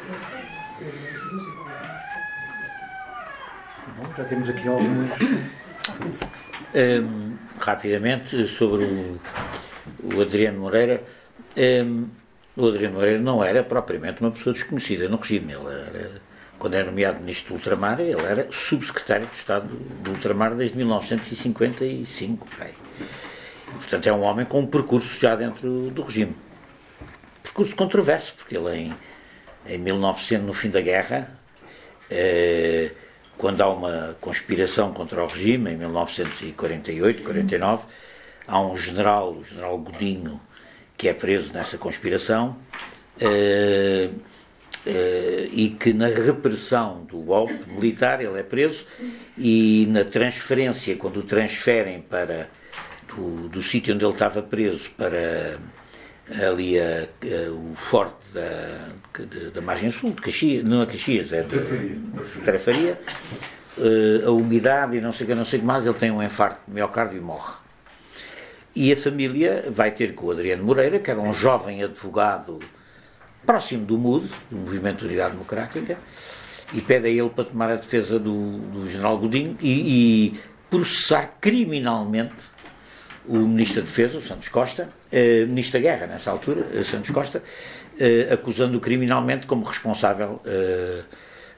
[3.98, 5.10] Bom, já temos aqui algumas.
[6.74, 9.20] Hum, rapidamente, sobre o,
[10.14, 11.02] o Adriano Moreira.
[11.56, 12.06] Hum,
[12.56, 15.52] o Adriano Moreira não era propriamente uma pessoa desconhecida no regime.
[15.52, 16.22] Ele era,
[16.62, 22.46] quando era nomeado ministro do Ultramar, ele era subsecretário de Estado do Ultramar desde 1955.
[22.46, 22.72] Porém.
[23.72, 26.36] Portanto, é um homem com um percurso já dentro do regime.
[27.42, 28.94] Percurso controverso, porque ele em,
[29.66, 31.36] em 1900, no fim da guerra,
[32.08, 32.92] eh,
[33.36, 37.86] quando há uma conspiração contra o regime, em 1948, 49,
[38.46, 40.40] há um general, o general Godinho,
[40.96, 42.56] que é preso nessa conspiração,
[43.20, 44.10] eh,
[44.86, 48.84] e que na repressão do golpe militar ele é preso,
[49.38, 52.48] e na transferência, quando o transferem para
[53.14, 55.58] do, do sítio onde ele estava preso para
[56.48, 58.88] ali a, a, o forte da,
[59.18, 61.58] da, da, margem sul, de Caxias, não é Caxias, é de
[62.44, 62.98] Trafaria,
[63.76, 66.22] uh, a umidade e não sei o que, não sei que mais, ele tem um
[66.22, 67.54] infarto de miocárdio e morre.
[68.74, 72.58] E a família vai ter com o Adriano Moreira, que era um jovem advogado
[73.46, 75.98] próximo do MUD, do Movimento de Unidade Democrática,
[76.72, 80.40] e pede a ele para tomar a defesa do, do general Godinho e, e
[80.70, 82.52] processar criminalmente
[83.26, 87.10] o Ministro da Defesa, o Santos Costa, eh, Ministro da Guerra, nessa altura, eh, Santos
[87.10, 87.42] Costa,
[87.98, 91.02] eh, acusando-o criminalmente como responsável eh,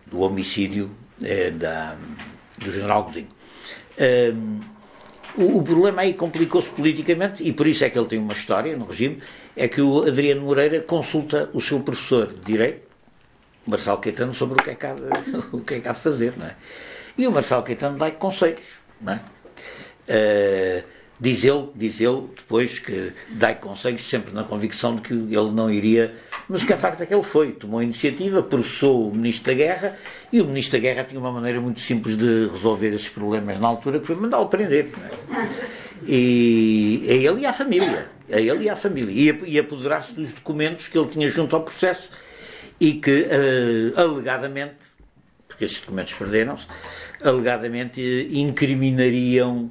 [0.06, 0.90] do homicídio
[1.22, 1.96] eh, da,
[2.58, 3.28] do General Godinho.
[5.36, 8.76] O, o, problema aí complicou-se politicamente, e por isso é que ele tem uma história
[8.76, 9.20] no regime,
[9.56, 12.82] é que o Adriano Moreira consulta o seu professor de Direito,
[13.66, 15.02] Marcelo Caetano, sobre o que é que há de,
[15.52, 16.54] o que é que há de fazer, não é?
[17.16, 18.64] E o Marcelo Caetano dá-lhe conselhos,
[19.00, 20.84] não é?
[21.20, 25.70] Diz ele, diz ele depois que dá conselhos sempre na convicção de que ele não
[25.70, 26.12] iria.
[26.48, 29.52] Mas o que é facto é que ele foi, tomou a iniciativa, processou o Ministro
[29.52, 29.96] da Guerra
[30.32, 33.68] e o Ministro da Guerra tinha uma maneira muito simples de resolver esses problemas na
[33.68, 34.88] altura, que foi mandá-lo prender.
[35.30, 35.46] É?
[36.06, 38.08] E a ele e à família.
[38.30, 39.40] A ele e à família.
[39.46, 42.10] E apoderar-se dos documentos que ele tinha junto ao processo
[42.80, 44.74] e que, uh, alegadamente,
[45.46, 46.66] porque esses documentos perderam-se,
[47.22, 49.70] alegadamente incriminariam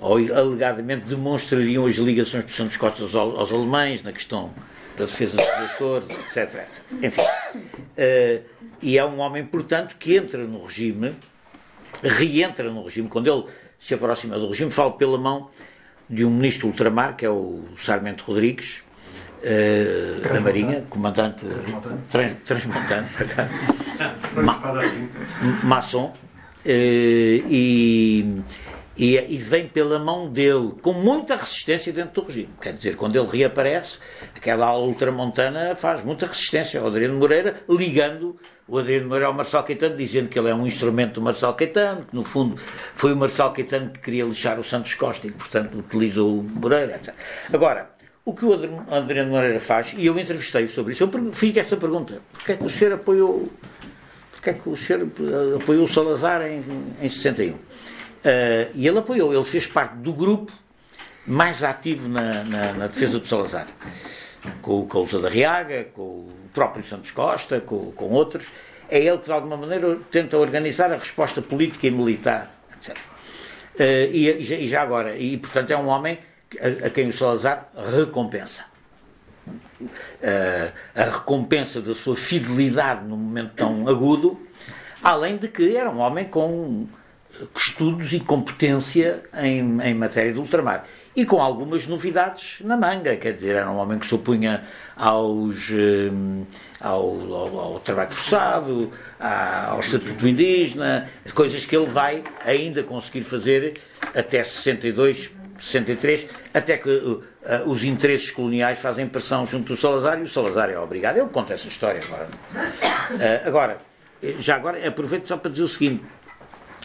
[0.00, 4.50] ou alegadamente demonstrariam as ligações de Santos Costa aos, aos alemães na questão
[4.96, 6.68] da defesa dos Açores, etc, etc.
[7.02, 7.22] Enfim.
[7.22, 8.42] Uh,
[8.82, 11.14] e é um homem, portanto, que entra no regime,
[12.02, 13.44] reentra no regime, quando ele
[13.78, 15.50] se aproxima do regime, fala pela mão
[16.08, 18.82] de um ministro ultramar, que é o Sarmento Rodrigues,
[19.42, 21.44] uh, da Marinha, comandante
[22.46, 23.08] transmontano,
[24.42, 24.82] ma,
[25.62, 26.14] maçom, uh,
[26.64, 28.42] e
[29.00, 32.50] e, e, vem pela mão dele, com muita resistência dentro do regime.
[32.60, 33.98] Quer dizer, quando ele reaparece,
[34.36, 39.64] aquela ala ultramontana faz muita resistência ao Adriano Moreira, ligando o Adriano Moreira ao Marcelo
[39.64, 42.60] Caetano, dizendo que ele é um instrumento do Marcelo Caetano, que no fundo
[42.94, 46.96] foi o Marcelo Caetano que queria lixar o Santos Costa e, portanto, utilizou o Moreira,
[46.96, 47.14] etc.
[47.50, 51.74] Agora, o que o Adriano Moreira faz, e eu entrevistei sobre isso, eu fiz essa
[51.74, 53.50] pergunta: porquê é que o senhor apoiou,
[54.30, 55.08] porquê é que o senhor
[55.56, 56.62] apoiou o Salazar em,
[57.00, 57.58] em 61?
[58.20, 60.52] Uh, e ele apoiou, ele fez parte do grupo
[61.26, 63.66] mais ativo na, na, na defesa do Salazar,
[64.60, 68.48] com o Cousa da Riaga, com o próprio Santos Costa, com, com, outros.
[68.90, 72.96] É ele que, de alguma maneira, tenta organizar a resposta política e militar, etc.
[72.96, 76.18] Uh, e, e, já agora, e portanto é um homem
[76.60, 78.64] a, a quem o Salazar recompensa.
[79.80, 84.38] Uh, a recompensa da sua fidelidade num momento tão agudo,
[85.02, 86.86] além de que era um homem com
[87.54, 90.84] estudos e competência em, em matéria de ultramar.
[91.14, 94.64] E com algumas novidades na manga, quer dizer, era um homem que se opunha
[94.96, 96.44] aos, um,
[96.80, 103.80] ao, ao, ao, trabalho forçado, ao estatuto indígena, coisas que ele vai ainda conseguir fazer
[104.14, 105.30] até 62,
[105.60, 107.22] 63, até que uh,
[107.66, 111.18] os interesses coloniais fazem pressão junto do Salazar e o Salazar é obrigado.
[111.18, 112.28] Ele conta essa história agora.
[112.54, 113.78] Uh, agora,
[114.38, 116.04] já agora aproveito só para dizer o seguinte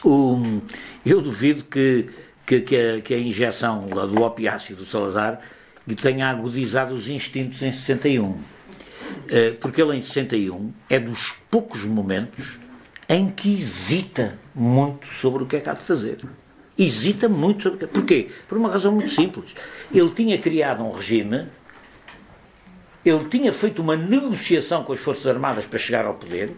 [0.06, 0.62] o,
[1.06, 2.10] eu duvido que,
[2.46, 5.40] que, que, a, que a injeção do opiáceo do Salazar
[5.88, 8.38] lhe tenha agudizado os instintos em 61.
[9.30, 12.60] Eh, porque ele em 61 é dos poucos momentos
[13.08, 16.18] em que hesita muito sobre o que é que há de fazer.
[16.78, 17.88] Hesita muito sobre.
[17.88, 18.30] Porquê?
[18.48, 19.52] Por uma razão muito simples.
[19.94, 21.48] Ele tinha criado um regime,
[23.04, 26.52] ele tinha feito uma negociação com as Forças Armadas para chegar ao poder,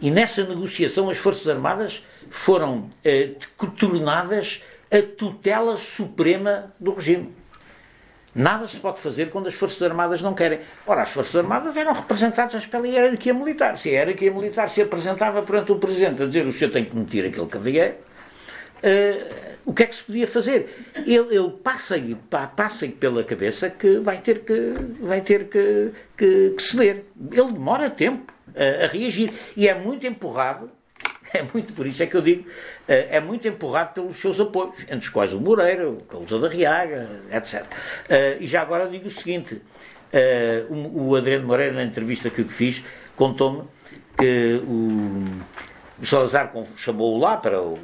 [0.00, 3.30] e nessa negociação as Forças Armadas foram eh,
[3.78, 7.34] tornadas a tutela suprema do regime.
[8.34, 10.60] Nada se pode fazer quando as Forças Armadas não querem.
[10.86, 13.76] Ora, as Forças Armadas eram representadas pela hierarquia militar.
[13.76, 16.96] Se a hierarquia militar se apresentava perante o Presidente a dizer o senhor tem que
[16.96, 20.92] meter aquele caviar, uh, o que é que se podia fazer?
[20.94, 22.16] Ele, ele passa-lhe
[22.56, 27.04] passa pela cabeça que vai ter que, vai ter que, que, que ceder.
[27.32, 30.70] Ele demora tempo a, reagir e é muito empurrado
[31.32, 32.48] é muito por isso é que eu digo,
[32.88, 36.48] eh, é muito empurrado pelos seus apoios, entre os quais o Moreira, o Calusa da
[36.48, 37.64] Riaga, etc.
[38.08, 39.60] Eh, e já agora digo o seguinte:
[40.12, 42.82] eh, o Adriano Moreira, na entrevista que eu fiz,
[43.16, 43.62] contou-me
[44.18, 47.78] que o, Salazar chamou-o lá para o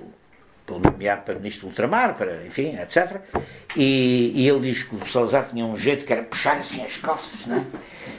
[0.67, 3.21] para nomear para ministro ultramar, para, enfim, etc.
[3.77, 6.97] E, e, ele diz que o Salazar tinha um jeito que era puxar assim as
[6.97, 7.65] calças, né?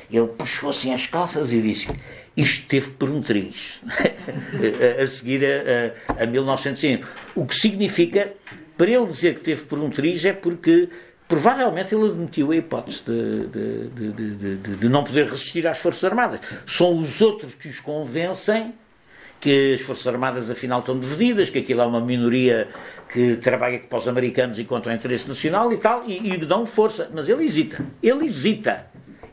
[0.09, 1.89] Ele puxou assim as calças e disse
[2.37, 3.81] isto teve por um triz,
[5.01, 7.07] a, seguir a, a, a 1905.
[7.35, 8.31] O que significa,
[8.77, 10.87] para ele dizer que teve por um triz, é porque
[11.27, 16.39] provavelmente ele admitiu a hipótese de, de, de, de, não poder resistir às Forças Armadas.
[16.67, 18.73] São os outros que os convencem
[19.39, 22.67] que as Forças Armadas afinal estão divididas, que aquilo é uma minoria
[23.11, 27.09] que trabalha para os americanos enquanto o interesse nacional e tal, e, e dão força.
[27.13, 27.83] Mas ele hesita.
[28.01, 28.86] Ele hesita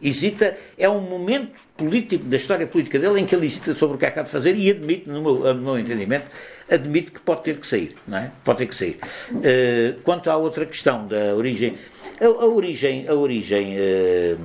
[0.04, 3.98] hesita, é um momento político da história política dele em que ele hesita sobre o
[3.98, 6.26] que é que há de fazer e admite, no meu, no meu entendimento,
[6.70, 8.30] admite que pode ter que sair, não é?
[8.44, 8.98] Pode ter que sair.
[9.30, 11.76] Uh, quanto à outra questão da origem,
[12.20, 14.38] a, a origem, a origem uh,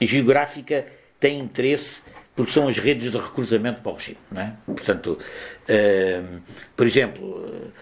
[0.00, 0.86] geográfica
[1.18, 2.02] tem interesse
[2.34, 4.52] porque são as redes de recrutamento para o regime, não é?
[4.66, 6.40] Portanto, uh,
[6.76, 7.72] por exemplo,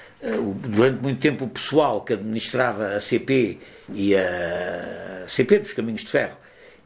[0.69, 3.59] durante muito tempo o pessoal que administrava a CP
[3.93, 6.37] e a CP dos Caminhos de Ferro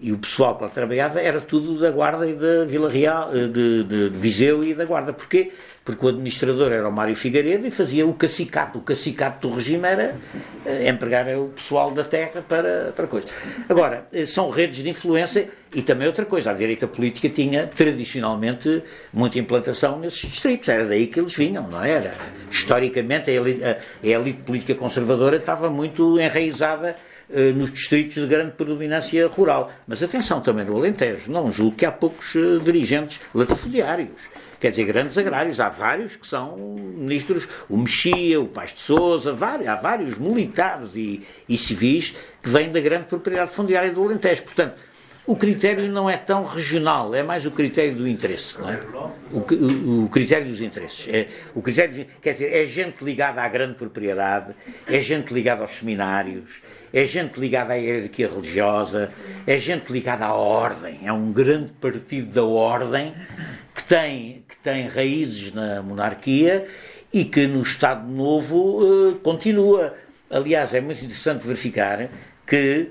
[0.00, 3.48] e o pessoal que lá trabalhava era tudo da Guarda e da Vila Real, eh,
[3.48, 5.12] de, de, Viseu e da Guarda.
[5.12, 5.50] Porquê?
[5.84, 8.78] Porque o administrador era o Mário Figueiredo e fazia o cacicato.
[8.78, 10.14] O cacicato do regime era
[10.64, 13.28] eh, empregar o pessoal da terra para, para coisas.
[13.68, 16.50] Agora, eh, são redes de influência e também outra coisa.
[16.50, 18.82] A direita política tinha tradicionalmente
[19.12, 20.68] muita implantação nesses distritos.
[20.68, 22.14] Era daí que eles vinham, não era?
[22.50, 26.96] Historicamente, a elite, a, elite política conservadora estava muito enraizada
[27.30, 29.70] eh, nos distritos de grande predominância rural.
[29.86, 34.38] Mas atenção também no Alentejo, não julgo que há poucos eh, dirigentes latifundiários.
[34.60, 39.32] Quer dizer, grandes agrários, há vários que são ministros, o Mexia, o Paz de Souza,
[39.32, 44.42] há vários militares e, e civis que vêm da grande propriedade fundiária do Alentejo.
[44.42, 44.74] Portanto,
[45.28, 48.80] o critério não é tão regional, é mais o critério do interesse, não é?
[49.30, 51.06] O, o, o critério dos interesses.
[51.06, 54.54] É, o critério, quer dizer, é gente ligada à grande propriedade,
[54.86, 59.12] é gente ligada aos seminários, é gente ligada à hierarquia religiosa,
[59.46, 63.12] é gente ligada à ordem, é um grande partido da ordem
[63.74, 66.66] que tem, que tem raízes na monarquia
[67.12, 69.94] e que no Estado Novo uh, continua.
[70.30, 72.08] Aliás, é muito interessante verificar
[72.46, 72.88] que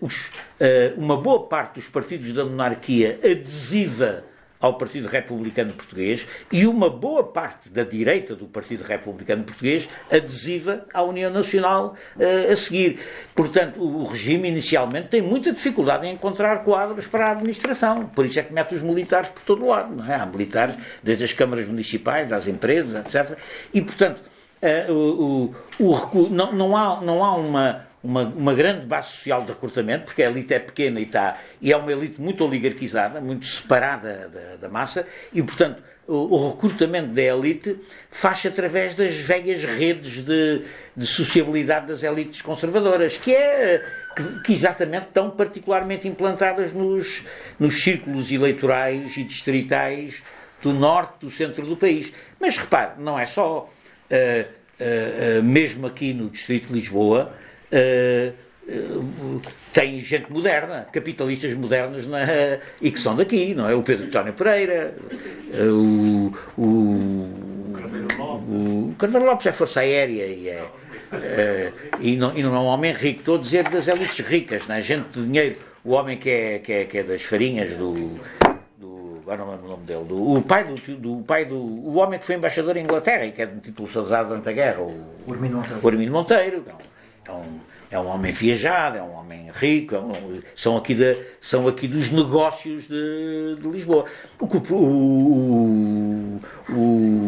[0.00, 4.24] os, uh, uma boa parte dos partidos da monarquia adesiva
[4.60, 10.84] ao Partido Republicano Português e uma boa parte da direita do Partido Republicano Português adesiva
[10.92, 13.00] à União Nacional uh, a seguir.
[13.34, 18.06] Portanto, o regime inicialmente tem muita dificuldade em encontrar quadros para a administração.
[18.06, 19.94] Por isso é que mete os militares por todo lado.
[19.94, 20.14] Não é?
[20.14, 23.38] Há militares desde as câmaras municipais às empresas, etc.
[23.72, 24.20] E, portanto,
[24.62, 29.44] uh, o, o, o, não, não, há, não há uma uma, uma grande base social
[29.44, 33.20] de recrutamento, porque a elite é pequena e, está, e é uma elite muito oligarquizada,
[33.20, 37.76] muito separada da, da massa, e, portanto, o, o, recrutamento da elite
[38.10, 40.62] faz-se através das velhas redes de,
[40.96, 43.84] de sociabilidade das elites conservadoras, que é
[44.16, 47.22] que, que, exatamente estão particularmente implantadas nos,
[47.60, 50.20] nos círculos eleitorais e distritais
[50.60, 52.12] do norte, do centro do país.
[52.40, 53.70] Mas repare, não é só.
[54.10, 57.32] Uh, uh, uh, mesmo aqui no distrito de Lisboa,
[57.72, 58.50] Uh,
[59.72, 62.20] tem gente moderna, capitalistas modernos na,
[62.80, 63.74] e que são daqui, não é?
[63.74, 64.94] O Pedro António Pereira,
[65.58, 66.62] o, o,
[68.48, 70.62] o Carvalho Lopes é força aérea e é.
[71.12, 74.68] Uh, e, não, e não é um homem rico, estou a dizer das elites ricas,
[74.68, 74.82] não é?
[74.82, 78.20] gente de dinheiro, o homem que é, que é, que é das farinhas do,
[78.78, 81.96] do agora não lembro o nome dele, do, o pai do, do pai do o
[81.96, 84.82] homem que foi embaixador em Inglaterra e que é de título Salazar durante a guerra,
[84.82, 85.98] o, o Monteiro.
[85.98, 86.64] O Monteiro
[87.30, 91.16] é um, é um homem viajado, é um homem rico, é um, são, aqui de,
[91.40, 94.04] são aqui dos negócios de, de Lisboa.
[94.38, 96.40] O, o,
[96.70, 97.26] o,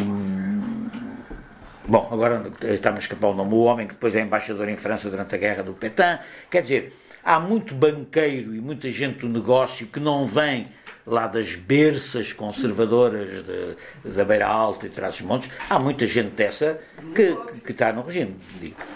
[1.87, 5.09] bom, agora está-me a escapar o nome, o homem que depois é embaixador em França
[5.09, 6.19] durante a guerra do Petain.
[6.51, 10.67] Quer dizer, há muito banqueiro e muita gente do negócio que não vem
[11.07, 13.77] lá das berças conservadoras de,
[14.11, 16.79] da Beira Alta e Trás-os-Montes, há muita gente dessa
[17.15, 18.37] que, que está no regime.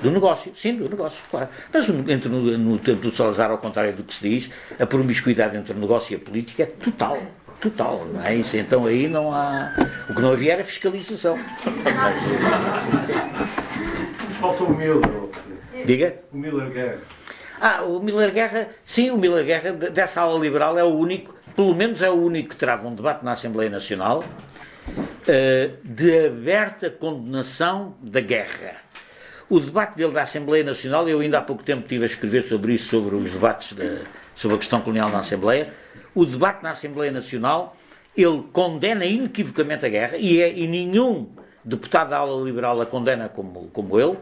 [0.00, 1.48] Do negócio, sim, do negócio, claro.
[1.72, 5.56] Mas entre no, no tempo do Salazar, ao contrário do que se diz, a promiscuidade
[5.56, 7.20] entre o negócio e a política é total.
[7.60, 8.56] Total, não é isso?
[8.56, 9.72] Então aí não há.
[10.10, 11.36] O que não havia era fiscalização.
[11.84, 12.22] Mas...
[14.38, 15.00] Falta o Miller.
[15.84, 16.16] Diga?
[16.32, 16.98] O Miller Guerra.
[17.60, 21.74] Ah, o Miller Guerra, sim, o Miller Guerra dessa ala liberal é o único pelo
[21.74, 24.22] menos é o único que trava um debate na Assembleia Nacional
[24.88, 28.76] uh, de aberta condenação da guerra.
[29.48, 32.74] O debate dele da Assembleia Nacional, eu ainda há pouco tempo estive a escrever sobre
[32.74, 34.00] isso, sobre os debates de,
[34.34, 35.72] sobre a questão colonial na Assembleia.
[36.14, 37.76] O debate na Assembleia Nacional,
[38.16, 41.30] ele condena inequivocamente a guerra e, é, e nenhum
[41.64, 44.16] deputado da ala liberal a condena como, como ele.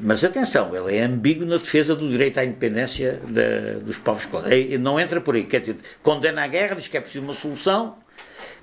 [0.00, 4.78] Mas atenção, ele é ambíguo na defesa do direito à independência de, dos povos coloniais.
[4.78, 5.44] Não entra por aí.
[5.44, 7.96] Quer dizer, condena a guerra, diz que é preciso uma solução.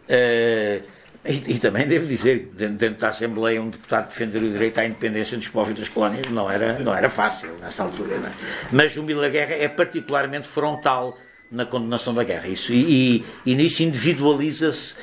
[0.07, 0.81] Uh,
[1.25, 5.35] e, e, também devo dizer, dentro da Assembleia, um deputado defender o direito à independência
[5.37, 8.15] dos povos das colónias não era, não era fácil nessa altura.
[8.15, 8.31] É?
[8.71, 11.17] Mas o Miller Guerra é particularmente frontal
[11.51, 12.47] na condenação da guerra.
[12.47, 14.95] Isso, e, e, e nisso individualiza-se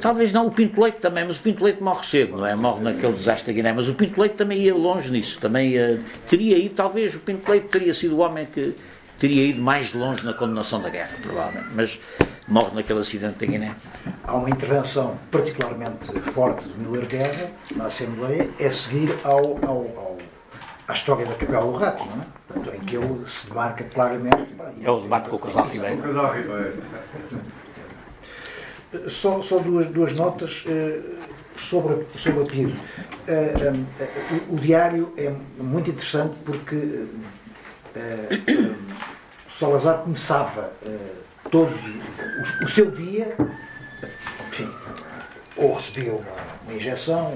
[0.00, 2.56] Talvez não o Pinto Leite também, mas o Pinto Leite morre cedo, não é?
[2.56, 3.72] Morre naquele desastre da Guiné.
[3.72, 5.38] Mas o Pinto Leite também ia longe nisso.
[5.38, 8.74] Também ia, teria ido, talvez o Pinto Leite teria sido o homem que
[9.18, 11.68] teria ido mais longe na condenação da guerra, provavelmente.
[11.74, 12.00] Mas
[12.48, 13.74] morre naquele acidente da Guiné.
[14.24, 20.18] Há uma intervenção particularmente forte do Miller Guerra na Assembleia, é seguir ao, ao, ao
[20.88, 22.26] à história da Capela do Rato, não é?
[22.46, 24.54] Portanto, em que ele se demarca claramente.
[24.82, 26.02] É o debate com o Casal Ribeiro.
[29.08, 31.16] Só, só duas, duas notas uh,
[31.58, 32.74] sobre, sobre a PID.
[34.48, 37.06] O, diário é muito interessante porque
[39.58, 40.72] Salazar começava
[41.50, 41.74] todos
[42.62, 43.34] o, seu dia,
[44.48, 44.70] enfim,
[45.56, 47.34] ou recebia uma, injeção,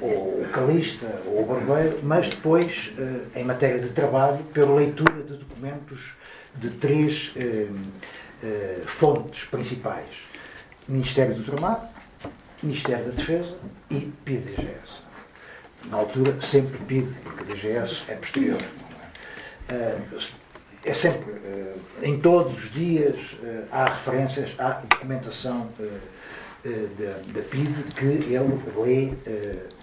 [0.00, 2.92] ou, o calista, ou o barbeiro, mas depois,
[3.34, 6.12] em matéria de trabalho, pela leitura de documentos
[6.56, 7.32] de três
[8.44, 10.10] eh, fontes principais:
[10.86, 11.90] Ministério do Ultramar,
[12.62, 13.56] Ministério da Defesa
[13.90, 15.02] e PIDGS.
[15.86, 18.58] Na altura, sempre PID, porque DGS é posterior.
[19.68, 19.98] É,
[20.84, 23.16] é sempre, eh, em todos os dias,
[23.72, 25.70] há referências à documentação
[26.62, 29.12] da, PID que ele lê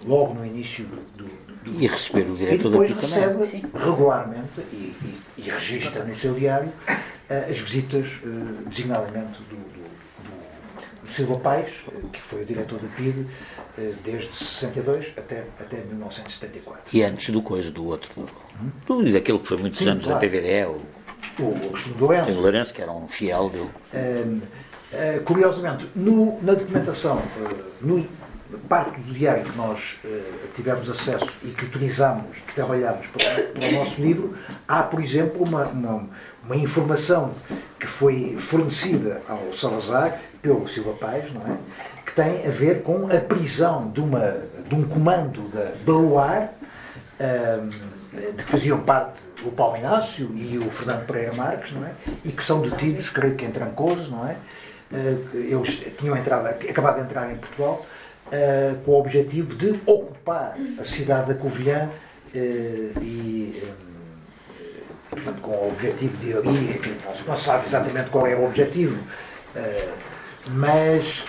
[0.04, 0.84] logo no início
[1.16, 1.28] do,
[1.66, 3.64] e receber o diretor da PID recebe também.
[3.74, 6.72] regularmente e, e, e registra no seu diário
[7.50, 12.88] as visitas, eh, designadamente do, do, do Silva Paes, eh, que foi o diretor da
[12.88, 13.26] PID
[13.78, 16.84] eh, desde 62 até, até 1974.
[16.92, 18.70] E antes do coisa, do outro, hum?
[18.86, 20.16] do, daquele que foi muitos Sim, anos claro.
[20.16, 22.30] na TVDE, o, o Agostinho Lourenço.
[22.30, 23.70] O Lourenço, que era um fiel dele.
[23.94, 28.06] Um, uh, curiosamente, no, na documentação, uh, no,
[28.68, 33.68] parte do diário que nós uh, tivemos acesso e que utilizamos, que trabalhamos para, para,
[33.68, 34.34] o nosso livro,
[34.66, 36.08] há, por exemplo, uma, uma,
[36.44, 37.32] uma, informação
[37.78, 41.56] que foi fornecida ao Salazar pelo Silva Paz, não é?
[42.04, 44.36] que tem a ver com a prisão de, uma,
[44.68, 46.52] de um comando da Baluar,
[47.18, 47.68] um, ehm,
[48.36, 51.92] de que faziam parte o Paulo Inácio e o Fernando Pereira Marques, não é?
[52.24, 54.36] e que são detidos, creio que em Trancoso, não é?
[54.92, 57.86] Uh, eles tinham entrado, acabado de entrar em Portugal
[58.32, 65.50] uh, com o objetivo de ocupar a cidade da Covilhã uh, e um, portanto, com
[65.50, 66.96] o objetivo de ali, enfim,
[67.26, 70.12] não se sabe exatamente qual é o objetivo, uh,
[70.50, 71.22] mas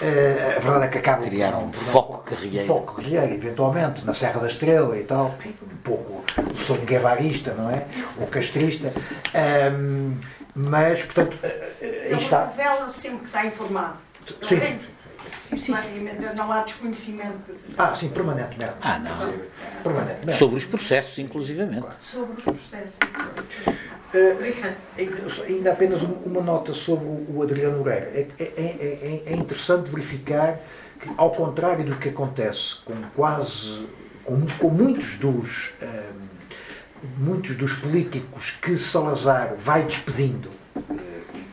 [0.58, 2.66] a verdade é que acaba criar um foco guerrilheiro.
[2.66, 7.54] Um foco guerrilheiro, eventualmente, na Serra da Estrela e tal, um pouco o sonho guevarista,
[7.54, 7.86] não é?
[8.20, 8.92] Ou castrista.
[9.72, 10.18] Um,
[10.56, 11.38] mas, portanto,
[11.80, 12.48] aí está.
[12.48, 13.98] revela sempre que está informado.
[14.42, 14.80] Sim,
[15.38, 17.56] sim sistematicamente, não há desconhecimento.
[17.78, 18.74] Ah, sim, permanentemente.
[18.82, 19.34] Ah, não.
[19.84, 20.40] Permanentemente.
[20.40, 21.88] Sobre os processos, inclusivamente.
[22.02, 22.98] Sobre os processos,
[24.14, 28.06] uh, ainda apenas uma nota sobre o Adriano Moreira.
[28.08, 30.60] É, é, é, é, interessante verificar
[31.00, 33.88] que, ao contrário do que acontece com quase,
[34.24, 36.14] com, com muitos dos, uh,
[37.18, 40.82] muitos dos políticos que Salazar vai despedindo, uh,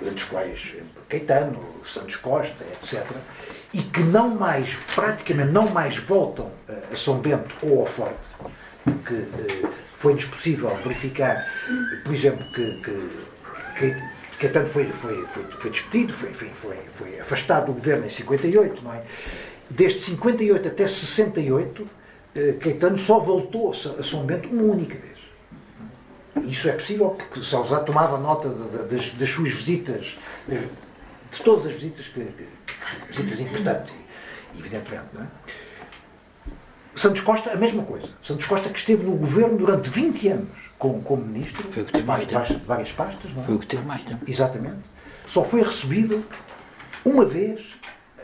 [0.02, 0.76] entre os quais
[1.08, 3.04] Caetano, Santos Costa, etc.,
[3.72, 6.50] e que não mais, praticamente não mais voltam
[6.92, 8.18] a São Bento ou ao Forte,
[9.06, 11.46] que eh, foi-nos possível verificar,
[12.04, 13.10] por exemplo, que, que,
[13.78, 13.96] que,
[14.38, 15.72] que tanto foi, foi, foi, foi
[16.32, 19.02] foi, foi, foi afastado do governo em 58, não é?
[19.68, 21.86] Desde 58 até 68,
[22.34, 25.10] eh, Caetano só voltou a São Bento uma única vez.
[26.50, 30.18] Isso é possível porque Salazar tomava nota das, das, suas visitas,
[31.30, 32.26] de, todas as visitas, que,
[33.08, 33.94] visitas importantes,
[34.58, 35.06] evidentemente.
[35.12, 35.26] Não é?
[36.94, 38.08] Santos Costa, a mesma coisa.
[38.22, 41.92] Santos Costa que esteve no governo durante 20 anos como, como ministro, foi o que
[41.92, 43.32] teve mais de várias, várias pastas.
[43.32, 43.44] Não é?
[43.46, 44.24] Foi o que teve mais tempo.
[44.26, 44.80] Exatamente.
[45.28, 46.24] Só foi recebido
[47.04, 47.78] uma vez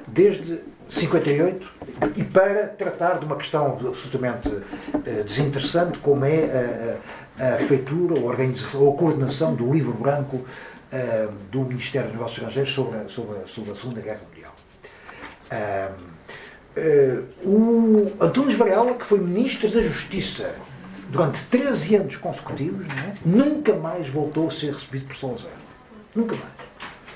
[0.06, 1.72] desde 58
[2.16, 6.98] e para tratar de uma questão absolutamente uh, desinteressante como é
[7.38, 10.44] a, a, a feitura, a organização ou a coordenação do livro branco
[10.92, 14.54] uh, do Ministério dos Negócios Estrangeiros sobre a, sobre a, sobre a Segunda Guerra Mundial.
[15.52, 16.16] Uh,
[17.42, 20.54] o Antunes Varela, que foi Ministro da Justiça
[21.08, 23.14] durante 13 anos consecutivos, é?
[23.24, 25.56] nunca mais voltou a ser recebido por Salazar.
[26.14, 26.66] Nunca mais.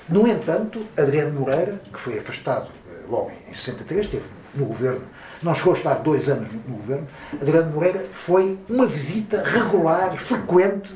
[0.09, 2.69] No entanto, Adriano Moreira, que foi afastado
[3.07, 4.23] logo em 63, esteve
[4.55, 5.03] no governo,
[5.41, 7.07] não chegou a estar dois anos no governo,
[7.39, 10.93] Adriano Moreira foi uma visita regular, frequente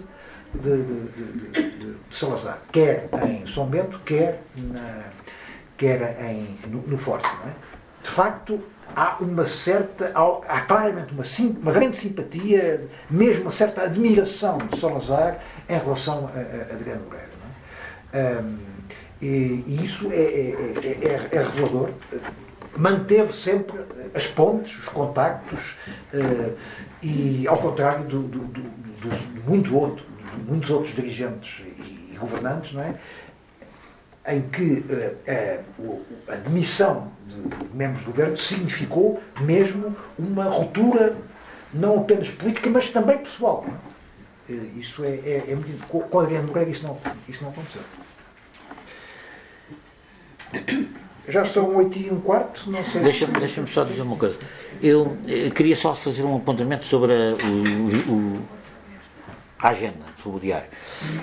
[0.62, 5.04] de, de, de, Salazar, quer em São Bento, quer, na,
[5.78, 7.28] quer em, no, no Forte.
[7.46, 7.52] É?
[8.04, 8.62] De facto,
[8.96, 10.12] há uma certa,
[10.48, 11.24] há claramente uma,
[11.62, 17.30] uma grande simpatia, mesmo uma certa admiração de Salazar em relação a, a Adriano Moreira.
[18.14, 18.40] É?
[18.40, 18.58] Um,
[19.22, 21.90] e, e isso é, é, é, é, revelador.
[22.78, 23.80] Manteve sempre
[24.14, 25.76] as pontes, os contactos,
[26.14, 26.56] uh,
[27.02, 30.06] e ao contrário do, do, do, do muito outro,
[30.48, 32.96] muitos outros dirigentes e, e, governantes, não é?
[34.28, 35.64] em que uh,
[36.28, 41.16] a, a demissão de membros do governo significou mesmo uma ruptura
[41.74, 43.66] não apenas política, mas também pessoal.
[44.50, 44.54] É?
[44.78, 45.86] Isso é, é, é muito.
[45.88, 46.98] Com Adriano Moreira isso não,
[47.28, 47.82] isso não aconteceu.
[51.28, 53.02] Já são oito e um quarto, não sei.
[53.02, 54.38] Deixa-me deixa só dizer uma coisa.
[54.82, 58.42] Eu, eu, queria só fazer um apontamento sobre a, o, o,
[59.66, 60.68] a agenda, sobre o diário.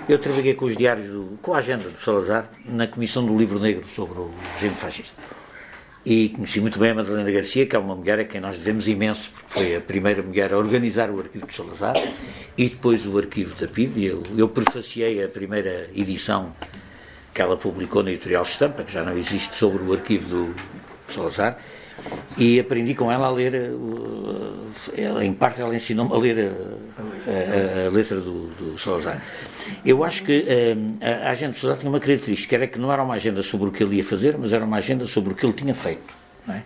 [0.09, 3.61] Eu trabalhei com os diários, do, com a agenda do Salazar, na Comissão do Livro
[3.61, 5.15] Negro sobre o regime fascista.
[6.05, 8.89] E conheci muito bem a Madalena Garcia, que é uma mulher a quem nós devemos
[8.89, 11.95] imenso, porque foi a primeira mulher a organizar o arquivo de Salazar
[12.59, 14.07] e depois o arquivo da PID.
[14.07, 16.53] Eu, eu prefaciei a primeira edição
[17.33, 20.55] que ela publicou na editorial Estampa, que já não existe, sobre o arquivo do
[21.15, 21.59] Salazar,
[22.37, 23.73] e aprendi com ela a ler,
[24.97, 29.23] ela, em parte ela ensinou-me a ler a, a, a letra do, do, Salazar.
[29.85, 30.45] Eu acho que
[31.01, 33.69] a, a agenda do Salazar tinha uma característica, era que não era uma agenda sobre
[33.69, 36.15] o que ele ia fazer, mas era uma agenda sobre o que ele tinha feito.
[36.49, 36.63] É?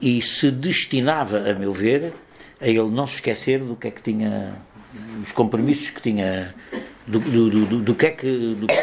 [0.00, 2.12] E se destinava, a meu ver,
[2.60, 4.54] a ele não se esquecer do que é que tinha,
[5.22, 6.54] os compromissos que tinha,
[7.06, 8.74] do, do, do, do que é que, do que,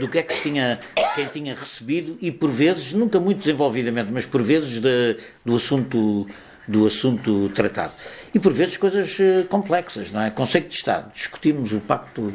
[0.00, 0.80] do que é que se tinha,
[1.14, 6.26] quem tinha recebido e por vezes, nunca muito desenvolvidamente, mas por vezes de, do assunto
[6.66, 7.92] do assunto tratado.
[8.34, 10.30] E por vezes coisas eh, complexas, não é?
[10.30, 11.12] Conceito de Estado.
[11.14, 12.32] Discutimos o pacto,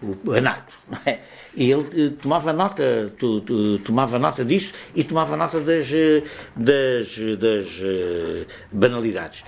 [0.00, 1.18] o, ANATO, não é?
[1.54, 6.22] E ele eh, tomava nota, tu, tu, tomava nota disso e tomava nota das, eh,
[6.54, 9.44] das, das banalidades.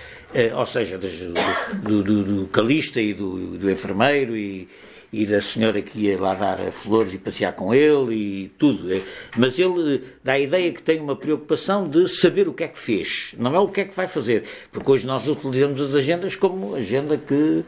[0.53, 4.67] Ou seja, do, do, do, calista e do, do enfermeiro e,
[5.11, 8.93] e da senhora que ia lá dar flores e passear com ele e tudo.
[8.93, 9.01] É.
[9.37, 12.77] Mas ele dá a ideia que tem uma preocupação de saber o que é que
[12.77, 14.43] fez, não é o que é que vai fazer.
[14.73, 17.63] Porque hoje nós utilizamos as agendas como agenda que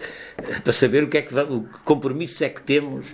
[0.62, 3.06] para saber o que é que o que compromissos é que temos.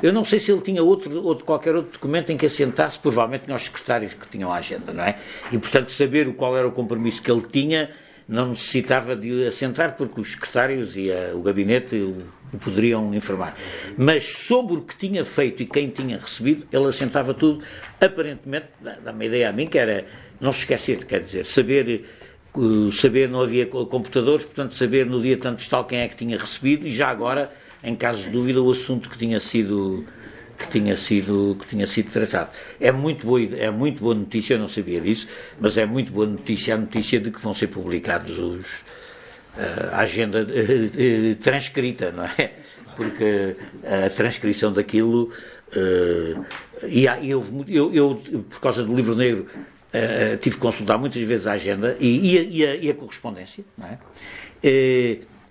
[0.00, 3.50] Eu não sei se ele tinha outro, outro qualquer outro documento em que assentasse, provavelmente
[3.50, 5.18] os secretários que tinham a agenda, não é?
[5.50, 7.90] E portanto saber qual era o compromisso que ele tinha
[8.30, 12.16] não necessitava de assentar porque os secretários e a, o gabinete o,
[12.54, 13.56] o, poderiam informar.
[13.98, 17.64] Mas sobre o que tinha feito e quem tinha recebido, ele assentava tudo,
[18.00, 20.06] aparentemente, dá uma ideia a mim, que era
[20.40, 22.04] não se esquecer, quer dizer, saber,
[22.92, 26.86] saber não havia computadores, portanto, saber no dia tanto tal quem é que tinha recebido
[26.86, 27.52] e já agora,
[27.82, 30.06] em caso de dúvida, o assunto que tinha sido
[30.60, 32.50] que tinha sido que tinha sido tratado.
[32.78, 35.26] É muito boa é muito boa notícia, eu não sabia disso,
[35.58, 38.66] mas é muito boa notícia a notícia de que vão ser publicados os
[39.56, 42.52] eh, a agenda uh, transcrita, não é?
[42.94, 43.56] Porque
[44.06, 45.32] a transcrição daquilo
[46.86, 49.46] e, eu, eu, eu, por causa do livro negro
[50.40, 53.86] tive que consultar muitas vezes a agenda e, a, e a, e a correspondência, não
[53.86, 53.98] é?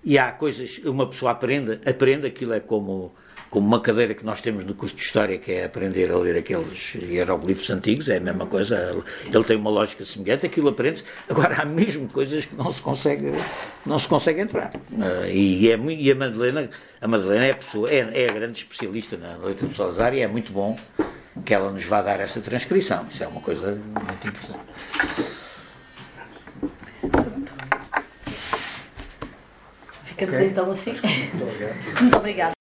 [0.04, 3.14] e há coisas, uma pessoa aprende, aprende aquilo é como
[3.50, 6.38] como uma cadeira que nós temos no curso de História, que é aprender a ler
[6.38, 11.04] aqueles hieroglifos antigos, é a mesma coisa, ele tem uma lógica semelhante, aquilo aprende-se.
[11.28, 13.32] Agora, há mesmo coisas que não se consegue,
[13.86, 14.72] não se consegue entrar.
[14.92, 16.70] Uh, e, é, e a Madalena,
[17.02, 20.22] a Madalena é a, pessoa, é, é a grande especialista na letra do Salazar e
[20.22, 20.78] é muito bom
[21.44, 23.08] que ela nos vá dar essa transcrição.
[23.10, 24.60] Isso é uma coisa muito importante.
[30.04, 30.48] Ficamos Ok.
[30.48, 30.92] então assim.
[30.92, 31.76] Muito obrigado.
[32.02, 32.59] Muito obrigada.